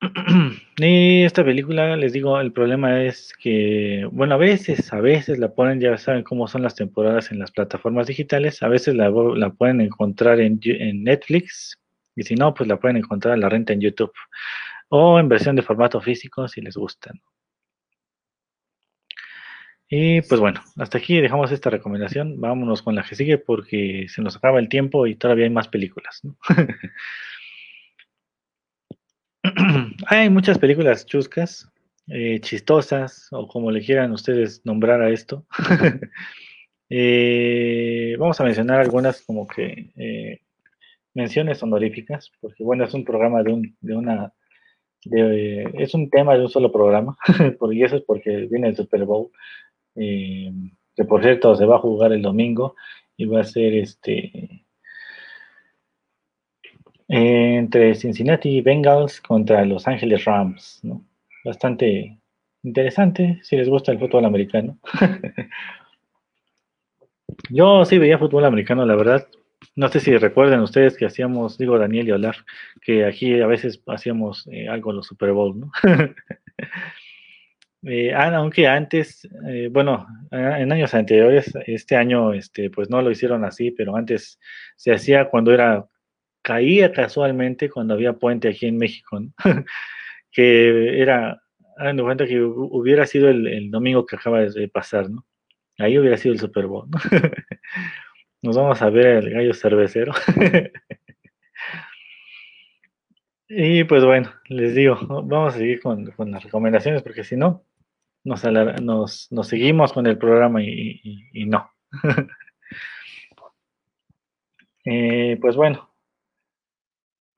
Y 0.78 1.24
esta 1.24 1.44
película, 1.44 1.96
les 1.96 2.12
digo, 2.12 2.40
el 2.40 2.52
problema 2.52 3.02
es 3.02 3.34
que, 3.38 4.08
bueno, 4.10 4.34
a 4.34 4.38
veces, 4.38 4.92
a 4.92 5.00
veces 5.00 5.38
la 5.38 5.52
ponen, 5.54 5.80
ya 5.80 5.98
saben 5.98 6.22
cómo 6.22 6.48
son 6.48 6.62
las 6.62 6.74
temporadas 6.74 7.30
en 7.32 7.38
las 7.38 7.50
plataformas 7.50 8.06
digitales, 8.06 8.62
a 8.62 8.68
veces 8.68 8.94
la, 8.94 9.10
pueden 9.50 9.82
encontrar 9.82 10.40
en, 10.40 10.58
en, 10.64 11.04
Netflix, 11.04 11.78
y 12.16 12.22
si 12.22 12.34
no, 12.34 12.54
pues 12.54 12.68
la 12.68 12.78
pueden 12.78 12.96
encontrar 12.96 13.34
a 13.34 13.36
la 13.36 13.50
renta 13.50 13.74
en 13.74 13.82
YouTube, 13.82 14.12
o 14.88 15.18
en 15.18 15.28
versión 15.28 15.56
de 15.56 15.62
formato 15.62 16.00
físico 16.00 16.48
si 16.48 16.62
les 16.62 16.76
gustan. 16.76 17.20
Y 19.92 20.22
pues 20.22 20.40
bueno, 20.40 20.62
hasta 20.76 20.98
aquí 20.98 21.20
dejamos 21.20 21.50
esta 21.50 21.68
recomendación. 21.68 22.40
Vámonos 22.40 22.80
con 22.80 22.94
la 22.94 23.02
que 23.02 23.16
sigue 23.16 23.38
porque 23.38 24.06
se 24.08 24.22
nos 24.22 24.36
acaba 24.36 24.60
el 24.60 24.68
tiempo 24.68 25.08
y 25.08 25.16
todavía 25.16 25.46
hay 25.46 25.50
más 25.50 25.66
películas. 25.66 26.22
hay 30.06 30.30
muchas 30.30 30.58
películas 30.58 31.06
chuscas, 31.06 31.70
eh, 32.08 32.40
chistosas 32.40 33.28
o 33.30 33.46
como 33.46 33.70
le 33.70 33.80
quieran 33.84 34.12
ustedes 34.12 34.62
nombrar 34.64 35.02
a 35.02 35.10
esto. 35.10 35.46
Eh, 36.92 38.16
vamos 38.18 38.40
a 38.40 38.42
mencionar 38.42 38.80
algunas 38.80 39.22
como 39.22 39.46
que 39.46 39.92
eh, 39.96 40.40
menciones 41.14 41.62
honoríficas, 41.62 42.32
porque 42.40 42.64
bueno, 42.64 42.82
es 42.82 42.92
un 42.94 43.04
programa 43.04 43.44
de, 43.44 43.52
un, 43.52 43.76
de 43.80 43.94
una... 43.94 44.32
es 45.04 45.94
un 45.94 46.10
tema 46.10 46.34
de 46.34 46.40
un 46.40 46.48
solo 46.48 46.72
programa, 46.72 47.16
y 47.70 47.84
eso 47.84 47.94
es 47.94 48.02
porque 48.02 48.48
viene 48.50 48.66
el 48.66 48.74
Super 48.74 49.04
Bowl 49.04 49.30
que 49.94 51.04
por 51.04 51.22
cierto 51.22 51.54
se 51.54 51.64
va 51.64 51.76
a 51.76 51.80
jugar 51.80 52.12
el 52.12 52.22
domingo 52.22 52.74
y 53.16 53.26
va 53.26 53.42
a 53.42 53.44
ser 53.44 53.72
este 53.74 54.64
entre 57.12 57.96
Cincinnati 57.96 58.60
Bengals 58.60 59.20
contra 59.20 59.64
Los 59.64 59.86
Ángeles 59.88 60.24
Rams, 60.24 60.80
Bastante 61.44 62.18
interesante 62.62 63.40
si 63.42 63.56
les 63.56 63.68
gusta 63.68 63.90
el 63.90 63.98
fútbol 63.98 64.24
americano. 64.26 64.78
Yo 67.48 67.84
sí 67.84 67.98
veía 67.98 68.18
fútbol 68.18 68.44
americano, 68.44 68.84
la 68.86 68.94
verdad. 68.94 69.26
No 69.74 69.88
sé 69.88 70.00
si 70.00 70.16
recuerden 70.16 70.60
ustedes 70.60 70.96
que 70.96 71.06
hacíamos, 71.06 71.58
digo 71.58 71.78
Daniel 71.78 72.08
y 72.08 72.12
Olaf, 72.12 72.38
que 72.82 73.04
aquí 73.04 73.40
a 73.40 73.46
veces 73.46 73.82
hacíamos 73.86 74.46
eh, 74.52 74.68
algo 74.68 74.90
en 74.90 74.96
los 74.96 75.06
Super 75.06 75.32
Bowl, 75.32 75.58
¿no? 75.58 75.72
Eh, 77.82 78.12
ah, 78.12 78.36
aunque 78.36 78.68
antes, 78.68 79.26
eh, 79.48 79.70
bueno, 79.72 80.06
en 80.30 80.70
años 80.70 80.92
anteriores, 80.92 81.50
este 81.66 81.96
año, 81.96 82.34
este, 82.34 82.68
pues 82.68 82.90
no 82.90 83.00
lo 83.00 83.10
hicieron 83.10 83.42
así, 83.42 83.70
pero 83.70 83.96
antes 83.96 84.38
se 84.76 84.92
hacía 84.92 85.30
cuando 85.30 85.50
era, 85.54 85.86
caía 86.42 86.92
casualmente 86.92 87.70
cuando 87.70 87.94
había 87.94 88.14
puente 88.14 88.48
aquí 88.48 88.66
en 88.66 88.78
México, 88.78 89.20
que 90.32 91.00
era, 91.00 91.42
dando 91.76 92.04
cuenta 92.04 92.26
que 92.26 92.40
hubiera 92.42 93.06
sido 93.06 93.28
el, 93.28 93.70
domingo 93.70 94.06
que 94.06 94.16
acaba 94.16 94.40
de 94.40 94.68
pasar, 94.68 95.10
¿no? 95.10 95.26
Ahí 95.78 95.98
hubiera 95.98 96.16
sido 96.18 96.34
el 96.34 96.40
Super 96.40 96.66
Bowl, 96.66 96.88
¿no? 96.90 96.98
Nos 98.42 98.56
vamos 98.56 98.80
a 98.80 98.90
ver 98.90 99.06
el 99.24 99.30
gallo 99.30 99.54
cervecero. 99.54 100.12
Y 103.52 103.82
pues 103.82 104.04
bueno, 104.04 104.32
les 104.48 104.76
digo, 104.76 104.96
vamos 105.24 105.54
a 105.54 105.58
seguir 105.58 105.80
con, 105.80 106.06
con 106.12 106.30
las 106.30 106.44
recomendaciones 106.44 107.02
porque 107.02 107.24
si 107.24 107.36
no, 107.36 107.64
nos, 108.22 109.28
nos, 109.32 109.48
seguimos 109.48 109.92
con 109.92 110.06
el 110.06 110.18
programa 110.18 110.62
y, 110.62 111.46
no. 111.46 111.70
Eh, 114.84 115.36
pues 115.40 115.56
bueno, 115.56 115.89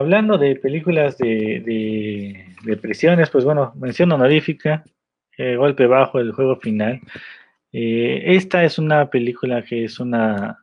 hablando 0.03 0.39
de 0.39 0.57
películas 0.57 1.19
de, 1.19 2.45
de, 2.65 2.77
prisiones, 2.77 3.31
pues 3.31 3.45
bueno, 3.45 3.73
mención 3.77 4.13
honorífica, 4.13 4.85
eh, 5.37 5.57
Golpe 5.57 5.87
Bajo, 5.87 6.19
el 6.19 6.33
juego 6.33 6.57
final. 6.57 7.01
Eh, 7.73 8.23
esta 8.37 8.65
es 8.65 8.79
una 8.79 9.09
película 9.11 9.63
que 9.63 9.85
es 9.85 9.99
una 9.99 10.59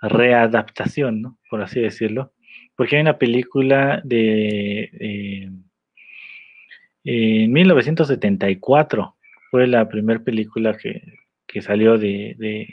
readaptación, 0.00 1.22
¿no? 1.22 1.38
Por 1.50 1.62
así 1.62 1.80
decirlo, 1.80 2.32
porque 2.76 2.96
hay 2.96 3.02
una 3.02 3.18
película 3.18 4.00
de 4.04 5.50
en 7.04 7.52
1974 7.52 9.14
fue 9.50 9.66
la 9.66 9.88
primera 9.88 10.20
película 10.20 10.76
que, 10.76 11.62
salió 11.62 11.96
de, 11.98 12.66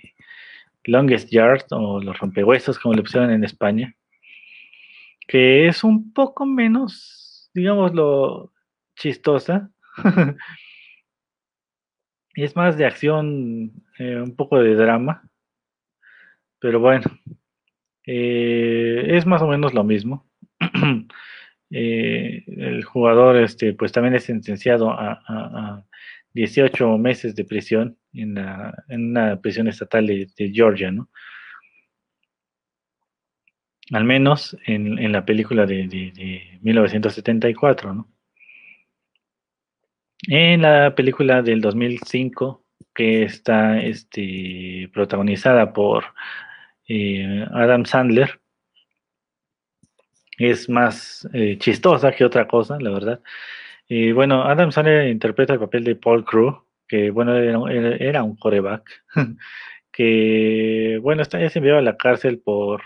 Longest 0.86 1.30
Yard 1.30 1.66
o 1.72 2.02
Los 2.02 2.18
Rompehuesos, 2.18 2.80
como 2.80 2.96
le 2.96 3.04
pusieron 3.04 3.30
en 3.30 3.44
España, 3.44 3.96
que 5.32 5.68
es 5.70 5.86
un 5.86 6.12
poco 6.12 6.46
menos, 6.46 7.50
digámoslo, 7.54 8.52
chistosa. 8.98 9.72
y 12.36 12.44
es 12.44 12.54
más 12.58 12.78
de 12.78 12.86
acción, 12.86 13.72
eh, 13.98 14.18
un 14.18 14.36
poco 14.36 14.60
de 14.60 14.76
drama. 14.76 15.24
Pero 16.60 16.82
bueno, 16.82 17.06
eh, 18.06 19.06
es 19.08 19.26
más 19.26 19.42
o 19.42 19.48
menos 19.48 19.74
lo 19.74 19.86
mismo. 19.86 20.30
Eh, 21.74 22.44
el 22.48 22.84
jugador 22.84 23.38
este, 23.38 23.72
pues 23.72 23.94
también 23.94 24.14
es 24.14 24.26
sentenciado 24.26 24.92
a, 24.92 25.86
18 26.34 26.98
meses 26.98 27.34
de 27.34 27.46
prisión 27.46 27.98
en, 28.12 28.38
una 28.90 29.40
prisión 29.40 29.70
estatal 29.70 30.06
de, 30.06 30.52
Georgia, 30.54 30.92
¿no? 30.92 31.10
Al 33.92 34.06
menos 34.06 34.58
en, 34.66 35.12
la 35.12 35.26
película 35.26 35.66
de, 35.66 36.60
1974, 36.62 37.94
¿no? 37.94 38.08
En 40.28 40.62
la 40.62 40.96
película 40.96 41.42
del 41.42 41.62
2005, 41.62 42.64
que 42.94 43.24
está 43.24 43.80
este, 43.82 44.90
protagonizada 44.94 45.74
por 45.74 46.06
eh, 46.88 47.46
Adam 47.52 47.86
Sandler, 47.86 48.40
es 50.38 50.70
más 50.70 51.28
eh, 51.34 51.58
chistosa 51.58 52.12
que 52.14 52.26
otra 52.26 52.48
cosa, 52.48 52.78
la 52.80 52.92
verdad. 52.92 53.22
Y 53.88 54.14
bueno, 54.14 54.44
Adam 54.44 54.72
Sandler 54.72 55.10
interpreta 55.10 55.54
el 55.54 55.60
papel 55.60 55.84
de 55.84 55.96
Paul 55.96 56.24
Crew, 56.24 56.64
que 56.88 57.10
bueno, 57.12 57.38
era, 57.38 58.24
un 58.24 58.38
coreback, 58.38 58.90
que 59.92 61.00
bueno, 61.02 61.22
está, 61.24 61.40
ya 61.40 61.50
se 61.50 61.60
enviado 61.60 61.80
a 61.80 61.82
la 61.82 61.98
cárcel 61.98 62.40
por, 62.40 62.82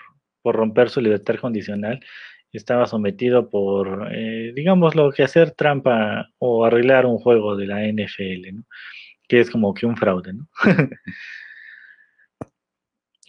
por 0.45 0.55
romper 0.55 0.91
su 0.91 1.01
libertad 1.01 1.37
condicional. 1.41 1.99
Estaba 2.51 2.85
sometido 2.85 3.49
por, 3.49 4.09
eh, 4.11 4.53
digamos, 4.55 4.93
lo 4.93 5.11
que 5.11 5.23
hacer 5.23 5.51
trampa 5.51 6.29
o 6.37 6.65
arreglar 6.65 7.07
un 7.07 7.17
juego 7.17 7.55
de 7.57 7.65
la 7.65 7.81
NFL, 7.81 8.53
¿no? 8.53 8.63
que 9.27 9.39
es 9.39 9.49
como 9.49 9.73
que 9.73 9.87
un 9.87 9.97
fraude, 9.97 10.33
¿no? 10.33 10.47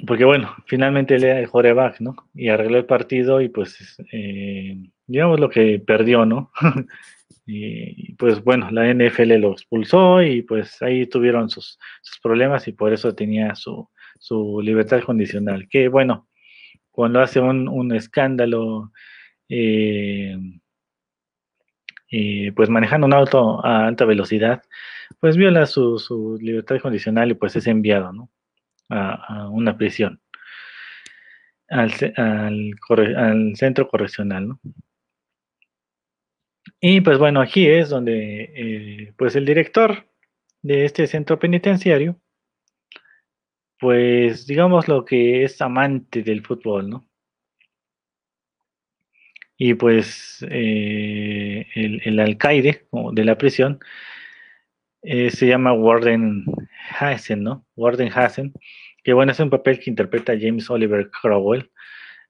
porque 0.07 0.27
bueno, 0.27 0.55
finalmente 0.67 1.15
él 1.15 1.25
era 1.25 1.41
el 1.41 1.49
coreback, 1.49 2.03
¿no? 2.03 2.15
Y 2.35 2.51
arregló 2.51 2.77
el 2.77 2.85
partido 2.85 3.41
y 3.41 3.49
pues, 3.49 3.97
eh, 4.13 4.77
digamos 5.07 5.41
lo 5.41 5.49
que 5.49 5.79
perdió, 5.79 6.27
¿no? 6.27 6.51
y 7.47 8.13
pues 8.17 8.45
bueno, 8.45 8.71
la 8.71 8.93
NFL 8.93 9.37
lo 9.37 9.53
expulsó 9.53 10.21
y 10.21 10.43
pues 10.43 10.83
ahí 10.83 11.07
tuvieron 11.07 11.49
sus, 11.49 11.79
problemas 12.23 12.69
y 12.69 12.73
por 12.73 12.93
eso 12.93 13.15
tenía 13.15 13.55
su, 13.55 13.89
su, 14.19 14.61
libertad 14.61 15.03
condicional. 15.03 15.67
Que 15.71 15.89
bueno, 15.89 16.29
cuando 16.97 17.21
hace 17.21 17.41
un, 17.41 17.93
escándalo, 17.95 18.91
eh, 19.51 20.35
pues 22.57 22.71
manejando 22.71 23.07
un 23.07 23.13
auto 23.13 23.65
a 23.65 23.87
alta 23.87 24.07
velocidad, 24.07 24.63
pues 25.21 25.37
viola 25.37 25.67
su, 25.67 25.99
su 25.99 26.39
libertad 26.41 26.81
condicional 26.81 27.31
y 27.31 27.35
pues 27.35 27.55
es 27.55 27.67
enviado, 27.67 28.15
¿no? 28.15 28.31
a, 28.89 29.51
una 29.51 29.77
prisión, 29.77 30.23
al, 31.69 31.93
centro 33.57 33.89
correccional, 33.89 34.49
¿no? 34.49 34.61
Y 36.81 37.03
pues 37.03 37.19
bueno, 37.19 37.43
aquí 37.43 37.67
es 37.69 37.91
donde 37.91 38.53
eh, 38.55 39.13
pues 39.19 39.37
el 39.37 39.45
director 39.45 40.07
de 40.63 40.87
este 40.87 41.07
centro 41.07 41.39
penitenciario, 41.39 42.19
pues 43.79 44.47
digamos 44.47 44.89
lo 44.89 45.05
que 45.05 45.45
es 45.45 45.61
amante 45.61 46.23
del 46.23 46.45
fútbol, 46.45 46.89
¿no? 46.91 47.09
Y 49.59 49.75
pues 49.75 50.45
eh, 50.51 51.67
el, 51.75 52.21
alcaide 52.21 52.87
de 53.13 53.25
la 53.25 53.39
prisión 53.39 53.81
eh, 55.03 55.31
se 55.31 55.47
llama 55.47 55.73
Warden 55.73 56.45
Hassen, 56.99 57.43
¿no? 57.43 57.65
Warden 57.77 58.11
Hassen, 58.13 58.53
que 59.03 59.13
bueno, 59.13 59.33
es 59.33 59.41
un 59.41 59.51
papel 59.51 59.79
que 59.79 59.91
interpreta 59.91 60.35
James 60.39 60.69
Oliver 60.71 61.11
Crowell 61.11 61.71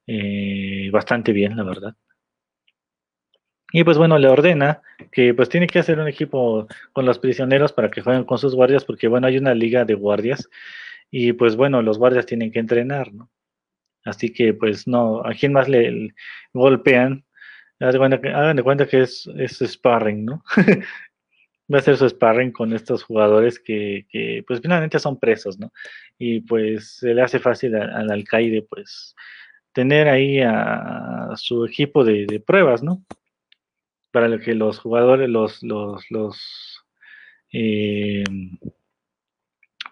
eh, 0.07 0.91
bastante 0.93 1.33
bien, 1.33 1.57
la 1.57 1.65
verdad. 1.65 1.97
Y 3.73 3.85
pues 3.85 3.99
bueno, 3.99 4.19
le 4.19 4.29
ordena 4.29 4.81
que 5.11 5.35
pues 5.35 5.49
tiene 5.49 5.67
que 5.67 5.81
hacer 5.81 5.99
un 5.99 6.09
equipo 6.09 6.69
con 6.93 7.05
los 7.05 7.19
prisioneros 7.19 7.73
para 7.73 7.91
que 7.91 8.01
jueguen 8.03 8.25
con 8.25 8.39
sus 8.39 8.55
guardias, 8.55 8.85
porque 8.85 9.09
bueno, 9.09 9.27
hay 9.27 9.39
una 9.39 9.55
liga 9.55 9.85
de 9.85 9.95
guardias 9.95 10.49
y 11.11 11.33
pues 11.33 11.57
bueno, 11.57 11.83
los 11.83 11.99
guardias 11.99 12.27
tienen 12.27 12.53
que 12.53 12.59
entrenar, 12.59 13.13
¿no? 13.13 13.31
Así 14.05 14.33
que 14.33 14.55
pues 14.55 14.87
no, 14.87 15.21
a 15.25 15.35
quién 15.35 15.53
más 15.53 15.69
le, 15.69 16.15
golpean, 16.53 17.25
hagan 17.81 18.57
de, 18.57 18.63
cuenta 18.63 18.87
que, 18.87 19.03
es, 19.03 19.29
es 19.37 19.59
sparring, 19.59 20.25
¿no? 20.25 20.43
Va 21.73 21.79
a 21.79 21.83
ser 21.83 21.97
su 21.97 22.09
sparring 22.09 22.53
con 22.53 22.73
estos 22.73 23.03
jugadores 23.03 23.59
que, 23.59 24.07
que, 24.09 24.45
pues 24.47 24.61
finalmente 24.61 25.01
son 25.01 25.19
presos, 25.19 25.59
¿no? 25.59 25.73
Y 26.17 26.41
pues 26.41 26.99
se 26.99 27.13
le 27.13 27.23
hace 27.23 27.41
fácil 27.41 27.75
al 27.75 28.11
alcaide 28.11 28.63
pues 28.63 29.17
tener 29.73 30.09
ahí 30.09 30.41
a, 30.41 31.33
su 31.35 31.67
equipo 31.67 32.05
de, 32.05 32.41
pruebas, 32.47 32.83
¿no? 32.83 33.05
Para 34.13 34.29
lo 34.29 34.39
que 34.39 34.55
los 34.55 34.79
jugadores, 34.79 35.29
los, 35.29 35.63
los, 35.63 36.11
los 36.11 36.85
eh, 37.53 38.25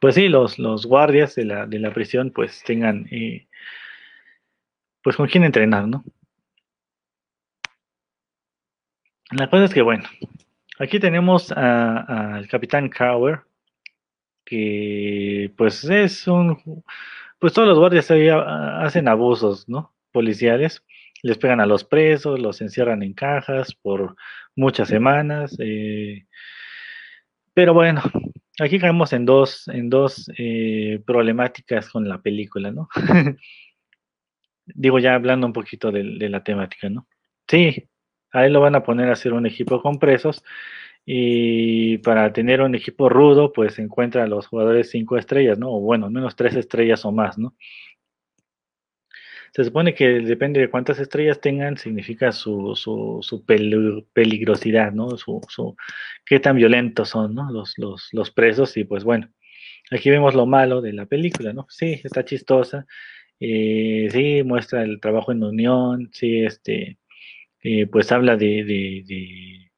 pues 0.05 0.17
sí, 0.17 0.29
los, 0.29 0.59
los 0.59 0.85
guardias 0.85 1.35
de 1.35 1.47
la, 1.47 1.65
de 1.65 1.79
la 1.79 1.91
prisión 1.91 2.31
pues 2.31 2.63
tengan 2.63 3.09
eh, 3.11 3.49
pues 5.03 5.17
con 5.17 5.27
quién 5.29 5.45
entrenar, 5.45 5.89
¿no? 5.89 6.05
La 9.31 9.49
cosa 9.49 9.65
es 9.65 9.73
que, 9.73 9.81
bueno, 9.81 10.05
aquí 10.79 11.01
tenemos 11.01 11.51
al 11.53 12.47
capitán 12.49 12.91
Cower, 12.91 13.45
que 14.45 15.51
pues 15.57 15.85
es 15.85 16.29
un, 16.29 16.85
pues 17.39 17.55
todos 17.55 17.67
los 17.67 17.79
guardias 17.79 18.11
ahí 18.11 18.29
hacen 18.29 19.09
abusos, 19.09 19.71
¿no? 19.71 19.95
Policiales, 20.13 20.85
les 21.23 21.39
pegan 21.39 21.63
a 21.63 21.67
los 21.67 21.83
presos, 21.83 22.39
los 22.39 22.61
encierran 22.61 23.03
en 23.03 23.15
cajas 23.15 23.75
por 23.75 24.17
muchas 24.55 24.87
semanas, 24.87 25.57
eh, 25.61 26.27
pero 27.55 27.73
bueno, 27.73 28.03
aquí 28.61 28.79
caemos 28.79 29.13
en 29.13 29.25
dos, 29.25 29.69
en 29.69 29.91
dos 29.91 30.31
eh, 30.39 31.01
problemáticas 31.07 31.89
con 31.91 32.09
la 32.09 32.21
película, 32.21 32.71
¿no? 32.71 32.89
Digo, 34.67 34.99
ya 34.99 35.15
hablando 35.15 35.47
un 35.47 35.53
poquito 35.53 35.91
de, 35.93 36.05
la 36.29 36.43
temática, 36.43 36.89
¿no? 36.89 37.07
Sí, 37.47 37.89
ahí 38.33 38.51
lo 38.51 38.61
van 38.61 38.75
a 38.75 38.83
poner 38.83 39.09
a 39.09 39.13
hacer 39.13 39.33
un 39.35 39.47
equipo 39.47 39.83
con 39.83 39.99
presos 39.99 40.43
y 41.05 41.99
para 41.99 42.33
tener 42.33 42.63
un 42.63 42.75
equipo 42.75 43.11
rudo, 43.11 43.53
pues 43.53 43.79
encuentra 43.79 44.23
a 44.25 44.27
los 44.27 44.47
jugadores 44.47 44.91
cinco 44.91 45.19
estrellas, 45.19 45.59
¿no? 45.59 45.71
O 45.71 45.81
bueno, 45.81 46.09
menos 46.11 46.35
tres 46.35 46.57
estrellas 46.57 47.05
o 47.05 47.13
más, 47.13 47.37
¿no? 47.37 47.55
Se 49.55 49.65
supone 49.65 49.95
que 49.95 50.09
depende 50.21 50.61
de 50.61 50.69
cuántas 50.69 50.99
estrellas 50.99 51.41
tengan, 51.41 51.77
significa 51.77 52.33
su, 52.33 52.75
su, 52.75 53.21
su 53.23 53.45
peligrosidad, 53.45 54.93
¿no? 54.93 55.17
Su, 55.17 55.41
su, 55.49 55.77
qué 56.27 56.41
tan 56.41 56.57
violentos 56.57 57.11
son, 57.11 57.35
¿no? 57.35 57.53
Los, 57.53 57.75
los, 57.79 58.09
los 58.13 58.33
presos 58.33 58.77
y 58.77 58.85
pues 58.85 59.05
bueno, 59.05 59.31
aquí 59.93 60.11
vemos 60.11 60.35
lo 60.35 60.47
malo 60.47 60.81
de 60.83 60.93
la 60.93 61.07
película, 61.07 61.53
¿no? 61.53 61.67
Sí, 61.69 62.01
está 62.03 62.25
chistosa, 62.25 62.87
eh, 63.41 64.09
sí, 64.11 64.43
muestra 64.43 64.83
el 64.83 65.01
trabajo 65.01 65.33
en 65.33 65.45
unión, 65.45 66.11
sí, 66.13 66.41
este, 66.45 66.99
eh, 67.63 67.87
pues 67.87 68.13
habla 68.13 68.37
de, 68.37 68.65
de, 68.65 69.71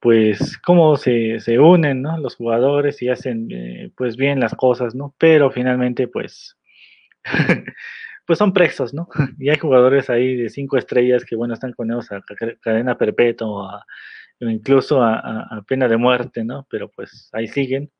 pues, 0.00 0.58
cómo 0.58 0.96
se, 0.96 1.40
se, 1.40 1.58
unen, 1.58 2.02
¿no? 2.02 2.18
Los 2.18 2.36
jugadores 2.36 3.02
y 3.02 3.08
hacen, 3.08 3.48
eh, 3.50 3.90
pues, 3.96 4.16
bien 4.16 4.40
las 4.40 4.54
cosas, 4.54 4.94
¿no? 4.94 5.14
Pero 5.18 5.50
finalmente, 5.50 6.08
pues, 6.08 6.56
pues 8.26 8.38
son 8.38 8.52
presos, 8.52 8.92
¿no? 8.92 9.08
Y 9.38 9.48
hay 9.48 9.58
jugadores 9.58 10.10
ahí 10.10 10.36
de 10.36 10.50
cinco 10.50 10.76
estrellas 10.76 11.24
que, 11.24 11.36
bueno, 11.36 11.54
están 11.54 11.72
condenados 11.72 12.10
a 12.12 12.22
cadena 12.60 12.98
perpetua 12.98 13.84
o, 14.40 14.48
incluso 14.48 15.02
a, 15.02 15.42
a, 15.42 15.62
pena 15.62 15.88
de 15.88 15.96
muerte, 15.96 16.44
¿no? 16.44 16.66
Pero 16.70 16.90
pues 16.90 17.30
ahí 17.32 17.46
siguen. 17.46 17.90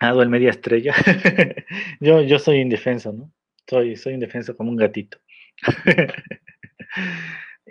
Ah, 0.00 0.10
el 0.10 0.28
media 0.28 0.50
estrella. 0.50 0.94
yo, 2.00 2.20
yo 2.22 2.38
soy 2.38 2.58
indefenso, 2.58 3.12
¿no? 3.12 3.32
Soy, 3.68 3.96
soy 3.96 4.14
indefenso 4.14 4.56
como 4.56 4.70
un 4.70 4.76
gatito. 4.76 5.18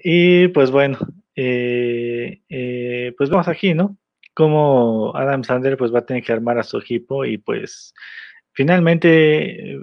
y 0.04 0.48
pues 0.50 0.72
bueno, 0.72 0.98
eh, 1.36 2.42
eh, 2.50 3.14
pues 3.18 3.30
vamos 3.30 3.48
aquí, 3.48 3.74
¿no? 3.74 3.98
Como 4.34 5.16
Adam 5.16 5.44
Sandler 5.44 5.78
pues 5.78 5.94
va 5.94 6.00
a 6.00 6.06
tener 6.06 6.24
que 6.24 6.34
armar 6.34 6.58
a 6.58 6.64
su 6.64 6.80
equipo 6.80 7.24
y 7.24 7.38
pues 7.38 7.94
finalmente 8.54 9.78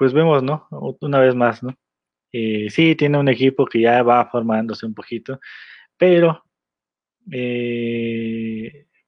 pues 0.00 0.12
vemos, 0.12 0.42
¿no? 0.42 0.66
Una 1.00 1.20
vez 1.20 1.34
más, 1.36 1.62
¿no? 1.62 1.76
Eh, 2.32 2.68
sí, 2.70 2.96
tiene 2.96 3.18
un 3.18 3.28
equipo 3.28 3.66
que 3.66 3.80
ya 3.82 4.02
va 4.02 4.26
formándose 4.30 4.86
un 4.86 4.94
poquito, 4.94 5.38
pero 5.96 6.42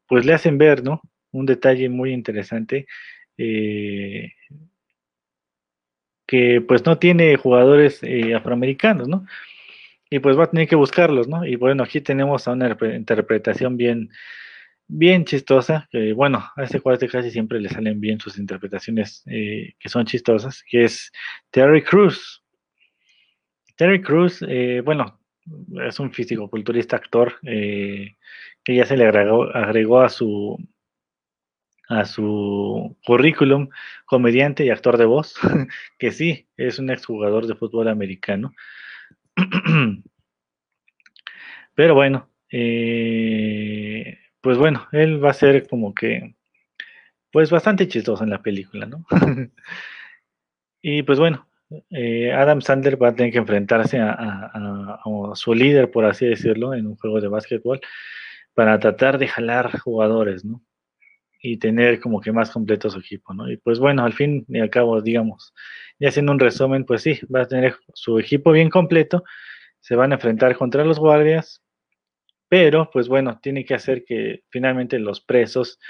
pues 0.07 0.27
le 0.27 0.35
hacen 0.35 0.59
ver, 0.59 0.85
¿no? 0.85 1.01
un 1.33 1.47
detalle 1.47 1.89
muy 1.89 2.13
interesante 2.13 2.87
eh, 3.37 4.33
que 6.27 6.61
pues 6.61 6.85
no 6.87 6.99
tiene 6.99 7.37
jugadores 7.37 8.03
eh, 8.03 8.35
afroamericanos, 8.35 9.09
¿no? 9.09 9.27
Y 10.11 10.19
pues 10.19 10.39
va 10.39 10.45
a 10.45 10.51
tener 10.51 10.69
que 10.69 10.77
buscarlos, 10.77 11.27
¿no? 11.27 11.45
Y 11.47 11.57
bueno, 11.57 11.83
aquí 11.83 12.01
tenemos 12.01 12.47
a 12.47 12.53
una 12.53 12.77
interpretación 12.95 13.77
bien, 13.77 14.11
bien 14.95 15.25
chistosa, 15.25 15.89
que 15.91 16.13
bueno, 16.13 16.45
a 16.57 16.63
este 16.63 16.81
cuate 16.81 17.09
casi 17.09 17.31
siempre 17.31 17.61
le 17.61 17.69
salen 17.69 18.01
bien 18.01 18.21
sus 18.21 18.39
interpretaciones 18.39 19.23
eh, 19.27 19.75
que 19.79 19.89
son 19.89 20.07
chistosas, 20.07 20.63
que 20.69 20.85
es 20.85 21.11
Terry 21.51 21.83
Cruz. 21.83 22.43
Terry 23.77 24.03
Cruz, 24.03 24.45
bueno, 24.85 25.19
es 25.87 25.99
un 25.99 26.13
físico-culturista 26.13 26.97
actor 26.97 27.41
que 27.43 28.17
ya 28.69 28.85
se 28.85 28.97
le 28.97 29.07
agregó 29.07 30.01
a 30.01 30.09
su 30.09 30.59
a 31.89 32.05
su 32.05 32.97
currículum 33.05 33.69
comediante 34.07 34.65
y 34.65 34.71
actor 34.71 34.97
de 34.99 35.05
voz, 35.05 35.35
que 35.99 36.11
sí, 36.11 36.49
es 36.57 36.79
un 36.79 36.91
exjugador 36.91 37.47
de 37.47 37.55
fútbol 37.55 37.89
americano. 37.89 38.55
Pero 41.75 41.95
bueno, 41.95 42.31
eh, 42.51 44.19
pues 44.43 44.59
bueno, 44.59 44.87
él 44.93 45.25
va 45.25 45.31
a 45.31 45.35
ser 45.35 45.67
como 45.69 45.95
que, 45.95 46.35
pues 47.31 47.51
bastante 47.51 47.89
chistoso 47.89 48.25
en 48.25 48.31
la 48.31 48.43
película, 48.43 48.87
¿no? 48.87 49.07
y 50.83 51.03
pues 51.03 51.19
bueno, 51.19 51.49
eh, 51.91 52.33
Adam 52.33 52.61
Sandler 52.61 53.03
va 53.03 53.09
a 53.09 53.15
tener 53.15 53.33
que 53.33 53.39
enfrentarse 53.39 53.99
a, 54.01 55.01
su 55.35 55.55
líder, 55.55 55.91
por 55.91 56.05
así 56.05 56.27
decirlo, 56.27 56.75
en 56.75 56.87
un 56.87 56.97
juego 56.97 57.21
de 57.21 57.29
básquetbol, 57.29 57.81
para 58.55 58.79
tratar 58.79 59.19
de 59.19 59.29
jalar 59.29 59.79
jugadores, 59.79 60.45
¿no? 60.45 60.63
y 61.45 61.57
tener 61.57 62.01
como 62.01 62.21
que 62.21 62.31
más 62.31 62.51
completo 62.53 62.89
su 62.89 63.01
equipo, 63.01 63.35
¿no? 63.35 63.51
Y 63.51 63.57
pues 63.57 63.81
bueno, 63.81 64.05
al 64.05 64.13
fin 64.13 64.47
y 64.49 64.61
al 64.61 64.71
cabo, 64.71 65.03
digamos, 65.03 65.53
ya 65.99 66.09
haciendo 66.09 66.31
un 66.31 66.39
resumen, 66.39 66.85
pues 66.85 67.03
sí, 67.03 67.19
va 67.35 67.43
a 67.43 67.49
tener 67.49 67.77
su 67.95 68.21
equipo 68.21 68.53
bien 68.53 68.71
completo, 68.71 69.25
se 69.81 69.97
van 69.97 70.13
a 70.13 70.15
enfrentar 70.15 70.57
contra 70.57 70.85
los 70.85 71.01
guardias, 71.01 71.61
pero 72.53 72.91
pues 72.91 73.09
bueno, 73.09 73.41
tiene 73.43 73.65
que 73.65 73.73
hacer 73.73 74.05
que 74.05 74.43
finalmente 74.51 74.99
los 74.99 75.23
presos 75.23 75.81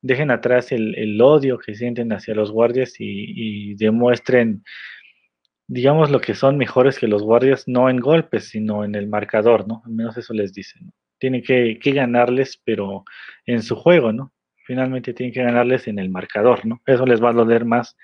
dejen 0.00 0.32
atrás 0.32 0.72
el, 0.72 1.20
odio 1.22 1.58
que 1.58 1.76
sienten 1.76 2.12
hacia 2.12 2.34
los 2.34 2.50
guardias 2.50 2.94
y, 2.98 3.76
demuestren, 3.76 4.64
digamos, 5.68 6.10
lo 6.10 6.20
que 6.20 6.34
son 6.34 6.58
mejores 6.58 6.98
que 6.98 7.06
los 7.06 7.22
guardias, 7.22 7.68
no 7.68 7.88
en 7.88 7.98
golpes, 7.98 8.48
sino 8.48 8.84
en 8.84 8.96
el 8.96 9.06
marcador, 9.06 9.68
¿no? 9.68 9.80
Al 9.86 9.92
menos 9.92 10.16
eso 10.16 10.34
les 10.34 10.52
dicen, 10.52 10.86
¿no? 10.86 10.92
Tienen 11.18 11.40
que, 11.40 11.78
ganarles, 11.92 12.60
pero 12.64 13.04
en 13.46 13.62
su 13.62 13.76
juego, 13.76 14.12
¿no? 14.12 14.32
finalmente 14.66 15.14
tienen 15.14 15.32
que 15.32 15.44
ganarles 15.44 15.86
en 15.86 16.00
el 16.00 16.10
marcador, 16.10 16.66
¿no? 16.66 16.82
Eso 16.84 17.06
les 17.06 17.22
va 17.22 17.30
a 17.30 17.32
doler 17.32 17.64
más 17.64 17.96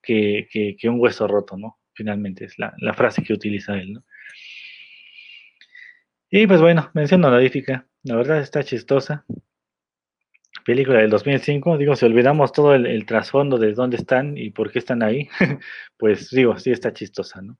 que, 0.00 0.46
un 0.84 1.00
hueso 1.00 1.26
roto, 1.26 1.56
¿no? 1.56 1.80
Finalmente 1.92 2.44
es 2.44 2.56
la, 2.56 2.72
frase 2.94 3.24
que 3.24 3.32
utiliza 3.32 3.74
él, 3.74 3.94
¿no? 3.94 4.04
Y 6.34 6.46
pues 6.46 6.62
bueno, 6.62 6.90
mención 6.94 7.22
honorífica, 7.22 7.86
la 8.04 8.16
verdad 8.16 8.40
está 8.40 8.64
chistosa. 8.64 9.26
Película 10.64 11.00
del 11.00 11.10
2005, 11.10 11.76
digo, 11.76 11.94
si 11.94 12.06
olvidamos 12.06 12.52
todo 12.52 12.74
el, 12.74 13.04
trasfondo 13.04 13.58
de 13.58 13.74
dónde 13.74 13.98
están 13.98 14.38
y 14.38 14.48
por 14.48 14.72
qué 14.72 14.78
están 14.78 15.02
ahí, 15.02 15.28
pues 15.98 16.30
digo, 16.30 16.58
sí 16.58 16.70
está 16.70 16.94
chistosa, 16.94 17.42
¿no? 17.42 17.58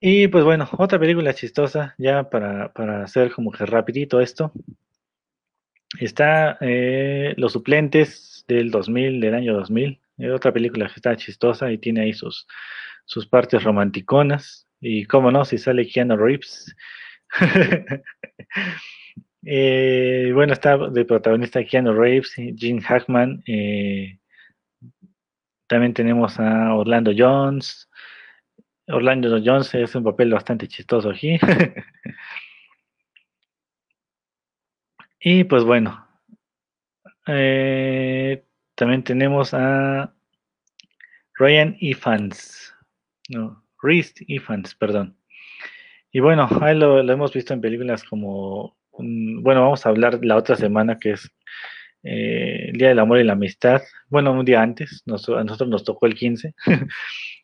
Y 0.00 0.28
pues 0.28 0.42
bueno, 0.44 0.70
otra 0.78 0.98
película 0.98 1.34
chistosa, 1.34 1.94
ya 1.98 2.30
para, 2.30 2.72
para 2.72 3.02
hacer 3.02 3.30
como 3.30 3.50
que 3.52 3.66
rapidito 3.66 4.22
esto, 4.22 4.52
Está 6.00 6.58
eh, 6.60 7.34
los 7.36 7.52
suplentes 7.52 8.44
del 8.48 8.70
2000, 8.70 9.20
del 9.20 9.34
año 9.34 9.54
2000, 9.54 10.00
Es 10.18 10.32
otra 10.32 10.52
película 10.52 10.86
que 10.86 10.94
está 10.94 11.16
chistosa 11.16 11.70
y 11.70 11.78
tiene 11.78 12.02
ahí 12.02 12.12
sus, 12.12 12.46
sus 13.04 13.26
partes 13.26 13.62
romanticonas. 13.62 14.65
Y 14.80 15.04
cómo 15.06 15.30
no, 15.30 15.44
si 15.44 15.58
sale 15.58 15.88
Keanu 15.88 16.16
Reeves. 16.16 16.74
Eh, 19.48 20.32
bueno, 20.34 20.54
está 20.54 20.76
de 20.76 21.04
protagonista 21.04 21.64
Keanu 21.64 21.92
Reeves, 21.92 22.34
Gene 22.34 22.82
Hackman. 22.82 23.44
Eh, 23.46 24.18
también 25.68 25.94
tenemos 25.94 26.40
a 26.40 26.74
Orlando 26.74 27.12
Jones. 27.16 27.88
Orlando 28.88 29.40
Jones 29.44 29.72
es 29.74 29.94
un 29.94 30.02
papel 30.02 30.32
bastante 30.32 30.66
chistoso 30.66 31.10
aquí. 31.10 31.38
y 35.20 35.44
pues 35.44 35.62
bueno, 35.62 36.08
eh, 37.26 38.44
también 38.74 39.04
tenemos 39.04 39.54
a 39.54 40.12
Ryan 41.34 41.76
Evans. 41.80 42.74
No, 43.28 43.65
Reese 43.86 44.24
Evans, 44.26 44.74
perdón. 44.74 45.16
Y 46.10 46.20
bueno, 46.20 46.48
ahí 46.60 46.76
lo, 46.76 47.00
hemos 47.00 47.32
visto 47.32 47.54
en 47.54 47.60
películas 47.60 48.02
como, 48.02 48.76
bueno, 48.92 49.62
vamos 49.62 49.86
a 49.86 49.90
hablar 49.90 50.18
la 50.22 50.36
otra 50.36 50.56
semana 50.56 50.98
que 50.98 51.12
es 51.12 51.30
eh, 52.02 52.70
el 52.70 52.78
Día 52.78 52.88
del 52.88 52.98
Amor 52.98 53.20
y 53.20 53.24
la 53.24 53.34
Amistad. 53.34 53.82
Bueno, 54.08 54.32
un 54.32 54.44
día 54.44 54.62
antes, 54.62 55.02
a 55.06 55.10
nosotros 55.10 55.68
nos 55.68 55.84
tocó 55.84 56.06
el 56.06 56.14
15. 56.14 56.54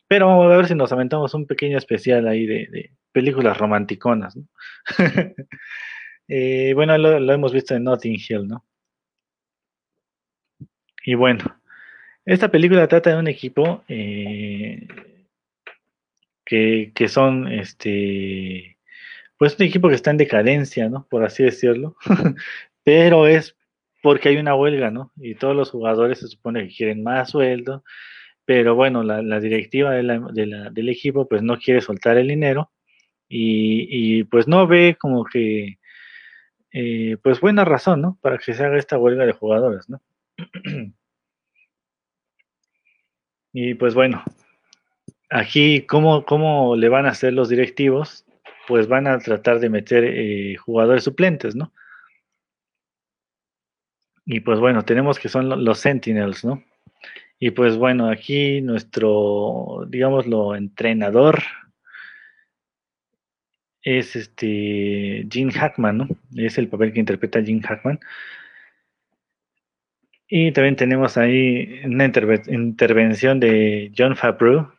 Pero 0.07 0.27
vamos 0.27 0.51
a 0.51 0.57
ver 0.57 0.67
si 0.67 0.75
nos 0.75 0.91
aventamos 0.91 1.33
un 1.33 1.47
pequeño 1.47 1.77
especial 1.77 2.27
ahí 2.27 2.45
de, 2.45 2.91
películas 3.11 3.57
romanticonas. 3.57 4.37
Eh, 6.29 6.71
bueno, 6.73 6.97
lo, 6.97 7.33
hemos 7.33 7.51
visto 7.51 7.75
en 7.75 7.83
Notting 7.83 8.15
Hill, 8.15 8.47
¿no? 8.47 8.65
Y 11.05 11.15
bueno, 11.15 11.43
esta 12.25 12.49
película 12.49 12.87
trata 12.87 13.09
de 13.09 13.17
un 13.17 13.27
equipo 13.27 13.83
eh, 13.89 14.87
que, 16.45 16.91
que, 16.95 17.07
son, 17.07 17.51
este, 17.51 18.77
pues 19.37 19.55
un 19.59 19.65
equipo 19.65 19.89
que 19.89 19.95
está 19.95 20.11
en 20.11 20.17
decadencia, 20.17 20.89
¿no? 20.89 21.07
Por 21.09 21.23
así 21.23 21.43
decirlo. 21.43 21.95
Pero 22.83 23.27
es 23.27 23.55
porque 24.01 24.29
hay 24.29 24.37
una 24.37 24.55
huelga, 24.55 24.91
¿no? 24.91 25.11
Y 25.17 25.35
todos 25.35 25.55
los 25.55 25.71
jugadores 25.71 26.19
se 26.19 26.27
supone 26.27 26.67
que 26.67 26.75
quieren 26.75 27.03
más 27.03 27.31
sueldo 27.31 27.83
pero 28.45 28.75
bueno, 28.75 29.03
la, 29.03 29.39
directiva 29.39 29.91
del 29.91 30.89
equipo 30.89 31.27
pues 31.27 31.41
no 31.41 31.57
quiere 31.57 31.81
soltar 31.81 32.17
el 32.17 32.27
dinero 32.27 32.71
y, 33.29 34.23
pues 34.25 34.47
no 34.47 34.67
ve 34.67 34.97
como 34.99 35.23
que 35.25 35.79
eh, 36.71 37.17
pues 37.23 37.39
buena 37.39 37.65
razón, 37.65 38.01
¿no? 38.01 38.17
Para 38.21 38.37
que 38.37 38.53
se 38.53 38.63
haga 38.63 38.77
esta 38.77 38.97
huelga 38.97 39.25
de 39.25 39.33
jugadores, 39.33 39.89
¿no? 39.89 40.01
y 43.53 43.75
pues 43.75 43.93
bueno, 43.93 44.23
aquí 45.33 45.81
¿cómo, 45.81 46.25
cómo 46.25 46.75
le 46.75 46.89
van 46.89 47.05
a 47.05 47.09
hacer 47.09 47.33
los 47.33 47.49
directivos, 47.49 48.25
pues 48.67 48.87
van 48.87 49.07
a 49.07 49.19
tratar 49.19 49.59
de 49.59 49.69
meter 49.69 50.03
eh, 50.05 50.55
jugadores 50.57 51.03
suplentes, 51.03 51.55
¿no? 51.55 51.73
Y 54.25 54.39
pues 54.39 54.59
bueno, 54.59 54.85
tenemos 54.85 55.19
que 55.19 55.29
son 55.29 55.65
los 55.65 55.79
Sentinels, 55.79 56.45
¿no? 56.45 56.63
Y 57.39 57.51
pues 57.51 57.75
bueno, 57.75 58.09
aquí 58.09 58.61
nuestro, 58.61 59.85
digámoslo, 59.89 60.55
entrenador 60.55 61.43
es 63.81 64.15
este 64.15 65.27
Gene 65.29 65.51
Hackman, 65.51 65.97
¿no? 65.97 66.07
Es 66.35 66.57
el 66.57 66.69
papel 66.69 66.93
que 66.93 67.01
interpreta 67.01 67.43
Gene 67.43 67.61
Hackman. 67.61 67.99
Y 70.27 70.51
también 70.53 70.77
tenemos 70.77 71.17
ahí 71.17 71.81
una 71.83 72.05
intervención 72.05 73.39
de 73.39 73.91
John 73.97 74.15
Favreau. 74.15 74.71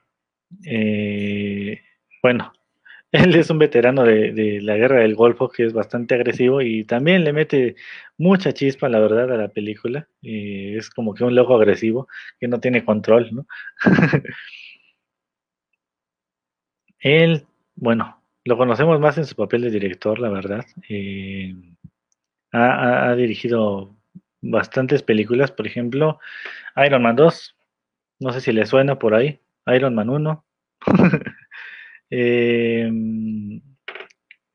Eh, 0.65 1.81
bueno, 2.23 2.53
él 3.13 3.35
es 3.37 3.51
un 3.51 3.59
veterano 3.59 4.05
de, 4.05 4.61
la 4.63 4.77
guerra 4.77 5.01
del 5.01 5.15
Golfo 5.15 5.49
que 5.49 5.65
es 5.65 5.73
bastante 5.73 6.15
agresivo 6.15 6.63
y 6.63 6.85
también 6.85 7.25
le 7.25 7.33
mete 7.33 7.77
mucha 8.19 8.53
chispa, 8.53 8.89
la 8.89 9.01
verdad, 9.01 9.33
a 9.33 9.37
la 9.37 9.49
película. 9.49 10.09
es 10.23 10.91
como 10.91 11.15
que 11.15 11.25
un 11.25 11.35
loco 11.35 11.55
agresivo 11.57 12.09
que 12.41 12.49
no 12.49 12.61
tiene 12.61 12.85
control, 12.85 13.31
¿no? 13.33 13.47
Él, 17.05 17.47
bueno, 17.77 18.23
lo 18.45 18.57
conocemos 18.57 18.99
más 19.01 19.19
en 19.19 19.27
su 19.27 19.37
papel 19.37 19.63
de 19.63 19.71
director, 19.71 20.19
la 20.19 20.31
verdad. 20.31 20.65
Eh, 20.89 21.55
ha, 22.53 23.15
dirigido 23.15 23.95
bastantes 24.41 25.03
películas, 25.03 25.51
por 25.51 25.67
ejemplo, 25.67 26.19
Iron 26.85 27.03
Man 27.03 27.17
2, 27.17 27.57
no 28.21 28.33
sé 28.33 28.41
si 28.41 28.53
le 28.53 28.67
suena 28.67 28.99
por 28.99 29.15
ahí, 29.15 29.41
Iron 29.67 29.95
Man 29.95 30.11
1. 30.11 30.45
Em, 32.11 33.61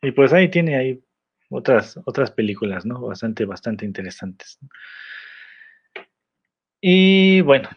y 0.01 0.11
pues 0.15 0.31
ahí 0.31 0.49
tiene 0.49 0.77
ahí 0.77 1.03
otras, 1.49 1.99
otras 2.05 2.31
películas, 2.31 2.85
¿no? 2.85 3.01
Bastante, 3.01 3.43
bastante 3.43 3.85
interesantes. 3.85 4.59
Y 6.79 7.41
bueno, 7.41 7.67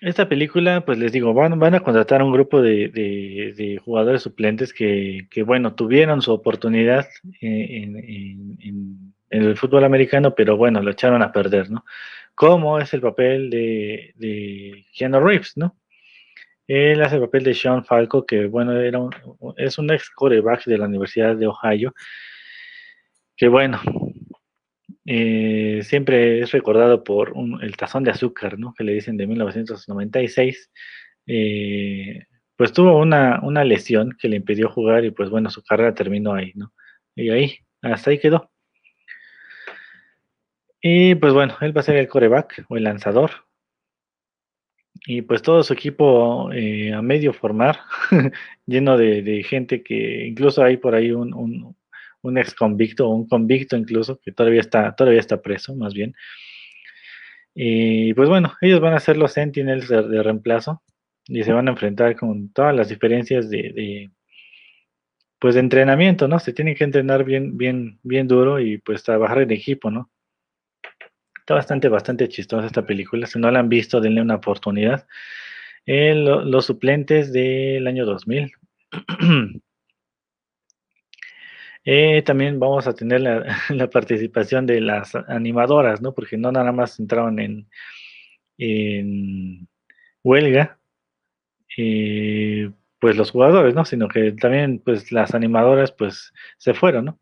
esta 0.00 0.28
película, 0.28 0.84
pues 0.84 0.98
les 0.98 1.12
digo, 1.12 1.34
van, 1.34 1.58
van 1.58 1.74
a 1.74 1.80
contratar 1.80 2.20
a 2.20 2.24
un 2.24 2.32
grupo 2.32 2.62
de, 2.62 3.80
jugadores 3.84 4.22
suplentes 4.22 4.72
que, 4.72 5.26
bueno, 5.44 5.74
tuvieron 5.74 6.22
su 6.22 6.32
oportunidad 6.32 7.08
en, 7.40 7.96
en, 7.96 9.14
el 9.30 9.56
fútbol 9.56 9.84
americano, 9.84 10.34
pero 10.34 10.56
bueno, 10.56 10.80
lo 10.80 10.92
echaron 10.92 11.22
a 11.22 11.32
perder, 11.32 11.70
¿no? 11.70 11.84
Como 12.34 12.78
es 12.78 12.94
el 12.94 13.00
papel 13.00 13.50
de, 13.50 14.12
de 14.16 14.86
Keanu 14.96 15.20
Reeves, 15.20 15.56
¿no? 15.56 15.76
Él 16.68 17.02
hace 17.02 17.16
el 17.16 17.22
papel 17.22 17.44
de 17.44 17.54
Sean 17.54 17.84
Falco, 17.84 18.26
que 18.26 18.46
bueno, 18.46 18.72
era 18.72 18.98
es 19.56 19.78
un 19.78 19.90
ex 19.90 20.10
coreback 20.10 20.64
de 20.64 20.78
la 20.78 20.86
Universidad 20.86 21.36
de 21.36 21.46
Ohio, 21.46 21.94
que 23.36 23.48
bueno, 23.48 23.80
eh, 25.04 25.80
siempre 25.84 26.40
es 26.40 26.50
recordado 26.52 27.04
por 27.04 27.34
el 27.62 27.76
tazón 27.76 28.02
de 28.04 28.10
azúcar, 28.10 28.58
¿no? 28.58 28.74
Que 28.76 28.84
le 28.84 28.92
dicen 28.94 29.16
de 29.16 29.26
1996. 29.26 30.70
Eh, 31.26 32.24
pues 32.56 32.72
tuvo 32.72 32.98
una, 32.98 33.40
una 33.42 33.64
lesión 33.64 34.16
que 34.18 34.28
le 34.28 34.36
impidió 34.36 34.70
jugar 34.70 35.04
y 35.04 35.10
pues 35.10 35.30
bueno, 35.30 35.50
su 35.50 35.62
carrera 35.62 35.94
terminó 35.94 36.34
ahí, 36.34 36.52
¿no? 36.54 36.72
Y 37.14 37.30
ahí, 37.30 37.58
hasta 37.82 38.10
ahí 38.10 38.18
quedó. 38.18 38.50
Y 40.80 41.14
pues 41.16 41.32
bueno, 41.32 41.56
él 41.60 41.76
va 41.76 41.80
a 41.80 41.84
ser 41.84 41.96
el 41.96 42.08
coreback 42.08 42.64
o 42.68 42.76
el 42.76 42.84
lanzador 42.84 43.30
y 45.06 45.22
pues 45.22 45.42
todo 45.42 45.62
su 45.62 45.72
equipo 45.72 46.50
eh, 46.52 46.92
a 46.92 47.02
medio 47.02 47.32
formar, 47.32 47.80
lleno 48.66 48.96
de, 48.96 49.44
gente 49.48 49.82
que 49.82 50.26
incluso 50.26 50.62
hay 50.62 50.76
por 50.76 50.94
ahí 50.94 51.10
un, 51.10 51.34
un, 52.22 52.38
ex 52.38 52.54
convicto 52.54 53.08
un 53.08 53.28
convicto 53.28 53.76
incluso 53.76 54.18
que 54.20 54.32
todavía 54.32 54.60
está, 54.60 54.94
todavía 54.94 55.20
está 55.20 55.40
preso, 55.40 55.74
más 55.74 55.94
bien. 55.94 56.14
Y 57.54 58.12
pues 58.14 58.28
bueno, 58.28 58.52
ellos 58.60 58.80
van 58.80 58.94
a 58.94 59.00
ser 59.00 59.16
los 59.16 59.32
Sentinels 59.32 59.88
de, 59.88 60.22
reemplazo 60.22 60.82
y 61.26 61.42
se 61.42 61.52
van 61.52 61.68
a 61.68 61.70
enfrentar 61.72 62.16
con 62.16 62.52
todas 62.52 62.74
las 62.74 62.88
diferencias 62.88 63.48
de, 63.48 63.72
de, 63.72 64.10
pues 65.38 65.54
de 65.54 65.60
entrenamiento, 65.60 66.28
¿no? 66.28 66.38
Se 66.38 66.52
tienen 66.52 66.74
que 66.74 66.84
entrenar 66.84 67.24
bien, 67.24 67.56
bien, 67.56 67.98
bien 68.02 68.28
duro 68.28 68.60
y 68.60 68.78
pues 68.78 69.02
trabajar 69.02 69.42
en 69.42 69.52
equipo, 69.52 69.90
¿no? 69.90 70.10
Está 71.46 71.54
bastante, 71.54 71.88
bastante 71.88 72.28
chistosa 72.28 72.66
esta 72.66 72.84
película. 72.84 73.24
Si 73.28 73.38
no 73.38 73.48
la 73.52 73.60
han 73.60 73.68
visto, 73.68 74.00
denle 74.00 74.20
una 74.20 74.34
oportunidad. 74.34 75.06
Eh, 75.86 76.12
los 76.12 76.66
suplentes 76.66 77.32
del 77.32 77.86
año 77.86 78.04
2000. 78.04 78.52
Eh, 81.88 82.20
también 82.22 82.58
vamos 82.58 82.88
a 82.88 82.94
tener 82.96 83.20
la, 83.70 83.90
participación 83.90 84.66
de 84.66 84.80
las 84.80 85.14
animadoras, 85.14 86.02
¿no? 86.02 86.12
Porque 86.14 86.36
no 86.36 86.50
nada 86.50 86.72
más 86.72 86.98
entraron 86.98 87.38
en, 87.38 87.68
huelga, 90.24 90.80
eh, 91.76 92.72
pues 92.98 93.16
los 93.16 93.30
jugadores, 93.30 93.76
¿no? 93.76 93.84
Sino 93.84 94.08
que 94.08 94.32
también, 94.32 94.80
pues 94.80 95.12
las 95.12 95.32
animadoras, 95.32 95.92
pues 95.92 96.32
se 96.58 96.74
fueron, 96.74 97.04
¿no? 97.04 97.20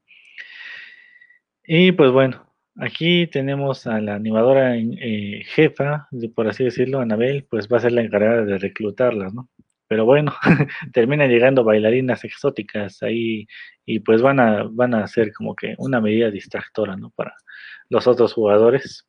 Y 1.66 1.93
pues 1.93 2.11
bueno, 2.11 2.43
Aquí 2.77 3.29
tenemos 3.29 3.87
a 3.87 4.01
la 4.01 4.16
animadora 4.16 4.77
eh, 4.77 5.43
jefa, 5.47 6.09
por 6.35 6.49
así 6.49 6.64
decirlo, 6.64 7.01
Anabel, 7.01 7.47
pues 7.49 7.68
va 7.68 7.77
a 7.77 7.81
ser 7.81 7.93
la 7.93 8.03
encargada 8.03 8.45
de 8.45 8.59
reclutarlas, 8.59 9.33
¿no? 9.33 9.49
Pero 9.87 10.05
bueno, 10.05 10.35
terminan 10.93 11.31
llegando 11.31 11.62
bailarinas 11.62 12.25
exóticas 12.25 13.03
ahí 13.03 13.47
y 13.85 14.01
pues 14.01 14.22
van 14.22 14.41
a, 14.41 14.64
van 14.64 14.95
a 14.95 15.07
ser 15.07 15.33
como 15.33 15.55
que 15.55 15.75
una 15.79 16.01
medida 16.01 16.31
distractora, 16.31 16.97
¿no? 16.97 17.11
Para 17.11 17.35
los 17.91 18.07
otros 18.09 18.33
jugadores. 18.33 19.07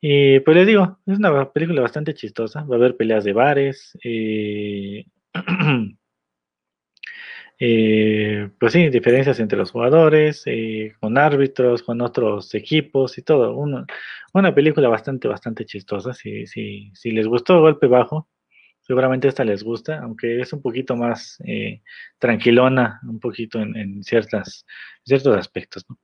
Y 0.00 0.40
pues 0.40 0.56
les 0.56 0.66
digo, 0.66 0.98
es 1.06 1.18
una 1.18 1.50
película 1.50 1.80
bastante 1.80 2.12
chistosa, 2.12 2.62
va 2.64 2.76
a 2.76 2.78
haber 2.78 2.96
peleas 2.96 3.24
de 3.24 3.32
bares, 3.32 3.98
eh, 4.04 5.06
eh, 7.58 8.50
pues 8.58 8.72
sí, 8.72 8.88
diferencias 8.88 9.38
entre 9.38 9.58
los 9.58 9.70
jugadores, 9.70 10.42
eh, 10.46 10.94
con 11.00 11.16
árbitros, 11.18 11.82
con 11.82 12.00
otros 12.00 12.54
equipos 12.54 13.16
y 13.18 13.22
todo. 13.22 13.54
Una, 13.56 14.54
película 14.54 14.88
bastante, 14.88 15.28
bastante 15.28 15.64
chistosa. 15.64 16.12
Si, 16.14 16.44
les 17.04 17.26
gustó 17.26 17.60
Golpe 17.60 17.86
Bajo, 17.86 18.28
seguramente 18.80 19.28
esta 19.28 19.44
les 19.44 19.62
gusta, 19.62 20.00
aunque 20.00 20.40
es 20.40 20.52
un 20.52 20.62
poquito 20.62 20.96
más 20.96 21.38
eh, 21.46 21.82
tranquilona, 22.18 23.00
un 23.04 23.20
poquito 23.20 23.60
en, 23.60 24.02
ciertos 24.02 24.64
aspectos, 25.38 25.84
¿no? 25.88 25.98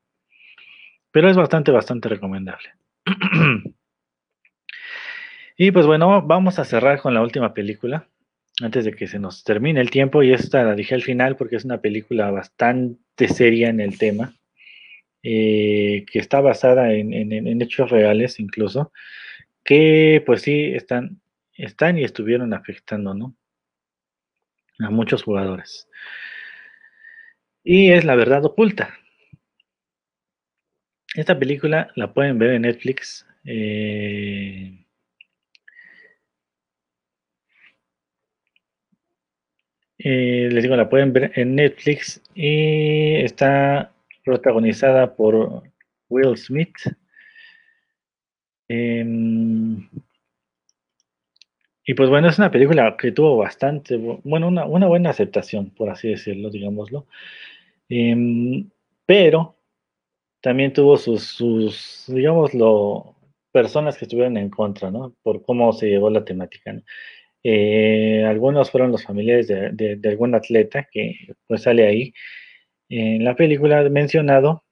Pero 1.13 1.29
es 1.29 1.37
bastante, 1.37 1.73
bastante 1.73 2.09
recomendable. 2.09 2.71
y 5.57 5.73
pues 5.73 5.87
bueno, 5.87 6.23
vamos 6.23 6.59
a 6.61 6.65
cerrar 6.65 7.01
con 7.01 7.15
la 7.15 7.23
última 7.23 7.53
película, 7.53 8.09
antes 8.61 8.85
de 8.85 8.93
que 8.93 9.07
se 9.07 9.19
nos 9.19 9.45
termine 9.45 9.81
el 9.81 9.91
tiempo, 9.91 10.23
y 10.23 10.33
esta 10.33 10.63
la 10.65 10.75
dije 10.75 10.95
al 10.95 11.03
final 11.03 11.37
porque 11.37 11.57
es 11.57 11.65
una 11.65 11.81
película 11.81 12.31
bastante 12.31 13.29
seria 13.29 13.69
en 13.69 13.81
el 13.81 13.99
tema, 13.99 14.35
eh, 15.23 16.05
que 16.11 16.19
está 16.19 16.41
basada 16.41 16.93
en, 16.93 17.13
en, 17.13 17.63
hechos 17.63 17.91
reales 17.91 18.41
incluso, 18.41 18.93
que 19.65 20.23
pues 20.25 20.43
sí 20.43 20.73
están, 20.75 21.21
están 21.55 21.99
y 21.99 22.05
estuvieron 22.05 22.55
afectando, 22.55 23.15
¿no? 23.15 23.37
A 24.79 24.91
muchos 24.91 25.23
jugadores. 25.23 25.89
Y 27.63 27.91
es 27.91 28.05
la 28.05 28.15
verdad 28.15 28.45
oculta. 28.45 28.95
Esta 31.15 31.39
película 31.39 31.91
la 31.97 32.15
pueden 32.15 32.39
ver 32.39 32.53
en 32.53 32.63
Netflix. 32.63 33.27
Eh, 33.45 34.80
eh, 40.03 40.49
les 40.51 40.63
digo, 40.63 40.77
la 40.77 40.89
pueden 40.89 41.13
ver 41.13 41.33
en 41.35 41.55
Netflix 41.57 42.23
y 42.35 43.17
está 43.17 43.93
protagonizada 44.25 45.15
por 45.15 45.63
Will 46.09 46.37
Smith. 46.37 46.77
Eh, 48.69 49.05
y 51.85 51.95
pues 51.95 52.09
bueno, 52.09 52.29
es 52.29 52.39
una 52.39 52.51
película 52.51 52.97
que 52.97 53.13
tuvo 53.13 53.37
bastante, 53.37 53.97
bueno, 53.97 54.49
una, 54.49 54.65
una 54.65 54.87
buena 54.87 55.11
aceptación, 55.11 55.71
por 55.71 55.91
así 55.91 56.09
decirlo, 56.09 56.49
digámoslo. 56.49 57.07
Em, 57.89 58.71
pero 59.07 59.57
también 60.41 60.73
tuvo 60.73 60.97
sus, 60.97 61.25
sus, 61.25 62.05
digámoslo, 62.07 63.17
personas 63.53 63.99
que 63.99 64.05
estuvieron 64.05 64.37
en 64.37 64.51
contra, 64.51 64.91
¿no? 64.91 65.15
Por 65.23 65.43
cómo 65.43 65.73
se 65.73 65.89
llevó 65.89 66.11
la 66.11 66.25
temática, 66.25 66.73
¿no? 66.73 66.83
Eh, 67.43 68.25
algunos 68.27 68.71
fueron 68.71 68.93
los 68.93 69.05
familiares 69.05 69.49
de, 69.49 70.01
algún 70.05 70.35
atleta 70.35 70.87
que 70.91 71.35
pues 71.47 71.63
sale 71.63 71.87
ahí 71.87 72.13
en 72.89 73.25
la 73.25 73.35
película 73.35 73.83
mencionado 73.89 74.65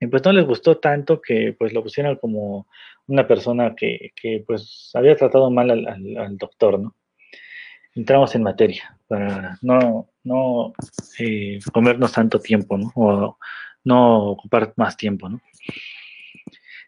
y 0.00 0.06
pues 0.06 0.24
no 0.24 0.32
les 0.32 0.46
gustó 0.46 0.78
tanto 0.78 1.20
que 1.20 1.54
pues 1.58 1.72
lo 1.72 1.82
pusieron 1.82 2.16
como 2.16 2.66
una 3.06 3.26
persona 3.26 3.74
que, 3.74 4.12
que 4.16 4.44
pues 4.46 4.90
había 4.94 5.16
tratado 5.16 5.50
mal 5.50 5.70
al, 5.70 5.86
al, 5.86 6.16
al, 6.18 6.36
doctor, 6.38 6.78
¿no? 6.78 6.94
Entramos 7.94 8.34
en 8.34 8.42
materia 8.42 8.98
para 9.08 9.58
no, 9.62 10.10
no 10.22 10.72
eh, 11.18 11.58
comernos 11.72 12.12
tanto 12.12 12.40
tiempo, 12.40 12.76
¿no? 12.76 12.92
O 12.94 13.38
no 13.84 14.30
ocupar 14.30 14.74
más 14.76 14.96
tiempo, 14.96 15.28
¿no? 15.28 15.40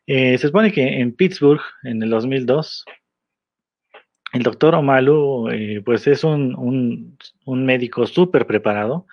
Eh, 0.07 0.37
se 0.39 0.47
supone 0.49 0.73
que 0.73 1.01
en 1.01 1.15
Pittsburgh, 1.15 1.61
en 1.83 2.03
el 2.03 2.11
2002, 2.11 2.85
el 4.33 4.43
doctor 4.43 4.75
Omalu, 4.75 5.49
eh, 5.51 5.83
pues 5.85 6.07
es 6.07 6.25
un, 6.25 7.17
un, 7.45 7.67
médico 7.67 8.07
súper 8.07 8.47
preparado, 8.47 9.07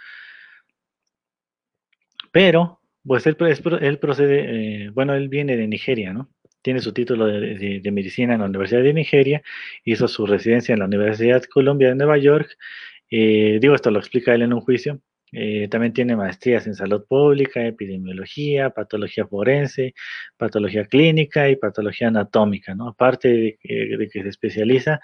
pero 2.31 2.81
pues 3.05 3.25
él, 3.27 3.35
procede, 3.35 4.85
eh, 4.85 4.89
bueno, 4.89 5.13
él 5.13 5.29
viene 5.29 5.55
de 5.57 5.67
Nigeria, 5.67 6.11
¿no? 6.11 6.29
Tiene 6.61 6.79
su 6.79 6.91
título 6.93 7.27
de, 7.27 7.91
medicina 7.91 8.33
en 8.33 8.39
la 8.39 8.47
Universidad 8.47 8.81
de 8.81 8.93
Nigeria, 8.93 9.43
hizo 9.83 10.07
su 10.07 10.25
residencia 10.25 10.73
en 10.73 10.79
la 10.79 10.85
Universidad 10.85 11.43
Columbia 11.43 11.89
de 11.89 11.95
Nueva 11.95 12.17
York. 12.17 12.57
Eh, 13.11 13.59
digo, 13.61 13.75
esto 13.75 13.91
lo 13.91 13.99
explica 13.99 14.33
él 14.33 14.41
en 14.41 14.53
un 14.53 14.61
juicio. 14.61 14.99
Eh, 15.37 15.67
también 15.67 15.91
tiene 15.91 16.15
maestrías 16.15 16.65
en 16.65 16.75
salud 16.75 17.05
pública, 17.05 17.65
epidemiología, 17.65 18.69
patología 18.69 19.27
forense, 19.27 19.93
patología 20.37 20.85
clínica 20.85 21.49
y 21.49 21.57
patología 21.57 22.07
anatómica, 22.07 22.73
¿no? 22.73 22.87
Aparte 22.87 23.27
de, 23.27 23.57
que 23.61 24.23
se 24.23 24.29
especializa 24.29 25.01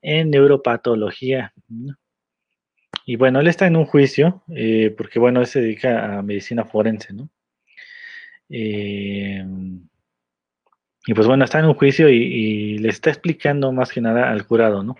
en 0.00 0.30
neuropatología. 0.30 1.52
¿no? 1.68 1.94
Y 3.04 3.16
bueno, 3.16 3.40
él 3.40 3.46
está 3.48 3.66
en 3.66 3.76
un 3.76 3.84
juicio, 3.84 4.42
eh, 4.54 4.94
porque 4.96 5.18
bueno, 5.18 5.40
él 5.40 5.46
se 5.46 5.60
dedica 5.60 6.18
a 6.18 6.22
medicina 6.22 6.64
forense, 6.64 7.12
¿no? 7.12 7.28
Eh, 8.48 9.44
y 11.06 11.12
pues 11.12 11.26
bueno, 11.26 11.44
está 11.44 11.58
en 11.58 11.66
un 11.66 11.74
juicio 11.74 12.08
y, 12.08 12.16
y, 12.16 12.78
le 12.78 12.88
está 12.88 13.10
explicando 13.10 13.70
más 13.72 13.92
que 13.92 14.00
nada 14.00 14.30
al 14.30 14.42
jurado, 14.42 14.82
¿no? 14.82 14.96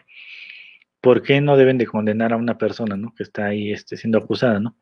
¿Por 1.05 1.21
qué 1.21 1.43
no 1.43 1.59
deben 1.59 1.77
de 1.77 1.85
condenar 1.85 2.33
a 2.33 2.39
una 2.39 2.57
persona, 2.57 2.97
¿no? 2.97 3.13
Que 3.15 3.25
está 3.25 3.45
ahí 3.45 3.71
este, 3.71 3.99
siendo 3.99 4.17
acusada, 4.17 4.59
¿no? 4.59 4.75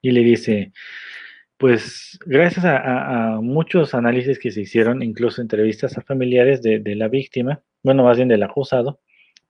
Y 0.00 0.12
le 0.12 0.20
dice, 0.20 0.72
pues 1.56 2.16
gracias 2.26 2.64
a, 2.64 3.40
muchos 3.42 3.92
análisis 3.92 4.38
que 4.38 4.52
se 4.52 4.60
hicieron, 4.60 5.02
incluso 5.02 5.42
entrevistas 5.42 5.98
a 5.98 6.02
familiares 6.02 6.62
de, 6.62 6.94
la 6.94 7.08
víctima, 7.08 7.60
bueno, 7.82 8.04
más 8.04 8.18
bien 8.18 8.28
del 8.28 8.44
acusado, 8.44 9.00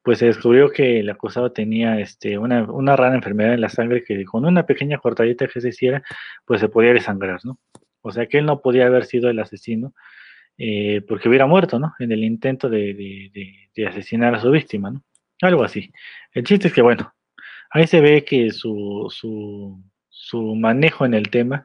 pues 0.02 0.20
se 0.20 0.26
descubrió 0.26 0.70
que 0.70 1.00
el 1.00 1.10
acusado 1.10 1.52
tenía 1.52 2.00
este, 2.00 2.38
una, 2.38 2.64
rara 2.96 3.14
enfermedad 3.14 3.52
en 3.52 3.60
la 3.60 3.68
sangre 3.68 4.02
que 4.02 4.24
con 4.24 4.46
una 4.46 4.64
pequeña 4.64 4.96
cortadita 4.96 5.46
que 5.46 5.60
se 5.60 5.68
hiciera, 5.68 6.02
pues 6.46 6.58
se 6.58 6.70
podía 6.70 6.94
desangrar, 6.94 7.40
¿no? 7.44 7.58
O 8.00 8.12
sea 8.12 8.26
que 8.28 8.38
él 8.38 8.46
no 8.46 8.62
podía 8.62 8.86
haber 8.86 9.04
sido 9.04 9.28
el 9.28 9.40
asesino 9.40 9.92
eh, 10.56 11.02
porque 11.06 11.28
hubiera 11.28 11.46
muerto, 11.46 11.78
¿no? 11.78 11.92
En 11.98 12.12
el 12.12 12.24
intento 12.24 12.70
de, 12.70 12.94
de, 13.74 13.86
asesinar 13.86 14.34
a 14.34 14.40
su 14.40 14.50
víctima, 14.50 14.90
¿no? 14.90 15.02
Algo 15.45 15.64
así. 15.64 15.92
El 16.32 16.45
chiste 16.45 16.68
es 16.68 16.74
que, 16.74 16.82
bueno, 16.82 17.14
ahí 17.70 17.86
se 17.86 18.01
ve 18.01 18.24
que 18.24 18.51
su, 18.51 19.09
su, 19.11 19.82
su 20.09 20.55
manejo 20.55 21.05
en 21.05 21.14
el 21.14 21.30
tema, 21.30 21.64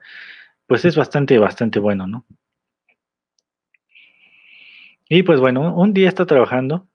pues 0.68 0.86
es 0.86 0.96
bastante, 0.96 1.38
bastante 1.40 1.80
bueno, 1.80 2.08
¿no? 2.08 2.26
Y 5.08 5.24
pues 5.24 5.40
bueno, 5.40 5.76
un 5.76 5.94
día 5.94 6.08
está 6.08 6.26
trabajando, 6.26 6.88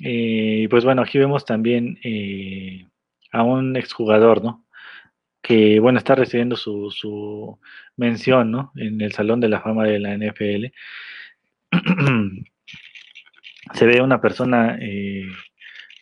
eh, 0.00 0.66
pues 0.70 0.84
bueno, 0.84 1.02
aquí 1.02 1.18
vemos 1.18 1.46
también 1.46 1.98
eh, 2.04 2.86
a 3.32 3.42
un 3.42 3.76
exjugador, 3.76 4.44
¿no? 4.44 4.66
que 5.46 5.78
bueno, 5.78 5.98
está 5.98 6.16
recibiendo 6.16 6.56
su, 6.56 6.90
su, 6.90 7.60
mención, 7.96 8.50
¿no? 8.50 8.72
En 8.74 9.00
el 9.00 9.12
Salón 9.12 9.38
de 9.38 9.48
la 9.48 9.60
Fama 9.60 9.84
de 9.84 10.00
la 10.00 10.16
NFL. 10.16 10.72
Se 13.74 13.86
ve 13.86 14.00
una 14.00 14.20
persona, 14.20 14.76
eh, 14.80 15.28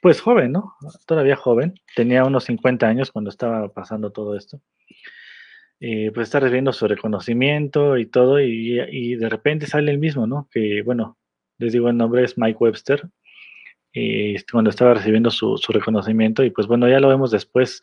pues 0.05 0.20
joven, 0.20 0.52
¿no? 0.52 0.74
Todavía 1.07 1.34
joven, 1.34 1.80
tenía 1.96 2.24
unos 2.24 2.44
50 2.44 2.86
años 2.86 3.11
cuando 3.11 3.30
estaba 3.30 3.72
pasando 3.72 4.12
todo 4.12 4.36
esto. 4.36 4.61
Eh, 5.80 6.11
pues 6.12 6.28
está 6.28 6.40
recibiendo 6.40 6.74
su 6.74 6.86
reconocimiento 6.86 7.96
y 7.96 8.05
todo, 8.05 8.38
y, 8.38 8.82
y, 8.90 9.14
de 9.16 9.28
repente 9.30 9.66
sale 9.66 9.90
el 9.90 9.96
mismo, 9.96 10.26
¿no? 10.26 10.46
Que 10.50 10.82
bueno, 10.82 11.16
les 11.57 11.72
digo 11.72 11.88
el 11.88 11.96
nombre 11.96 12.22
es 12.22 12.36
Mike 12.36 12.59
Webster, 12.61 13.09
eh, 13.94 14.36
cuando 14.52 14.68
estaba 14.68 14.92
recibiendo 14.92 15.30
su, 15.30 15.57
reconocimiento, 15.70 16.44
y 16.44 16.50
pues 16.50 16.66
bueno, 16.66 16.86
ya 16.86 17.00
lo 17.00 17.09
vemos 17.09 17.30
después 17.30 17.80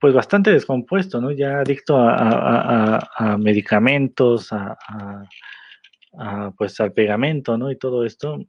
pues 0.00 0.12
bastante 0.14 0.50
descompuesto, 0.50 1.20
¿no? 1.20 1.30
Ya 1.30 1.60
adicto 1.60 1.96
a, 1.96 3.08
a 3.18 3.38
medicamentos, 3.38 4.52
a, 4.52 4.76
pues 6.58 6.80
al 6.80 6.92
pegamento, 6.92 7.56
¿no? 7.56 7.70
Y 7.70 7.76
todo 7.76 8.04
esto, 8.04 8.40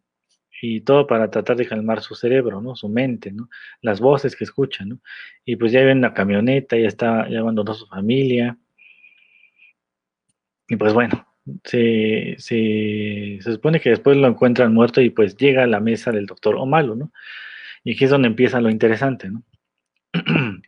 y 0.65 0.79
todo 0.79 1.07
para 1.07 1.29
tratar 1.29 1.57
de 1.57 1.67
calmar 1.67 2.01
su 2.01 2.15
cerebro, 2.15 2.61
¿no? 2.61 2.73
Su 2.77 2.87
mente, 2.87 3.33
¿no? 3.33 3.49
Las 3.81 3.99
voces 3.99 4.33
que 4.33 4.45
escucha, 4.45 4.85
¿no? 4.85 4.99
Y 5.43 5.57
pues 5.57 5.73
ya 5.73 5.81
vive 5.81 5.91
en 5.91 5.99
la 5.99 6.13
camioneta, 6.13 6.77
ya 6.77 6.87
está, 6.87 7.27
ya 7.29 7.39
abandonó 7.41 7.73
su 7.73 7.85
familia. 7.85 8.57
Y 10.69 10.77
pues 10.77 10.93
bueno, 10.93 11.27
se, 11.65 12.35
se, 12.37 13.39
se 13.41 13.51
supone 13.51 13.81
que 13.81 13.89
después 13.89 14.15
lo 14.15 14.25
encuentran 14.25 14.73
muerto 14.73 15.01
y 15.01 15.09
pues 15.09 15.35
llega 15.35 15.63
a 15.63 15.67
la 15.67 15.81
mesa 15.81 16.13
del 16.13 16.27
doctor 16.27 16.55
Omalo, 16.55 16.95
¿no? 16.95 17.11
Y 17.83 17.95
aquí 17.95 18.05
es 18.05 18.11
donde 18.11 18.29
empieza 18.29 18.61
lo 18.61 18.69
interesante, 18.69 19.29
¿no? 19.29 19.43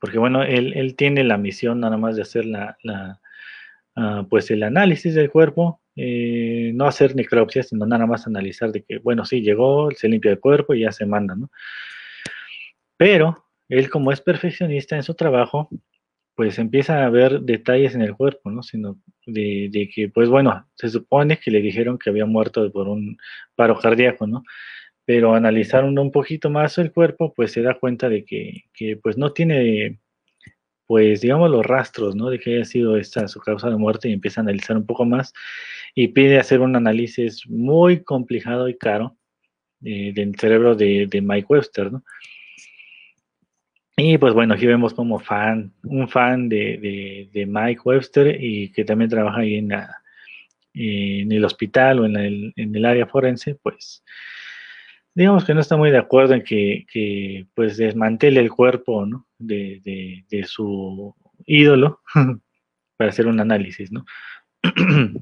porque 0.00 0.18
bueno, 0.18 0.42
él, 0.42 0.72
él, 0.74 0.96
tiene 0.96 1.22
la 1.22 1.36
misión 1.36 1.80
nada 1.80 1.98
más 1.98 2.16
de 2.16 2.22
hacer 2.22 2.46
la, 2.46 2.78
la 2.82 3.20
uh, 3.96 4.26
pues 4.26 4.50
el 4.50 4.62
análisis 4.62 5.14
del 5.14 5.30
cuerpo, 5.30 5.82
eh, 5.96 6.72
no 6.74 6.86
hacer 6.86 7.16
necropsia, 7.16 7.62
sino 7.62 7.86
nada 7.86 8.06
más 8.06 8.26
analizar 8.26 8.70
de 8.72 8.82
que, 8.84 8.98
bueno, 8.98 9.24
sí, 9.24 9.40
llegó, 9.40 9.90
se 9.92 10.08
limpia 10.08 10.30
el 10.30 10.40
cuerpo 10.40 10.74
y 10.74 10.80
ya 10.82 10.92
se 10.92 11.06
manda, 11.06 11.34
¿no? 11.34 11.50
Pero 12.96 13.44
él 13.68 13.90
como 13.90 14.12
es 14.12 14.20
perfeccionista 14.20 14.96
en 14.96 15.02
su 15.02 15.14
trabajo, 15.14 15.68
pues 16.34 16.58
empieza 16.58 17.04
a 17.04 17.10
ver 17.10 17.40
detalles 17.40 17.94
en 17.94 18.02
el 18.02 18.14
cuerpo, 18.14 18.50
¿no? 18.50 18.62
Sino 18.62 18.98
de, 19.26 19.68
de 19.72 19.88
que, 19.88 20.08
pues 20.08 20.28
bueno, 20.28 20.68
se 20.74 20.88
supone 20.90 21.38
que 21.38 21.50
le 21.50 21.60
dijeron 21.60 21.98
que 21.98 22.10
había 22.10 22.26
muerto 22.26 22.70
por 22.72 22.88
un 22.88 23.16
paro 23.56 23.78
cardíaco, 23.78 24.26
¿no? 24.26 24.44
pero 25.06 25.34
analizando 25.34 26.02
un 26.02 26.10
poquito 26.10 26.50
más 26.50 26.76
el 26.78 26.92
cuerpo, 26.92 27.32
pues 27.32 27.52
se 27.52 27.62
da 27.62 27.78
cuenta 27.78 28.08
de 28.08 28.24
que, 28.24 28.64
que 28.74 28.96
pues 28.96 29.16
no 29.16 29.32
tiene 29.32 30.00
pues 30.86 31.20
digamos 31.20 31.50
los 31.50 31.66
rastros, 31.66 32.14
¿no? 32.14 32.30
De 32.30 32.38
que 32.38 32.56
haya 32.56 32.64
sido 32.64 32.96
esta 32.96 33.26
su 33.28 33.40
causa 33.40 33.68
de 33.68 33.76
muerte 33.76 34.08
y 34.08 34.12
empieza 34.12 34.40
a 34.40 34.44
analizar 34.44 34.76
un 34.76 34.86
poco 34.86 35.04
más 35.04 35.32
y 35.94 36.08
pide 36.08 36.38
hacer 36.38 36.60
un 36.60 36.76
análisis 36.76 37.46
muy 37.48 38.02
complicado 38.02 38.68
y 38.68 38.76
caro 38.76 39.16
eh, 39.84 40.12
del 40.14 40.34
cerebro 40.36 40.74
de, 40.74 41.08
Mike 41.22 41.46
Webster, 41.48 41.92
¿no? 41.92 42.04
Y 43.98 44.18
pues 44.18 44.34
bueno, 44.34 44.54
aquí 44.54 44.66
vemos 44.66 44.92
como 44.92 45.18
fan, 45.18 45.72
un 45.84 46.06
fan 46.08 46.48
de, 46.50 47.30
Mike 47.48 47.80
Webster 47.84 48.36
y 48.38 48.70
que 48.72 48.84
también 48.84 49.10
trabaja 49.10 49.40
ahí 49.40 49.56
en, 49.56 49.72
el 51.32 51.44
hospital 51.44 52.00
o 52.00 52.06
en 52.06 52.52
en 52.56 52.76
el 52.76 52.84
área 52.84 53.06
forense, 53.06 53.54
pues 53.54 54.04
digamos 55.16 55.44
que 55.46 55.54
no 55.54 55.60
está 55.60 55.78
muy 55.78 55.90
de 55.90 55.96
acuerdo 55.96 56.34
en 56.34 56.44
que, 56.44 57.46
pues 57.54 57.78
desmantele 57.78 58.38
el 58.38 58.50
cuerpo 58.50 59.06
¿no? 59.06 59.26
de, 59.38 60.22
de, 60.28 60.44
su 60.44 61.16
ídolo 61.46 62.02
para 62.98 63.10
hacer 63.10 63.26
un 63.26 63.40
análisis, 63.40 63.90
¿no? 63.90 64.04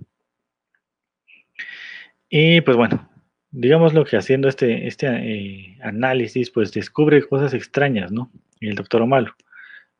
y 2.29 2.61
pues 2.63 2.77
bueno, 2.77 3.09
digamos 3.53 3.95
lo 3.95 4.05
que 4.05 4.17
haciendo 4.17 4.49
este, 4.49 4.89
este 4.89 5.07
eh, 5.07 5.79
análisis, 5.81 6.51
pues 6.51 6.73
descubre 6.73 7.23
cosas 7.29 7.55
extrañas, 7.55 8.11
¿no? 8.11 8.33
El 8.61 8.75
doctor 8.75 9.01
Omalo. 9.01 9.33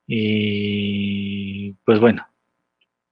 Y 0.09 1.73
pues 1.85 2.01
bueno, 2.01 2.27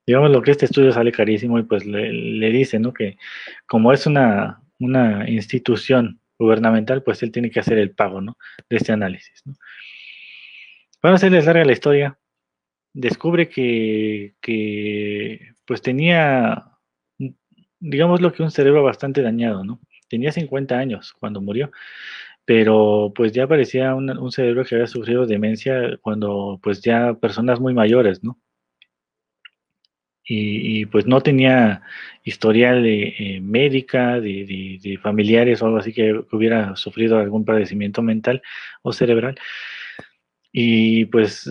digamos 0.04 0.32
lo 0.32 0.42
que 0.42 0.50
este 0.50 0.64
estudio 0.64 0.90
sale 0.90 1.12
carísimo 1.12 1.60
y 1.60 1.62
pues 1.62 1.86
le, 1.86 2.12
le 2.12 2.50
dice, 2.50 2.80
¿no? 2.80 2.92
Que 2.92 3.18
como 3.66 3.92
es 3.92 4.04
una, 4.06 4.60
una 4.80 5.30
institución 5.30 6.18
gubernamental, 6.42 7.02
pues 7.02 7.22
él 7.22 7.32
tiene 7.32 7.50
que 7.50 7.60
hacer 7.60 7.78
el 7.78 7.92
pago 7.92 8.20
¿no? 8.20 8.36
de 8.68 8.76
este 8.76 8.92
análisis. 8.92 9.42
¿no? 9.44 9.54
Para 11.00 11.14
hacerles 11.14 11.46
larga 11.46 11.64
la 11.64 11.72
historia, 11.72 12.18
descubre 12.92 13.48
que, 13.48 14.34
que, 14.40 15.52
pues 15.66 15.82
tenía, 15.82 16.66
digamos 17.80 18.20
lo 18.20 18.32
que 18.32 18.42
un 18.42 18.50
cerebro 18.50 18.82
bastante 18.82 19.22
dañado, 19.22 19.64
¿no? 19.64 19.80
Tenía 20.08 20.32
50 20.32 20.76
años 20.76 21.14
cuando 21.18 21.40
murió, 21.40 21.70
pero 22.44 23.12
pues 23.14 23.32
ya 23.32 23.46
parecía 23.46 23.94
un, 23.94 24.10
un 24.10 24.32
cerebro 24.32 24.64
que 24.64 24.74
había 24.74 24.86
sufrido 24.86 25.26
demencia 25.26 25.96
cuando 26.02 26.60
pues 26.62 26.82
ya 26.82 27.14
personas 27.14 27.60
muy 27.60 27.74
mayores, 27.74 28.22
¿no? 28.22 28.38
Y, 30.24 30.86
pues 30.86 31.06
no 31.06 31.20
tenía 31.20 31.82
historial 32.24 32.82
de, 32.82 33.14
eh, 33.18 33.40
médica, 33.40 34.20
de, 34.20 34.98
familiares 35.02 35.62
o 35.62 35.66
algo 35.66 35.78
así 35.78 35.92
que 35.92 36.12
hubiera 36.32 36.76
sufrido 36.76 37.18
algún 37.18 37.44
padecimiento 37.44 38.02
mental 38.02 38.42
o 38.82 38.92
cerebral. 38.92 39.36
Y 40.52 41.06
pues 41.06 41.50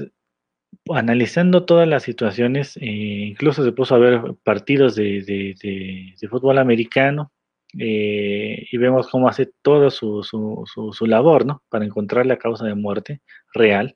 analizando 0.90 1.66
todas 1.66 1.88
las 1.88 2.04
situaciones, 2.04 2.78
eh, 2.78 2.86
incluso 2.86 3.64
se 3.64 3.72
puso 3.72 3.96
a 3.96 4.00
ver 4.00 4.22
partidos 4.44 4.96
de, 4.96 6.06
fútbol 6.30 6.58
americano 6.58 7.32
eh, 7.78 8.68
y 8.72 8.78
vemos 8.78 9.08
cómo 9.10 9.28
hace 9.28 9.50
toda 9.62 9.90
su, 9.90 10.24
su, 10.24 10.64
su, 10.66 10.94
su 10.94 11.06
labor 11.06 11.46
¿no? 11.46 11.64
para 11.70 11.86
encontrar 11.86 12.26
la 12.26 12.38
causa 12.38 12.66
de 12.66 12.76
muerte 12.76 13.22
real 13.54 13.96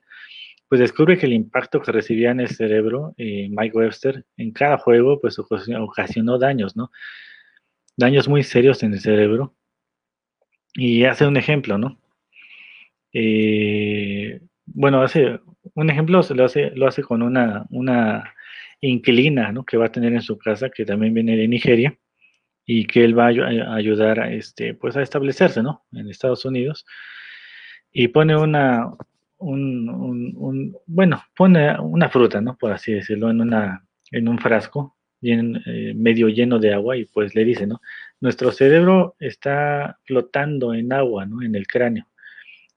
pues 0.68 0.80
descubre 0.80 1.16
que 1.16 1.26
el 1.26 1.32
impacto 1.32 1.80
que 1.80 1.92
recibía 1.92 2.30
en 2.30 2.40
el 2.40 2.48
cerebro 2.48 3.14
eh, 3.16 3.48
Mike 3.50 3.76
Webster 3.76 4.24
en 4.36 4.52
cada 4.52 4.78
juego, 4.78 5.20
pues 5.20 5.38
ocasionó 5.38 6.38
daños, 6.38 6.76
¿no? 6.76 6.90
Daños 7.96 8.28
muy 8.28 8.42
serios 8.42 8.82
en 8.82 8.94
el 8.94 9.00
cerebro. 9.00 9.54
Y 10.74 11.04
hace 11.04 11.26
un 11.26 11.36
ejemplo, 11.36 11.78
¿no? 11.78 11.98
Eh, 13.12 14.40
bueno, 14.66 15.02
hace 15.02 15.40
un 15.74 15.90
ejemplo 15.90 16.22
se 16.22 16.34
lo 16.34 16.44
hace, 16.44 16.70
lo 16.72 16.86
hace 16.86 17.02
con 17.02 17.22
una, 17.22 17.64
una 17.70 18.34
inquilina, 18.80 19.52
¿no? 19.52 19.64
Que 19.64 19.76
va 19.76 19.86
a 19.86 19.92
tener 19.92 20.12
en 20.12 20.22
su 20.22 20.36
casa, 20.36 20.70
que 20.70 20.84
también 20.84 21.14
viene 21.14 21.36
de 21.36 21.48
Nigeria, 21.48 21.96
y 22.66 22.86
que 22.86 23.04
él 23.04 23.18
va 23.18 23.26
a, 23.26 23.74
ayudar 23.76 24.20
a, 24.20 24.32
este, 24.32 24.74
pues 24.74 24.96
a 24.96 25.02
establecerse, 25.02 25.62
¿no? 25.62 25.86
En 25.92 26.10
Estados 26.10 26.44
Unidos. 26.44 26.84
Y 27.92 28.08
pone 28.08 28.36
una, 28.36 28.90
un, 29.38 30.76
bueno, 30.86 31.22
pone 31.36 31.78
una 31.80 32.08
fruta, 32.08 32.40
¿no? 32.40 32.56
Por 32.56 32.72
así 32.72 32.92
decirlo, 32.92 33.30
en, 33.30 33.40
una, 33.40 33.86
en 34.10 34.28
un 34.28 34.38
frasco 34.38 34.96
eh, 35.22 35.94
medio 35.94 36.28
lleno 36.28 36.58
de 36.58 36.72
agua 36.72 36.96
y 36.96 37.06
pues 37.06 37.34
le 37.34 37.44
dice, 37.44 37.66
¿no? 37.66 37.80
Nuestro 38.20 38.52
cerebro 38.52 39.16
está 39.18 39.98
flotando 40.04 40.74
en 40.74 40.92
agua, 40.92 41.26
¿no? 41.26 41.42
En 41.42 41.54
el 41.54 41.66
cráneo. 41.66 42.06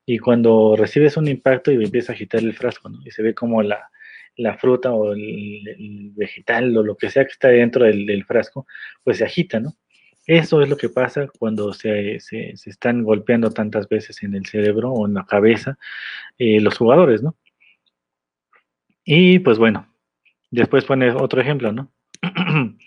Y 0.06 0.18
cuando 0.20 0.76
recibes 0.76 1.18
un 1.18 1.28
impacto 1.28 1.72
y 1.72 1.84
empieza 1.84 2.12
a 2.12 2.16
agitar 2.16 2.42
el 2.42 2.54
frasco, 2.54 2.90
¿no? 2.90 3.00
Y 3.06 3.12
se 3.12 3.22
ve 3.22 3.34
como 3.34 3.62
la, 3.62 3.90
fruta 4.58 4.92
o 4.92 5.14
el, 5.14 6.12
vegetal 6.16 6.76
o 6.78 6.84
lo 6.84 6.96
que 6.98 7.10
sea 7.10 7.26
que 7.26 7.32
está 7.32 7.50
dentro 7.50 7.86
del, 7.86 8.06
del 8.06 8.26
frasco, 8.26 8.66
pues 9.04 9.18
se 9.18 9.26
agita, 9.26 9.60
¿no? 9.60 9.76
Eso 10.30 10.62
es 10.62 10.70
lo 10.70 10.78
que 10.78 10.90
pasa 10.90 11.28
cuando 11.40 11.74
se, 11.74 12.20
se, 12.20 12.52
están 12.52 13.02
golpeando 13.02 13.50
tantas 13.50 13.90
veces 13.90 14.22
en 14.22 14.36
el 14.36 14.46
cerebro 14.46 14.92
o 14.92 15.08
en 15.08 15.16
la 15.16 15.26
cabeza 15.26 15.80
eh, 16.38 16.62
los 16.62 16.78
jugadores, 16.78 17.24
¿no? 17.24 17.36
Y 19.04 19.40
pues 19.40 19.58
bueno, 19.58 19.92
después 20.52 20.86
pone 20.86 21.10
otro 21.10 21.42
ejemplo, 21.42 21.72
¿no? 21.72 21.92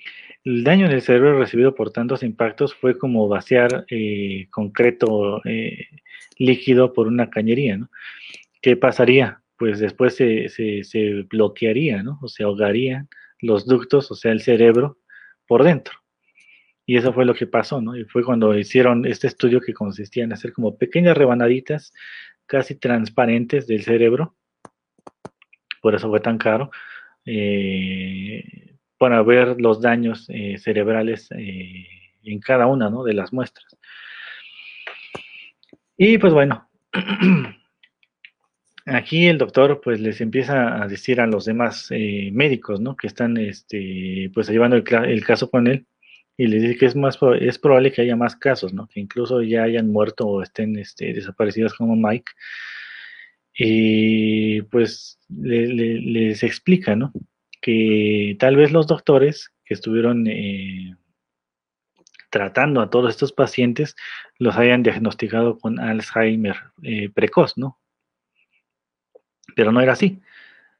el 0.45 0.62
daño 0.62 0.86
en 0.86 0.93
el 0.93 1.03
cerebro 1.03 1.36
recibido 1.36 1.74
por 1.74 1.90
tantos 1.90 2.22
impactos 2.22 2.76
fue 2.76 2.97
como 2.97 3.26
vaciar 3.26 3.86
eh, 3.90 4.47
concreto 4.51 5.45
eh, 5.45 5.88
líquido 6.38 6.93
por 6.93 7.09
una 7.09 7.28
cañería, 7.28 7.76
¿no? 7.76 7.90
¿Qué 8.61 8.76
pasaría? 8.76 9.43
Pues 9.57 9.80
después 9.80 10.14
se, 10.14 10.49
se, 10.49 10.84
se 10.84 11.22
bloquearía, 11.28 12.05
¿no? 12.05 12.20
O 12.22 12.28
se 12.28 12.45
ahogarían 12.45 13.09
los 13.40 13.66
ductos, 13.66 14.12
o 14.12 14.14
sea, 14.14 14.30
el 14.30 14.43
cerebro, 14.43 15.01
por 15.49 15.64
dentro. 15.64 16.01
Y 16.85 16.97
eso 16.97 17.12
fue 17.12 17.24
lo 17.24 17.35
que 17.35 17.47
pasó, 17.47 17.80
¿no? 17.80 17.97
Y 17.97 18.05
fue 18.05 18.24
cuando 18.24 18.57
hicieron 18.59 19.07
este 19.07 19.28
estudio 19.28 19.61
que 19.61 19.72
consistía 19.72 20.24
en 20.24 20.33
hacer 20.33 20.53
como 20.53 20.76
pequeñas 20.76 21.16
rebanaditas 21.16 21.93
casi 22.47 22.74
transparentes 22.74 23.66
del 23.66 23.83
cerebro. 23.83 24.35
Por 25.80 25.95
eso 25.95 26.09
fue 26.09 26.20
tan 26.20 26.39
caro. 26.39 26.70
Eh, 27.24 28.76
para 28.99 29.22
ver 29.22 29.61
los 29.61 29.80
daños 29.80 30.26
eh, 30.28 30.59
cerebrales 30.59 31.28
eh, 31.33 31.87
en 32.24 32.41
cada 32.41 32.66
una 32.66 32.91
¿no? 32.91 33.05
de 33.05 33.14
las 33.14 33.33
muestras. 33.33 33.76
Y 35.97 36.18
pues 36.18 36.33
bueno, 36.33 36.68
aquí 38.87 39.26
el 39.26 39.39
doctor 39.39 39.80
pues 39.83 40.01
les 40.01 40.20
empieza 40.20 40.83
a 40.83 40.89
decir 40.89 41.20
a 41.20 41.26
los 41.26 41.45
demás 41.45 41.89
médicos 41.91 42.80
¿no? 42.80 42.97
que 42.97 43.07
están 43.07 43.37
este, 43.37 44.30
pues 44.35 44.49
llevando 44.49 44.76
el 44.76 45.24
caso 45.24 45.51
con 45.51 45.68
él 45.68 45.87
y 46.43 46.49
le 46.49 46.59
dice 46.59 46.76
que 46.76 46.86
es 46.86 46.97
más 46.97 47.20
es 47.40 47.59
probable 47.61 47.93
que 47.93 48.03
haya 48.03 48.16
más 48.16 48.34
casos, 48.34 48.74
¿no? 48.74 48.88
Que 48.88 48.99
incluso 48.99 49.43
ya 49.43 49.62
hayan 49.62 49.93
muerto 49.93 50.26
o 50.26 50.43
estén 50.43 50.76
este, 50.76 51.12
desaparecidos 51.12 51.74
como 51.74 51.95
Mike. 51.95 52.32
Y 53.55 54.62
pues 54.62 55.20
les 55.28 56.43
explica, 56.43 56.97
¿no? 56.97 57.12
Que 57.61 58.36
tal 58.40 58.57
vez 58.57 58.72
los 58.72 58.88
doctores 58.88 59.53
que 59.64 59.74
estuvieron 59.74 60.26
eh, 60.26 60.97
tratando 62.28 62.80
a 62.80 62.90
todos 62.90 63.11
estos 63.11 63.32
pacientes 63.32 63.95
los 64.36 64.57
hayan 64.57 64.82
diagnosticado 64.82 65.61
con 65.61 65.78
Alzheimer 65.78 66.57
eh, 66.82 67.09
precoz, 67.09 67.57
¿no? 67.57 67.78
Pero 69.55 69.70
no 69.70 69.80
era 69.80 69.93
así. 69.93 70.20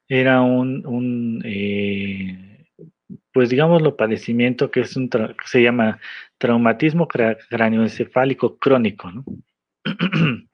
Era 0.08 0.40
un, 0.40 0.84
un 0.86 1.40
eh, 1.44 2.51
pues 3.33 3.51
digamos 3.51 3.83
lo 3.83 3.97
padecimiento 3.97 4.70
que 4.70 4.80
es 4.80 4.97
un 4.97 5.11
se 5.45 5.62
llama 5.62 6.01
traumatismo 6.39 7.09
cráneoencefálico 7.09 8.59
crónico, 8.59 9.11
¿no? 9.11 9.24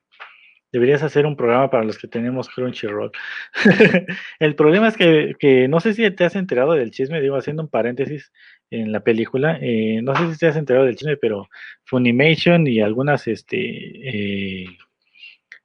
Deberías 0.71 1.03
hacer 1.03 1.25
un 1.25 1.35
programa 1.35 1.71
para 1.71 1.85
los 1.85 1.97
que 1.97 2.09
tenemos 2.09 2.51
Crunchyroll. 2.51 3.11
el 4.39 4.55
problema 4.55 4.89
es 4.89 4.97
que, 4.99 5.67
no 5.69 5.81
sé 5.81 5.95
si 5.95 6.11
te 6.11 6.25
has 6.25 6.37
enterado 6.37 6.73
del 6.73 6.91
chisme, 6.91 7.23
digo, 7.23 7.37
haciendo 7.37 7.63
un 7.63 7.71
paréntesis 7.71 8.33
en 8.71 8.93
la 8.93 9.01
película, 9.01 9.59
eh, 9.63 10.01
no 10.03 10.15
sé 10.15 10.31
si 10.31 10.39
te 10.39 10.47
has 10.47 10.57
enterado 10.57 10.85
del 10.85 10.97
chisme, 10.97 11.17
pero 11.17 11.49
Funimation 11.85 12.67
y 12.67 12.81
algunas 12.81 13.27
este, 13.29 13.57
eh, 13.57 14.67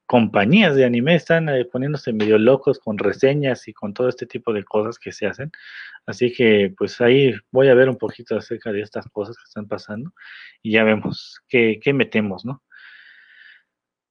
compañías 0.06 0.76
de 0.76 0.84
anime 0.84 1.14
están 1.14 1.48
eh, 1.48 1.64
poniéndose 1.64 2.12
medio 2.12 2.38
locos 2.38 2.78
con 2.78 2.98
reseñas 2.98 3.68
y 3.68 3.72
con 3.72 3.94
todo 3.94 4.08
este 4.08 4.26
tipo 4.26 4.52
de 4.52 4.64
cosas 4.64 4.98
que 4.98 5.12
se 5.12 5.26
hacen. 5.26 5.50
Así 6.06 6.32
que 6.32 6.74
pues 6.76 7.00
ahí 7.00 7.34
voy 7.50 7.68
a 7.68 7.74
ver 7.74 7.88
un 7.88 7.96
poquito 7.96 8.36
acerca 8.36 8.72
de 8.72 8.82
estas 8.82 9.06
cosas 9.08 9.36
que 9.36 9.44
están 9.44 9.66
pasando 9.66 10.12
y 10.62 10.72
ya 10.72 10.84
vemos 10.84 11.40
qué, 11.48 11.80
metemos, 11.94 12.44
¿no? 12.44 12.62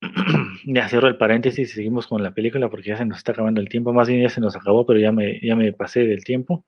ya 0.65 0.89
cierro 0.89 1.07
el 1.07 1.17
paréntesis 1.17 1.69
y 1.69 1.73
seguimos 1.73 2.07
con 2.07 2.23
la 2.23 2.33
película 2.33 2.69
porque 2.69 2.89
ya 2.89 2.97
se 2.97 3.05
nos 3.05 3.19
está 3.19 3.31
acabando 3.33 3.61
el 3.61 3.69
tiempo. 3.69 3.93
Más 3.93 4.07
bien 4.07 4.21
ya 4.21 4.29
se 4.29 4.41
nos 4.41 4.55
acabó, 4.55 4.85
pero 4.85 4.99
ya 4.99 5.11
me, 5.11 5.39
ya 5.41 5.55
me 5.55 5.71
pasé 5.73 6.05
del 6.05 6.23
tiempo. 6.23 6.65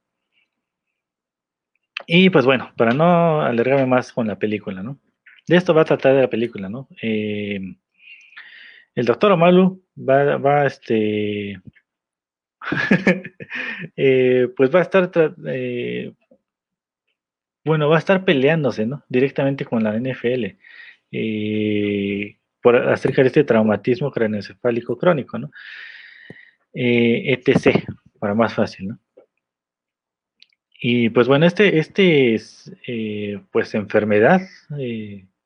Y 2.08 2.30
pues 2.30 2.46
bueno, 2.46 2.72
para 2.78 2.94
no 2.94 3.42
alargarme 3.42 3.86
más 3.88 4.14
con 4.14 4.28
la 4.28 4.38
película, 4.38 4.84
¿no? 4.84 5.00
De 5.48 5.58
esto 5.58 5.74
va 5.74 5.82
a 5.82 5.86
tratar 5.86 6.16
de 6.16 6.22
la 6.22 6.30
película, 6.30 6.70
¿no? 6.70 6.88
Eh, 7.02 7.60
el 8.96 9.06
doctor 9.06 9.34
Omalu 9.34 9.84
va, 9.98 10.38
va 10.38 10.66
este, 10.66 11.60
eh, 13.96 14.48
pues 14.56 14.74
va 14.74 14.80
a 14.80 14.82
estar, 14.82 15.12
eh, 15.48 16.14
bueno, 17.64 17.90
va 17.90 17.98
a 17.98 18.00
estar 18.00 18.26
peleándose, 18.26 18.86
¿no? 18.86 19.04
Directamente 19.10 19.66
con 19.66 19.84
la 19.84 19.98
NFL 19.98 20.58
eh, 21.12 22.38
por 22.62 22.76
acerca 22.76 23.22
de 23.22 23.28
este 23.28 23.44
traumatismo 23.44 24.12
craneoencefálico 24.12 24.98
crónico, 24.98 25.38
¿no? 25.38 25.52
etc, 26.78 27.86
para 28.20 28.34
más 28.34 28.54
fácil, 28.54 28.90
¿no? 28.90 29.00
Y 30.82 31.10
pues 31.10 31.28
bueno, 31.28 31.46
este, 31.46 31.80
este 31.80 32.36
es, 32.36 32.70
pues 33.52 33.74
enfermedad, 33.76 34.42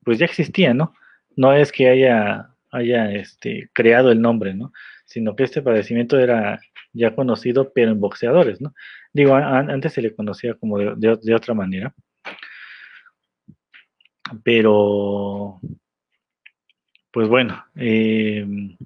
pues 0.03 0.17
ya 0.17 0.25
existía, 0.25 0.73
¿no? 0.73 0.95
No 1.35 1.53
es 1.53 1.71
que 1.71 1.87
haya, 1.87 2.49
haya 2.71 3.11
este, 3.11 3.69
creado 3.73 4.11
el 4.11 4.21
nombre, 4.21 4.53
¿no? 4.53 4.71
Sino 5.05 5.35
que 5.35 5.43
este 5.43 5.61
padecimiento 5.61 6.19
era 6.19 6.59
ya 6.93 7.15
conocido, 7.15 7.71
pero 7.73 7.91
en 7.91 7.99
boxeadores, 7.99 8.61
¿no? 8.61 8.73
Digo, 9.13 9.35
antes 9.35 9.93
se 9.93 10.01
le 10.01 10.15
conocía 10.15 10.53
como 10.55 10.77
de, 10.77 11.33
otra 11.33 11.53
manera. 11.53 11.93
Pero, 14.43 15.59
pues 17.11 17.27
bueno, 17.27 17.65
em, 17.75 18.77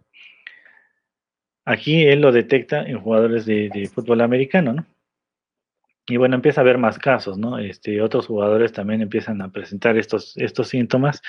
aquí 1.65 2.03
él 2.05 2.21
lo 2.21 2.31
detecta 2.31 2.83
en 2.83 2.99
jugadores 2.99 3.45
de, 3.45 3.89
fútbol 3.93 4.21
americano, 4.21 4.73
¿no? 4.73 4.85
Y 6.05 6.17
bueno, 6.17 6.35
empieza 6.35 6.61
a 6.61 6.63
haber 6.63 6.77
más 6.77 6.99
casos, 6.99 7.37
¿no? 7.37 7.57
Este, 7.59 8.01
otros 8.01 8.27
jugadores 8.27 8.73
también 8.73 9.01
empiezan 9.01 9.41
a 9.41 9.51
presentar 9.51 9.97
estos, 9.97 10.35
estos 10.37 10.67
síntomas 10.69 11.21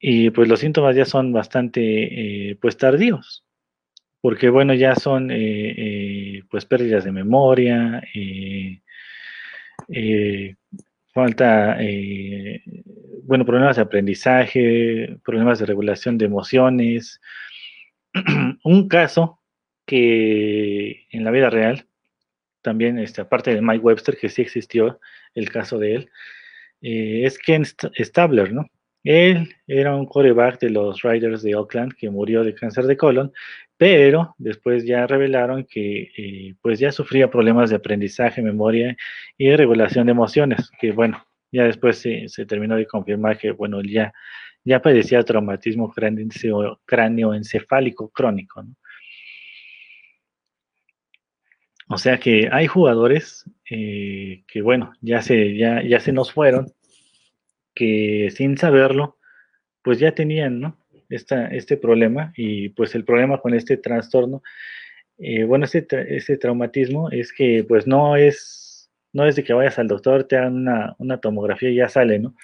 y 0.00 0.30
pues 0.30 0.48
los 0.48 0.60
síntomas 0.60 0.96
ya 0.96 1.04
son 1.04 1.32
bastante, 1.32 2.50
eh, 2.50 2.56
pues 2.60 2.78
tardíos, 2.78 3.44
porque 4.22 4.48
bueno, 4.48 4.72
ya 4.74 4.94
son 4.96 5.30
eh, 5.30 5.74
eh, 5.76 6.42
pues 6.50 6.64
pérdidas 6.64 7.04
de 7.04 7.12
memoria, 7.12 8.02
falta, 11.12 11.78
bueno, 13.24 13.44
problemas 13.44 13.76
de 13.76 13.82
aprendizaje, 13.82 15.18
problemas 15.24 15.58
de 15.58 15.66
regulación 15.66 16.16
de 16.16 16.24
emociones. 16.26 17.20
Un 18.64 18.88
caso 18.88 19.40
que 19.86 21.06
en 21.10 21.24
la 21.24 21.30
vida 21.30 21.50
real, 21.50 21.86
también 22.62 22.98
este, 22.98 23.20
aparte 23.20 23.54
de 23.54 23.62
Mike 23.62 23.84
Webster, 23.84 24.16
que 24.16 24.28
sí 24.30 24.42
existió 24.42 25.00
el 25.34 25.50
caso 25.50 25.78
de 25.78 25.94
él, 25.94 26.10
es 26.80 27.38
Ken 27.38 27.64
Stabler, 27.64 28.52
¿no? 28.52 28.66
Él 29.02 29.48
era 29.66 29.96
un 29.96 30.06
coreback 30.06 30.60
de 30.60 30.70
los 30.70 31.02
Riders 31.02 31.42
de 31.42 31.54
Oakland 31.54 31.94
que 31.94 32.10
murió 32.10 32.44
de 32.44 32.54
cáncer 32.54 32.84
de 32.84 32.96
colon, 32.96 33.32
pero 33.76 34.34
después 34.38 34.84
ya 34.84 35.06
revelaron 35.06 35.64
que 35.64 36.10
eh, 36.16 36.54
pues 36.60 36.78
ya 36.78 36.92
sufría 36.92 37.30
problemas 37.30 37.70
de 37.70 37.76
aprendizaje, 37.76 38.42
memoria 38.42 38.94
y 39.38 39.54
regulación 39.56 40.06
de 40.06 40.12
emociones, 40.12 40.70
que 40.78 40.92
bueno, 40.92 41.24
ya 41.50 41.64
después 41.64 41.98
se, 41.98 42.28
terminó 42.46 42.76
de 42.76 42.86
confirmar 42.86 43.38
que 43.38 43.52
bueno, 43.52 43.80
ya, 43.82 44.12
ya 44.64 44.82
padecía 44.82 45.22
traumatismo 45.22 45.92
cráneoencefálico 46.84 48.10
crónico. 48.10 48.64
O 51.88 51.98
sea 51.98 52.18
que 52.18 52.48
hay 52.52 52.66
jugadores 52.66 53.44
eh, 53.68 54.44
que 54.46 54.62
bueno, 54.62 54.92
ya 55.00 55.22
se, 55.22 55.56
ya, 55.56 55.82
ya 55.82 56.00
se 56.00 56.12
nos 56.12 56.32
fueron, 56.32 56.72
que 57.80 58.30
sin 58.30 58.58
saberlo, 58.58 59.16
pues 59.82 59.98
ya 59.98 60.12
tenían, 60.14 60.60
¿no? 60.60 60.76
este 61.08 61.76
problema 61.76 62.32
y 62.36 62.68
pues 62.68 62.94
el 62.94 63.04
problema 63.04 63.40
con 63.40 63.54
este 63.54 63.78
trastorno, 63.78 64.42
eh, 65.18 65.44
bueno, 65.44 65.64
este, 65.64 66.16
este, 66.16 66.36
traumatismo 66.36 67.10
es 67.10 67.32
que 67.32 67.64
pues 67.66 67.86
no 67.86 68.16
es, 68.16 68.90
no 69.12 69.26
es 69.26 69.34
de 69.34 69.42
que 69.42 69.54
vayas 69.54 69.78
al 69.78 69.88
doctor, 69.88 70.24
te 70.24 70.36
hagan 70.36 70.68
una, 70.98 71.20
tomografía 71.20 71.70
y 71.70 71.76
ya 71.76 71.88
sale, 71.88 72.18
¿no? 72.18 72.36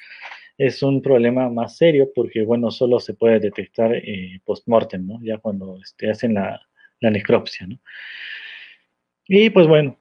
Es 0.59 0.83
un 0.83 1.03
problema 1.03 1.51
más 1.51 1.77
serio 1.77 2.11
porque, 2.15 2.43
bueno, 2.43 2.71
solo 2.71 2.99
se 2.99 3.15
puede 3.15 3.39
detectar 3.39 3.95
eh, 3.95 4.41
post-mortem, 4.45 5.07
¿no? 5.07 5.21
Ya 5.23 5.39
cuando 5.39 5.79
este, 5.83 6.11
hacen 6.11 6.35
la, 6.35 6.61
la 7.01 7.11
necropsia, 7.11 7.67
¿no? 7.67 7.79
Y 9.29 9.51
pues 9.51 9.67
bueno, 9.67 9.99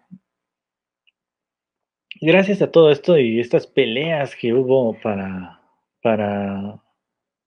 gracias 2.22 2.62
a 2.62 2.72
todo 2.72 2.92
esto 2.92 3.18
y 3.18 3.40
estas 3.40 3.68
peleas 3.68 4.36
que 4.36 4.54
hubo 4.54 4.98
para, 5.02 6.82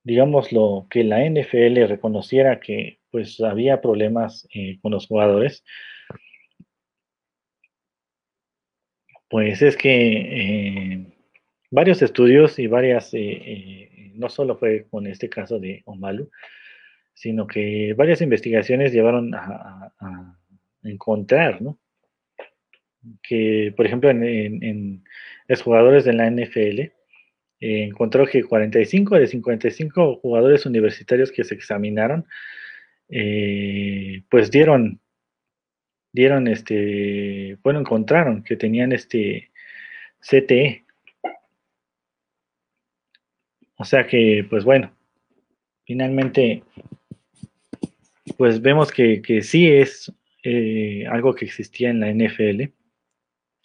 digamos, 0.04 0.52
lo 0.52 0.86
que 0.90 1.04
la 1.04 1.24
NFL 1.24 1.86
reconociera 1.86 2.60
que 2.60 3.00
pues 3.10 3.40
había 3.40 3.80
problemas 3.80 4.46
eh, 4.54 4.78
con 4.82 4.92
los 4.92 5.06
jugadores, 5.06 5.64
pues 9.28 9.62
es 9.62 9.76
que 9.76 10.92
eh, 10.92 11.06
varios 11.70 12.02
estudios 12.02 12.58
y 12.58 12.66
varias, 12.66 13.10
eh, 13.12 14.12
no 14.14 14.28
solo 14.28 14.56
fue 14.56 14.86
con 14.90 15.06
este 15.06 15.28
caso 15.28 15.58
de 15.58 15.82
Omalu, 15.84 16.30
sino 17.14 17.46
que 17.46 17.94
varias 17.96 18.20
investigaciones 18.20 18.92
llevaron 18.92 19.34
a, 19.34 19.92
encontrar, 20.84 21.60
¿no? 21.60 21.76
Que, 23.22 23.72
por 23.76 23.86
ejemplo, 23.86 24.10
en 24.10 25.04
los 25.48 25.62
jugadores 25.62 26.04
de 26.04 26.12
la 26.12 26.30
NFL, 26.30 26.92
encontró 27.60 28.26
que 28.26 28.44
45 28.44 29.16
de 29.16 29.26
55 29.26 30.16
jugadores 30.16 30.66
universitarios 30.66 31.32
que 31.32 31.44
se 31.44 31.54
examinaron, 31.54 32.26
eh, 33.08 34.22
pues 34.30 34.50
dieron, 34.50 35.00
dieron 36.12 36.46
este, 36.46 37.58
bueno, 37.62 37.80
encontraron 37.80 38.42
que 38.44 38.56
tenían 38.56 38.92
este 38.92 39.50
CTE. 40.20 40.84
O 43.76 43.84
sea 43.84 44.06
que, 44.06 44.44
pues 44.48 44.64
bueno, 44.64 44.92
finalmente, 45.84 46.62
pues 48.36 48.60
vemos 48.60 48.90
que, 48.90 49.22
que 49.22 49.42
sí 49.42 49.68
es 49.68 50.12
eh, 50.42 51.04
algo 51.08 51.34
que 51.34 51.44
existía 51.44 51.90
en 51.90 52.00
la 52.00 52.12
NFL, 52.12 52.72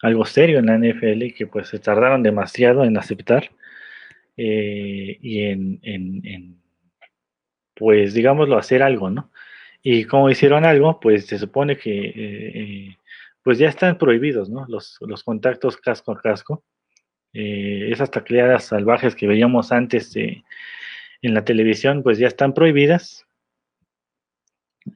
algo 0.04 0.26
serio 0.26 0.60
en 0.60 0.66
la 0.66 0.78
NFL 0.78 1.34
que 1.34 1.48
pues 1.48 1.70
se 1.70 1.80
tardaron 1.80 2.24
demasiado 2.24 2.84
en 2.84 2.98
aceptar. 2.98 3.52
Eh, 4.36 5.18
y 5.22 5.44
en, 5.46 6.62
pues 7.74 8.14
digámoslo, 8.14 8.58
hacer 8.58 8.84
algo, 8.84 9.10
¿no? 9.10 9.32
Y 9.82 10.04
como 10.04 10.30
hicieron 10.30 10.66
algo, 10.66 11.00
pues 11.00 11.26
se 11.28 11.40
supone 11.40 11.78
que 11.78 11.92
eh, 11.92 12.14
eh, 12.16 12.98
pues 13.44 13.58
ya 13.60 13.70
están 13.70 13.98
prohibidos, 13.98 14.50
¿no? 14.50 14.66
Los, 14.68 15.00
contactos 15.24 15.78
casco 15.78 16.12
a 16.12 16.22
casco. 16.22 16.64
esas 17.34 18.12
tacleadas 18.12 18.66
salvajes 18.66 19.16
que 19.16 19.28
veíamos 19.28 19.72
antes 19.72 20.14
en 20.16 21.34
la 21.34 21.46
televisión, 21.46 22.04
pues 22.04 22.18
ya 22.18 22.28
están 22.28 22.54
prohibidas. 22.54 23.26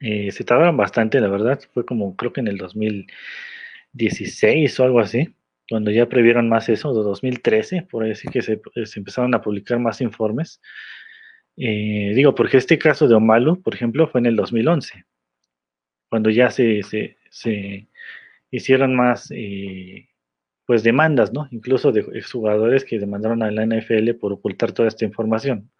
se 0.00 0.44
tardaron 0.44 0.76
bastante, 0.76 1.20
la 1.20 1.28
verdad. 1.28 1.60
Fue 1.72 1.86
como 1.86 2.14
creo 2.16 2.32
que 2.32 2.40
en 2.40 2.48
el 2.48 2.58
2016 3.92 4.80
o 4.80 4.84
algo 4.84 5.00
así 5.00 5.34
cuando 5.68 5.90
ya 5.90 6.08
previeron 6.08 6.48
más 6.48 6.68
eso, 6.68 6.94
de 6.94 7.02
2013, 7.02 7.82
por 7.82 8.04
decir 8.04 8.30
que 8.30 8.42
se, 8.42 8.60
empezaron 8.96 9.34
a 9.34 9.42
publicar 9.42 9.78
más 9.78 10.00
informes. 10.00 10.60
Eh, 11.56 12.12
digo, 12.14 12.34
porque 12.34 12.56
este 12.56 12.78
caso 12.78 13.06
de 13.06 13.14
Omalu, 13.14 13.62
por 13.62 13.74
ejemplo, 13.74 14.08
fue 14.08 14.20
en 14.20 14.26
el 14.26 14.36
2011, 14.36 15.04
cuando 16.08 16.30
ya 16.30 16.50
se, 16.50 16.80
hicieron 18.50 18.96
más 18.96 19.30
eh, 19.30 20.08
pues 20.64 20.82
demandas, 20.82 21.32
¿no? 21.32 21.48
Incluso 21.50 21.92
de 21.92 22.00
exjugadores 22.14 22.84
que 22.84 22.98
demandaron 22.98 23.42
a 23.42 23.50
la 23.50 23.66
NFL 23.66 24.12
por 24.14 24.32
ocultar 24.32 24.72
toda 24.72 24.88
esta 24.88 25.04
información. 25.04 25.70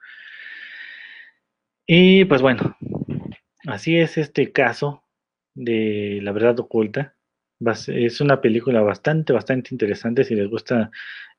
Y 1.86 2.26
pues 2.26 2.42
bueno, 2.42 2.76
así 3.66 3.96
es 3.96 4.18
este 4.18 4.52
caso 4.52 5.02
de 5.54 6.20
la 6.22 6.32
verdad 6.32 6.60
oculta 6.60 7.17
es 7.88 8.20
una 8.20 8.40
película 8.40 8.80
bastante, 8.82 9.32
bastante 9.32 9.74
interesante 9.74 10.24
si 10.24 10.34
les 10.34 10.48
gusta 10.48 10.90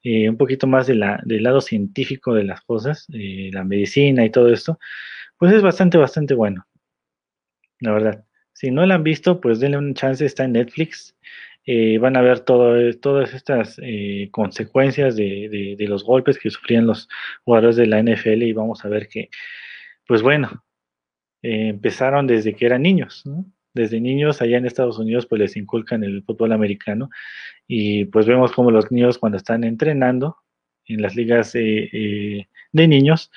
eh, 0.04 0.30
un 0.30 0.38
poquito 0.38 0.68
más 0.68 0.88
de 0.88 0.96
la, 0.96 1.22
del 1.26 1.44
lado 1.44 1.62
científico 1.62 2.34
de 2.34 2.44
las 2.46 2.62
cosas, 2.62 3.08
eh, 3.14 3.50
la 3.54 3.64
medicina 3.64 4.26
y 4.26 4.30
todo 4.30 4.52
esto, 4.54 4.80
pues 5.38 5.54
es 5.54 5.62
bastante, 5.62 5.98
bastante 5.98 6.34
bueno. 6.34 6.66
La 7.80 7.94
verdad. 7.94 8.26
Si 8.54 8.72
no 8.72 8.86
la 8.86 8.96
han 8.96 9.04
visto, 9.04 9.40
pues 9.40 9.60
denle 9.60 9.78
un 9.78 9.94
chance, 9.94 10.26
está 10.26 10.44
en 10.44 10.54
Netflix. 10.54 11.16
Eh, 11.66 11.98
van 11.98 12.18
a 12.18 12.22
ver 12.22 12.42
todo, 12.42 12.76
todas 13.00 13.34
estas 13.34 13.78
consecuencias 14.32 15.16
de, 15.16 15.76
de, 15.78 15.88
los 15.88 16.04
golpes 16.04 16.40
que 16.40 16.50
sufrían 16.50 16.88
los 16.88 17.08
jugadores 17.46 17.76
de 17.76 17.88
la 17.88 18.02
NFL 18.02 18.44
y 18.44 18.54
vamos 18.54 18.84
a 18.84 18.90
ver 18.90 19.08
que, 19.08 19.30
pues 20.08 20.22
bueno, 20.22 20.64
empezaron 21.42 22.28
desde 22.28 22.56
que 22.56 22.66
eran 22.66 22.82
niños, 22.82 23.24
¿no? 23.26 23.46
Desde 23.74 24.02
niños 24.02 24.42
allá 24.42 24.58
en 24.58 24.66
Estados 24.66 25.00
Unidos 25.00 25.26
pues 25.26 25.40
les 25.40 25.58
inculcan 25.58 26.04
el 26.04 26.24
fútbol 26.24 26.52
americano 26.52 27.10
y 27.68 28.06
pues 28.06 28.26
vemos 28.26 28.52
como 28.52 28.72
los 28.72 28.92
niños 28.92 29.18
cuando 29.18 29.38
están 29.38 29.64
entrenando 29.64 30.38
en 30.86 31.02
las 31.02 31.16
ligas 31.16 31.54
eh, 31.56 31.90
eh, 31.92 32.48
de 32.72 32.88
niños 32.88 33.32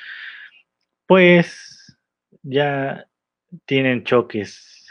pues 1.06 1.98
ya 2.42 3.06
tienen 3.66 4.04
choques 4.04 4.82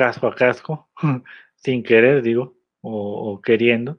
casco 0.00 0.26
a 0.26 0.34
casco, 0.34 0.88
sin 1.56 1.82
querer, 1.82 2.22
digo, 2.22 2.56
o, 2.80 3.40
queriendo, 3.42 3.98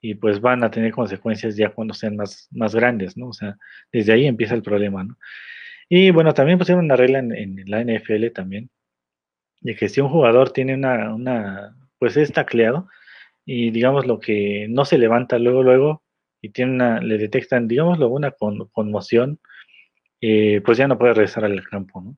y 0.00 0.14
pues 0.14 0.40
van 0.40 0.62
a 0.62 0.70
tener 0.70 0.92
consecuencias 0.92 1.56
ya 1.56 1.70
cuando 1.70 1.94
sean 1.94 2.16
más, 2.16 2.48
más 2.52 2.74
grandes, 2.74 3.16
¿no? 3.16 3.28
O 3.28 3.32
sea, 3.32 3.56
desde 3.92 4.12
ahí 4.12 4.26
empieza 4.26 4.54
el 4.54 4.62
problema, 4.62 5.02
¿no? 5.04 5.16
Y 5.88 6.12
bueno, 6.12 6.32
también 6.34 6.58
pusieron 6.58 6.84
una 6.84 6.94
regla 6.94 7.18
en, 7.18 7.56
la 7.66 7.82
NFL 7.82 8.28
también, 8.32 8.70
de 9.60 9.76
que 9.76 9.88
si 9.88 10.00
un 10.00 10.08
jugador 10.08 10.52
tiene 10.52 10.74
una, 10.74 11.14
una 11.14 11.76
pues 11.98 12.16
es 12.16 12.32
tacleado, 12.32 12.88
y 13.44 13.70
digamos 13.70 14.06
lo 14.06 14.20
que 14.20 14.66
no 14.68 14.84
se 14.84 14.98
levanta 14.98 15.38
luego, 15.38 15.62
luego, 15.62 16.02
y 16.40 16.50
tiene 16.50 16.72
una, 16.72 17.00
le 17.00 17.18
detectan, 17.18 17.68
digámoslo, 17.68 18.08
una 18.08 18.32
conmoción, 18.72 19.40
eh, 20.20 20.60
pues 20.64 20.78
ya 20.78 20.88
no 20.88 20.98
puede 20.98 21.14
regresar 21.14 21.44
al 21.44 21.62
campo, 21.68 22.00
¿no? 22.00 22.16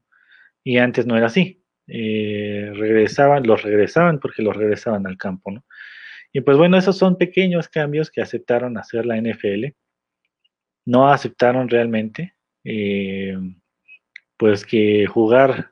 Y 0.65 0.79
antes 0.79 1.07
no 1.07 1.17
era 1.17 1.27
así. 1.27 1.65
Eh, 1.89 2.71
regresaban, 2.75 3.47
los 3.47 3.63
regresaban 3.63 4.21
porque 4.21 4.43
los 4.43 4.57
regresaban 4.57 5.07
al 5.07 5.17
campo, 5.17 5.51
¿no? 5.51 5.65
Y 6.33 6.41
pues 6.41 6.57
bueno, 6.57 6.79
esos 6.79 6.97
son 6.97 7.19
pequeños 7.19 7.69
cambios 7.69 8.11
que 8.11 8.23
aceptaron 8.23 8.79
hacer 8.79 9.05
la 9.07 9.17
NFL. 9.17 9.75
No 10.87 11.11
aceptaron 11.11 11.69
realmente, 11.69 12.35
eh, 12.65 13.37
pues 14.37 14.65
que 14.65 15.07
jugar 15.07 15.72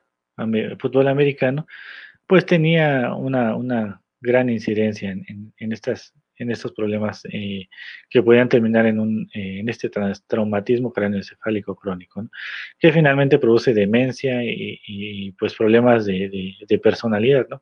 fútbol 0.79 1.07
americano, 1.07 1.67
pues 2.27 2.45
tenía 2.45 3.13
una, 3.13 3.55
una 3.55 4.01
gran 4.21 4.49
incidencia 4.49 5.11
en, 5.11 5.53
en 5.57 5.71
estas 5.71 6.13
en 6.41 6.51
estos 6.51 6.71
problemas 6.73 7.21
eh, 7.31 7.67
que 8.09 8.23
podían 8.23 8.49
terminar 8.49 8.85
en, 8.87 8.99
un, 8.99 9.29
eh, 9.33 9.59
en 9.59 9.69
este 9.69 9.89
traumatismo 10.27 10.91
cráneoencefálico 10.91 11.75
crónico, 11.75 12.27
que 12.79 12.91
finalmente 12.91 13.37
produce 13.37 13.73
demencia 13.73 14.41
y, 14.43 15.31
pues 15.33 15.53
problemas 15.55 16.05
de, 16.05 16.79
personalidad, 16.81 17.47
¿no? 17.49 17.61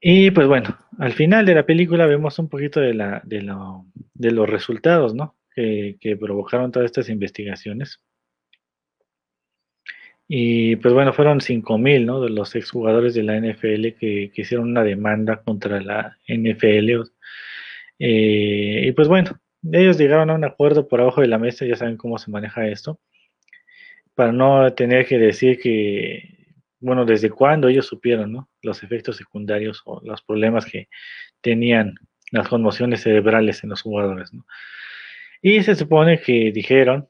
Y 0.00 0.32
pues 0.32 0.48
bueno, 0.48 0.76
al 0.98 1.12
final 1.12 1.46
de 1.46 1.54
la 1.54 1.64
película 1.64 2.06
vemos 2.06 2.38
un 2.38 2.48
poquito 2.48 2.80
de, 2.80 2.94
la, 2.94 3.22
de, 3.24 4.30
los 4.30 4.48
resultados, 4.48 5.14
¿no? 5.14 5.36
Que, 5.54 5.96
que 6.00 6.16
provocaron 6.16 6.72
todas 6.72 6.86
estas 6.86 7.08
investigaciones. 7.08 8.00
Y 10.34 10.76
pues 10.76 10.94
bueno, 10.94 11.12
fueron 11.12 11.40
5.000 11.40 12.06
¿no? 12.06 12.22
de 12.22 12.30
los 12.30 12.54
exjugadores 12.54 13.12
de 13.12 13.22
la 13.22 13.38
NFL 13.38 13.98
que, 14.00 14.32
hicieron 14.34 14.70
una 14.70 14.82
demanda 14.82 15.42
contra 15.42 15.78
la 15.82 16.16
NFL. 16.26 17.02
Eh, 17.98 18.84
y 18.86 18.92
pues 18.92 19.08
bueno, 19.08 19.38
ellos 19.70 19.98
llegaron 19.98 20.30
a 20.30 20.34
un 20.34 20.44
acuerdo 20.44 20.88
por 20.88 21.02
abajo 21.02 21.20
de 21.20 21.26
la 21.26 21.36
mesa, 21.36 21.66
ya 21.66 21.76
saben 21.76 21.98
cómo 21.98 22.16
se 22.16 22.30
maneja 22.30 22.66
esto, 22.66 22.98
para 24.14 24.32
no 24.32 24.72
tener 24.72 25.04
que 25.04 25.18
decir 25.18 25.60
que, 25.60 26.54
bueno, 26.80 27.04
desde 27.04 27.28
cuándo 27.28 27.68
ellos 27.68 27.84
supieron 27.84 28.32
¿no? 28.32 28.48
los 28.62 28.82
efectos 28.82 29.18
secundarios 29.18 29.82
o 29.84 30.00
los 30.02 30.22
problemas 30.22 30.64
que 30.64 30.88
tenían 31.42 31.94
las 32.30 32.48
conmociones 32.48 33.02
cerebrales 33.02 33.62
en 33.64 33.68
los 33.68 33.82
jugadores. 33.82 34.32
¿no? 34.32 34.46
Y 35.42 35.62
se 35.62 35.74
supone 35.74 36.22
que 36.22 36.52
dijeron 36.52 37.06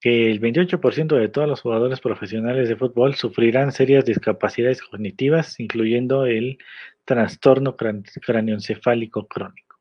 que 0.00 0.30
el 0.30 0.40
28% 0.40 1.16
de 1.16 1.28
todos 1.28 1.48
los 1.48 1.60
jugadores 1.60 2.00
profesionales 2.00 2.68
de 2.68 2.76
fútbol 2.76 3.14
sufrirán 3.14 3.72
serias 3.72 4.04
discapacidades 4.04 4.80
cognitivas, 4.82 5.58
incluyendo 5.58 6.26
el 6.26 6.58
trastorno 7.04 7.76
cráneoencefálico 7.76 9.26
crónico. 9.26 9.78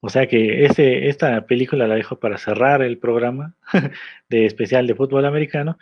O 0.00 0.08
sea 0.08 0.26
que 0.26 0.66
esta 0.66 1.46
película 1.46 1.86
la 1.86 1.94
dejo 1.94 2.18
para 2.18 2.36
cerrar 2.36 2.82
el 2.82 2.98
programa 2.98 3.56
de 4.28 4.44
especial 4.44 4.86
de 4.86 4.94
fútbol 4.94 5.24
americano. 5.24 5.78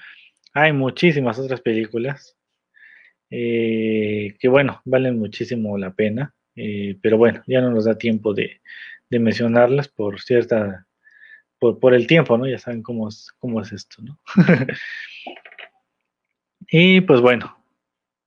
Hay 0.52 0.73
muchísimas 0.73 1.39
otras 1.39 1.60
películas 1.60 2.36
eh, 3.31 4.35
que, 4.39 4.48
bueno, 4.48 4.82
valen 4.85 5.19
muchísimo 5.19 5.78
la 5.78 5.94
pena, 5.94 6.35
eh, 6.55 6.98
pero 7.02 7.16
bueno, 7.16 7.43
ya 7.47 7.62
no 7.62 7.70
nos 7.70 7.86
da 7.86 7.97
tiempo 7.97 8.35
de 8.35 8.60
mencionarlas 9.10 9.89
por 9.89 10.20
cierta 10.20 10.86
por, 11.70 11.94
el 11.94 12.06
tiempo, 12.06 12.36
¿no? 12.36 12.48
Ya 12.48 12.59
saben 12.59 12.82
cómo 12.82 13.09
es, 13.09 13.30
cómo 13.39 13.60
es 13.60 13.72
esto, 13.72 14.02
¿no? 14.02 14.18
y 16.68 17.01
pues 17.02 17.20
bueno, 17.20 17.56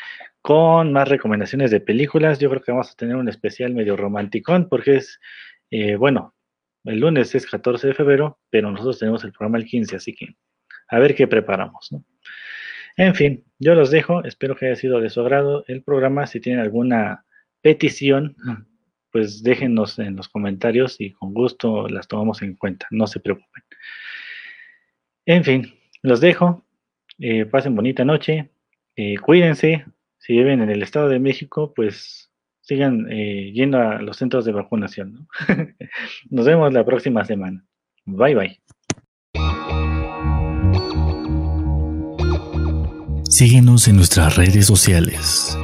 con 0.42 0.94
más 0.94 1.10
recomendaciones 1.10 1.72
de 1.72 1.82
películas. 1.82 2.40
Yo 2.40 2.50
creo 2.50 2.62
que 2.62 2.72
vamos 2.72 2.92
a 2.92 2.96
tener 2.96 3.18
un 3.18 3.28
especial 3.28 3.74
medio 3.74 3.98
romanticón 3.98 4.70
porque 4.70 4.96
es 4.96 5.20
eh, 5.76 5.96
bueno, 5.96 6.36
el 6.84 7.00
lunes 7.00 7.34
es 7.34 7.48
14 7.48 7.88
de 7.88 7.94
febrero, 7.96 8.40
pero 8.52 8.70
nosotros 8.70 9.00
tenemos 9.00 9.24
el 9.24 9.32
programa 9.32 9.58
el 9.58 9.66
15, 9.66 9.96
así 9.96 10.14
que 10.14 10.36
a 10.88 11.00
ver 11.00 11.16
qué 11.16 11.26
preparamos. 11.28 11.90
En 12.96 13.16
fin, 13.16 13.44
yo 13.58 13.74
los 13.74 13.90
dejo, 13.90 14.24
espero 14.24 14.56
que 14.56 14.68
haya 14.68 14.76
sido 14.76 15.02
de 15.02 15.10
su 15.10 15.22
agrado 15.22 15.66
el 15.68 15.82
programa. 15.82 16.28
Si 16.28 16.40
tienen 16.40 16.62
alguna 16.62 17.26
petición, 17.62 18.36
pues 19.10 19.42
déjenos 19.42 19.98
en 19.98 20.16
los 20.16 20.30
comentarios 20.30 21.02
y 21.02 21.10
con 21.10 21.34
gusto 21.34 21.88
las 21.88 22.08
tomamos 22.08 22.44
en 22.44 22.56
cuenta, 22.56 22.86
no 22.92 23.08
se 23.08 23.20
preocupen. 23.20 23.64
En 25.26 25.44
fin, 25.44 25.74
los 26.04 26.22
dejo, 26.22 26.64
eh, 27.18 27.46
pasen 27.46 27.76
bonita 27.76 28.06
noche, 28.06 28.52
eh, 28.96 29.18
cuídense, 29.18 29.86
si 30.20 30.34
viven 30.34 30.62
en 30.62 30.70
el 30.70 30.84
Estado 30.84 31.10
de 31.10 31.18
México, 31.18 31.74
pues 31.74 32.32
sigan 32.64 33.08
eh, 33.12 33.52
yendo 33.54 33.78
a 33.78 34.02
los 34.02 34.18
centros 34.18 34.46
de 34.46 34.54
vacunación. 34.54 35.28
Nos 36.30 36.46
vemos 36.46 36.74
la 36.74 36.86
próxima 36.86 37.24
semana. 37.26 37.64
Bye 38.06 38.36
bye. 38.36 38.62
Síguenos 43.30 43.88
en 43.88 43.98
nuestras 43.98 44.38
redes 44.38 44.66
sociales. 44.66 45.58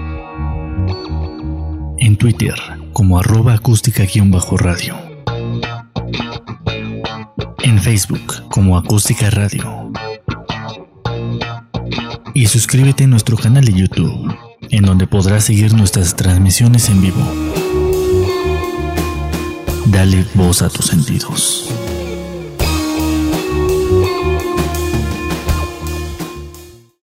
En 1.99 2.17
Twitter 2.17 2.55
como 2.93 3.19
arroba 3.19 3.53
acústica-radio. 3.53 4.95
En 7.63 7.79
Facebook 7.79 8.49
como 8.49 8.77
acústica 8.77 9.29
radio. 9.29 9.91
Y 12.33 12.45
suscríbete 12.47 13.05
a 13.05 13.07
nuestro 13.07 13.37
canal 13.37 13.63
de 13.65 13.73
YouTube 13.73 14.48
en 14.69 14.83
donde 14.83 15.07
podrás 15.07 15.45
seguir 15.45 15.73
nuestras 15.73 16.15
transmisiones 16.15 16.89
en 16.89 17.01
vivo. 17.01 17.21
Dale 19.85 20.25
voz 20.35 20.61
a 20.61 20.69
tus 20.69 20.87
sentidos. 20.87 21.73